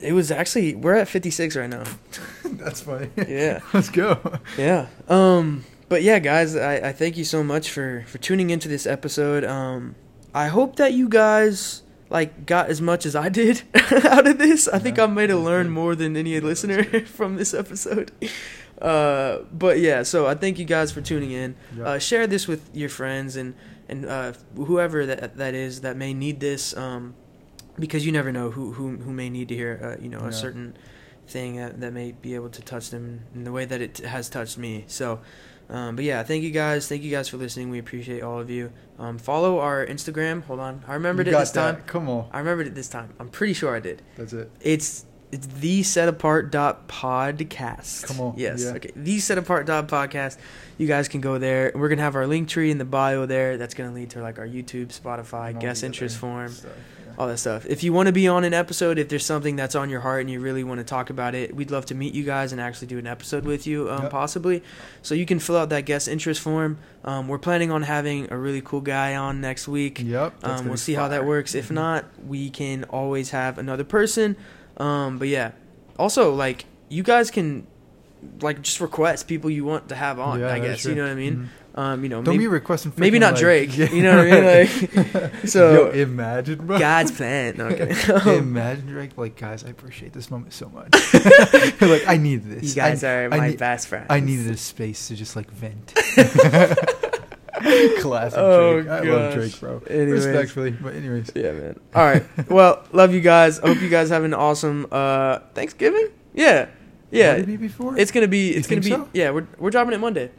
it 0.00 0.12
was 0.14 0.32
actually 0.32 0.74
we're 0.74 0.96
at 0.96 1.06
56 1.06 1.54
right 1.56 1.70
now. 1.70 1.84
That's 2.44 2.80
funny. 2.80 3.08
Yeah. 3.28 3.60
Let's 3.72 3.88
go. 3.88 4.18
Yeah. 4.58 4.88
Um 5.08 5.64
but 5.92 6.02
yeah, 6.02 6.18
guys, 6.20 6.56
I, 6.56 6.88
I 6.88 6.92
thank 6.92 7.18
you 7.18 7.24
so 7.34 7.44
much 7.44 7.70
for 7.70 8.02
for 8.06 8.16
tuning 8.16 8.48
into 8.48 8.66
this 8.66 8.86
episode. 8.86 9.44
Um 9.44 9.94
I 10.34 10.46
hope 10.48 10.76
that 10.76 10.94
you 10.94 11.06
guys 11.06 11.82
like 12.08 12.46
got 12.46 12.70
as 12.74 12.80
much 12.80 13.04
as 13.04 13.14
I 13.14 13.28
did 13.28 13.56
out 14.14 14.26
of 14.26 14.38
this. 14.38 14.68
I 14.68 14.78
think 14.78 14.98
I 14.98 15.04
might 15.04 15.28
have 15.28 15.40
learned 15.50 15.70
more 15.70 15.94
than 15.94 16.16
any 16.16 16.40
listener 16.40 16.82
from 17.18 17.36
this 17.36 17.52
episode. 17.62 18.10
Uh 18.92 19.44
but 19.64 19.78
yeah, 19.78 20.02
so 20.02 20.26
I 20.26 20.34
thank 20.34 20.58
you 20.58 20.64
guys 20.64 20.90
for 20.90 21.02
tuning 21.10 21.30
in. 21.42 21.50
Uh 21.88 21.98
share 22.08 22.26
this 22.26 22.48
with 22.48 22.62
your 22.74 22.88
friends 22.88 23.36
and 23.40 23.54
and 23.90 23.98
uh 24.16 24.32
whoever 24.56 25.06
that 25.06 25.36
that 25.36 25.54
is 25.54 25.82
that 25.82 25.94
may 25.96 26.12
need 26.24 26.40
this 26.40 26.74
um 26.84 27.14
because 27.78 28.02
you 28.06 28.12
never 28.20 28.32
know 28.32 28.50
who 28.56 28.72
who 28.76 28.86
who 29.04 29.12
may 29.12 29.28
need 29.36 29.48
to 29.52 29.56
hear 29.62 29.72
uh, 29.86 30.02
you 30.02 30.08
know 30.14 30.22
Yeah. 30.22 30.34
a 30.34 30.40
certain 30.46 30.74
thing 31.28 31.56
that, 31.62 31.80
that 31.80 31.92
may 31.92 32.12
be 32.12 32.34
able 32.34 32.50
to 32.50 32.62
touch 32.62 32.90
them 32.90 33.04
in 33.34 33.44
the 33.44 33.52
way 33.52 33.64
that 33.64 33.80
it 33.80 33.98
has 33.98 34.28
touched 34.28 34.58
me. 34.58 34.84
So, 34.88 35.20
um, 35.72 35.96
but 35.96 36.04
yeah, 36.04 36.22
thank 36.22 36.44
you 36.44 36.50
guys. 36.52 36.86
Thank 36.88 37.02
you 37.02 37.10
guys 37.10 37.28
for 37.28 37.36
listening. 37.38 37.70
We 37.70 37.78
appreciate 37.80 38.22
all 38.22 38.38
of 38.38 38.48
you. 38.50 38.72
Um, 38.98 39.18
follow 39.18 39.58
our 39.58 39.84
Instagram. 39.84 40.44
Hold 40.44 40.60
on, 40.60 40.84
I 40.86 40.94
remembered 40.94 41.26
You 41.26 41.34
it 41.36 41.38
this 41.40 41.50
time. 41.52 41.74
that. 41.76 41.86
Come 41.88 42.08
on. 42.08 42.28
I 42.32 42.38
remembered 42.38 42.66
it 42.68 42.74
this 42.74 42.88
time. 42.88 43.14
I'm 43.18 43.28
pretty 43.30 43.54
sure 43.54 43.74
I 43.74 43.80
did. 43.80 44.02
That's 44.16 44.32
it. 44.32 44.50
It's 44.60 45.06
it's 45.32 45.46
the 45.46 45.82
set 45.82 46.08
apart 46.08 46.52
dot 46.52 46.86
podcast. 46.88 48.04
Come 48.06 48.20
on, 48.20 48.34
Yes. 48.36 48.62
yeah. 48.64 48.72
Okay. 48.72 48.90
The 48.94 49.18
set 49.18 49.38
apart 49.38 49.66
dot 49.66 49.88
podcast. 49.88 50.36
You 50.78 50.86
guys 50.86 51.08
can 51.08 51.20
go 51.20 51.38
there. 51.38 51.72
We're 51.74 51.88
gonna 51.88 52.02
have 52.02 52.16
our 52.16 52.24
Linktree 52.24 52.70
in 52.70 52.78
the 52.78 52.84
bio 52.84 53.26
there. 53.26 53.56
That's 53.56 53.74
gonna 53.74 53.92
lead 53.92 54.10
to 54.10 54.20
like 54.22 54.38
our 54.38 54.46
YouTube, 54.46 54.88
Spotify, 54.88 55.58
guest 55.58 55.82
interest 55.84 56.16
form 56.18 56.52
yeah. 56.62 56.70
all 57.18 57.28
that 57.28 57.38
stuff. 57.38 57.66
If 57.66 57.82
you 57.84 57.92
want 57.92 58.06
to 58.06 58.12
be 58.12 58.26
on 58.26 58.42
an 58.44 58.54
episode, 58.54 58.98
if 58.98 59.08
there's 59.08 59.24
something 59.24 59.54
that's 59.54 59.74
on 59.74 59.90
your 59.90 60.00
heart 60.00 60.22
and 60.22 60.30
you 60.30 60.40
really 60.40 60.64
want 60.64 60.78
to 60.78 60.84
talk 60.84 61.10
about 61.10 61.34
it, 61.34 61.54
we'd 61.54 61.70
love 61.70 61.86
to 61.86 61.94
meet 61.94 62.14
you 62.14 62.24
guys 62.24 62.52
and 62.52 62.60
actually 62.60 62.88
do 62.88 62.98
an 62.98 63.06
episode 63.06 63.44
with 63.44 63.66
you, 63.66 63.90
um, 63.90 64.02
Yep. 64.04 64.10
possibly. 64.10 64.62
So 65.02 65.14
you 65.14 65.26
can 65.26 65.38
fill 65.38 65.56
out 65.56 65.68
that 65.68 65.84
guest 65.84 66.08
interest 66.08 66.40
form. 66.40 66.78
Um, 67.04 67.28
we're 67.28 67.38
planning 67.38 67.70
on 67.70 67.82
having 67.82 68.28
a 68.32 68.36
really 68.36 68.60
cool 68.62 68.80
guy 68.80 69.14
on 69.14 69.40
next 69.40 69.68
week. 69.68 70.00
Yep. 70.02 70.34
Um, 70.42 70.66
we'll 70.68 70.76
see 70.76 70.94
how 70.94 71.08
that 71.08 71.24
works. 71.26 71.54
If 71.54 71.68
Mhm. 71.68 71.72
not, 71.74 72.04
we 72.26 72.48
can 72.50 72.84
always 72.84 73.30
have 73.30 73.58
another 73.58 73.84
person. 73.84 74.36
Um, 74.76 75.18
but 75.18 75.28
yeah, 75.28 75.52
also 75.98 76.34
like 76.34 76.64
you 76.88 77.02
guys 77.02 77.30
can 77.30 77.66
like 78.40 78.62
just 78.62 78.80
request 78.80 79.26
people 79.28 79.50
you 79.50 79.64
want 79.64 79.88
to 79.88 79.94
have 79.94 80.18
on. 80.20 80.40
Yeah, 80.40 80.52
I 80.52 80.58
guess 80.60 80.84
you 80.84 80.94
know 80.94 81.02
what 81.02 81.10
I 81.12 81.14
mean. 81.14 81.36
Mhm. 81.36 81.48
Um, 81.74 82.02
you 82.02 82.10
know, 82.10 82.16
Don't 82.22 82.34
maybe, 82.34 82.44
be 82.44 82.48
requesting. 82.48 82.92
maybe 82.98 83.18
not 83.18 83.32
like- 83.32 83.40
Drake, 83.40 83.78
Yeah, 83.78 83.90
you 83.90 84.02
know 84.02 84.18
what 84.18 84.26
I 84.26 84.30
mean? 84.30 85.14
Like, 85.14 85.32
so- 85.48 85.72
Yo, 85.86 86.02
imagine, 86.02 86.66
bro. 86.66 86.78
God's 86.78 87.10
plan. 87.12 87.56
No, 87.56 87.68
okay. 87.68 88.36
imagine 88.36 88.88
Drake. 88.88 89.16
Like, 89.16 89.36
guys, 89.36 89.64
I 89.64 89.68
appreciate 89.70 90.12
this 90.12 90.30
moment 90.30 90.52
so 90.52 90.68
much. 90.68 90.92
like, 91.80 92.06
I 92.06 92.18
need 92.20 92.44
this. 92.44 92.76
you 92.76 92.82
guys 92.82 93.02
I, 93.02 93.14
are 93.22 93.24
I 93.32 93.38
my 93.38 93.48
need- 93.48 93.58
best 93.58 93.88
friends. 93.88 94.04
I 94.10 94.20
needed 94.20 94.50
a 94.50 94.56
space 94.58 95.08
to 95.08 95.16
just 95.16 95.34
like 95.34 95.50
vent. 95.50 95.94
Classic 98.00 98.38
Oh, 98.38 98.80
Drake. 98.82 98.88
I 98.88 99.00
love. 99.00 99.34
Drake, 99.34 99.60
bro. 99.60 99.82
Anyways. 99.88 100.26
Respectfully, 100.26 100.70
but 100.72 100.94
anyways. 100.94 101.30
Yeah, 101.34 101.52
man. 101.52 101.80
All 101.94 102.04
right. 102.04 102.24
Well, 102.50 102.82
love 102.92 103.12
you 103.14 103.20
guys. 103.20 103.60
I 103.60 103.68
hope 103.68 103.80
you 103.80 103.88
guys 103.88 104.08
have 104.10 104.24
an 104.24 104.34
awesome 104.34 104.86
uh 104.90 105.38
Thanksgiving. 105.54 106.08
Yeah, 106.34 106.66
yeah. 107.10 107.34
It 107.34 107.46
be 107.46 107.56
before? 107.56 107.96
It's 107.98 108.10
gonna 108.10 108.28
be. 108.28 108.50
It's 108.50 108.66
gonna 108.68 108.80
be. 108.80 108.90
so? 108.90 109.08
Yeah, 109.12 109.30
we're 109.30 109.46
we're 109.58 109.70
dropping 109.70 109.94
it 109.94 109.98
Monday. 110.00 110.30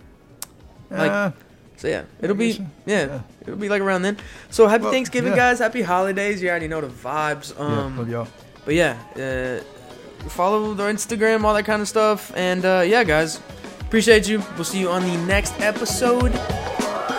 like, 0.90 1.12
Uh, 1.12 1.32
So 1.78 1.88
yeah, 1.88 2.04
it'll 2.22 2.36
be. 2.36 2.54
so. 2.54 2.66
Yeah, 2.86 3.06
yeah. 3.06 3.22
it'll 3.42 3.56
be 3.60 3.70
like 3.70 3.82
around 3.82 4.02
then. 4.04 4.18
So 4.50 4.68
happy 4.68 4.84
Well, 4.84 4.92
Thanksgiving, 4.92 5.32
yeah. 5.34 5.38
guys. 5.52 5.60
Happy 5.60 5.82
holidays. 5.82 6.42
You 6.42 6.50
already 6.50 6.68
know 6.68 6.82
the 6.82 6.88
vibes. 6.88 7.54
yeah, 7.58 7.66
Um, 7.66 7.98
love 7.98 8.10
y'all. 8.10 8.28
but 8.66 8.74
yeah, 8.76 8.98
uh, 9.16 10.30
follow 10.30 10.74
their 10.74 10.92
Instagram, 10.94 11.44
all 11.44 11.54
that 11.54 11.66
kind 11.66 11.82
of 11.82 11.88
stuff, 11.88 12.32
and 12.36 12.64
uh, 12.66 12.84
yeah, 12.86 13.04
guys, 13.04 13.40
appreciate 13.82 14.28
you. 14.28 14.42
We'll 14.56 14.64
see 14.66 14.80
you 14.80 14.90
on 14.90 15.02
the 15.04 15.18
next 15.26 15.54
episode 15.62 16.32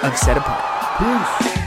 of 0.05 0.19
Set 0.19 0.37
Apart. 0.37 0.61
Peace. 0.99 1.64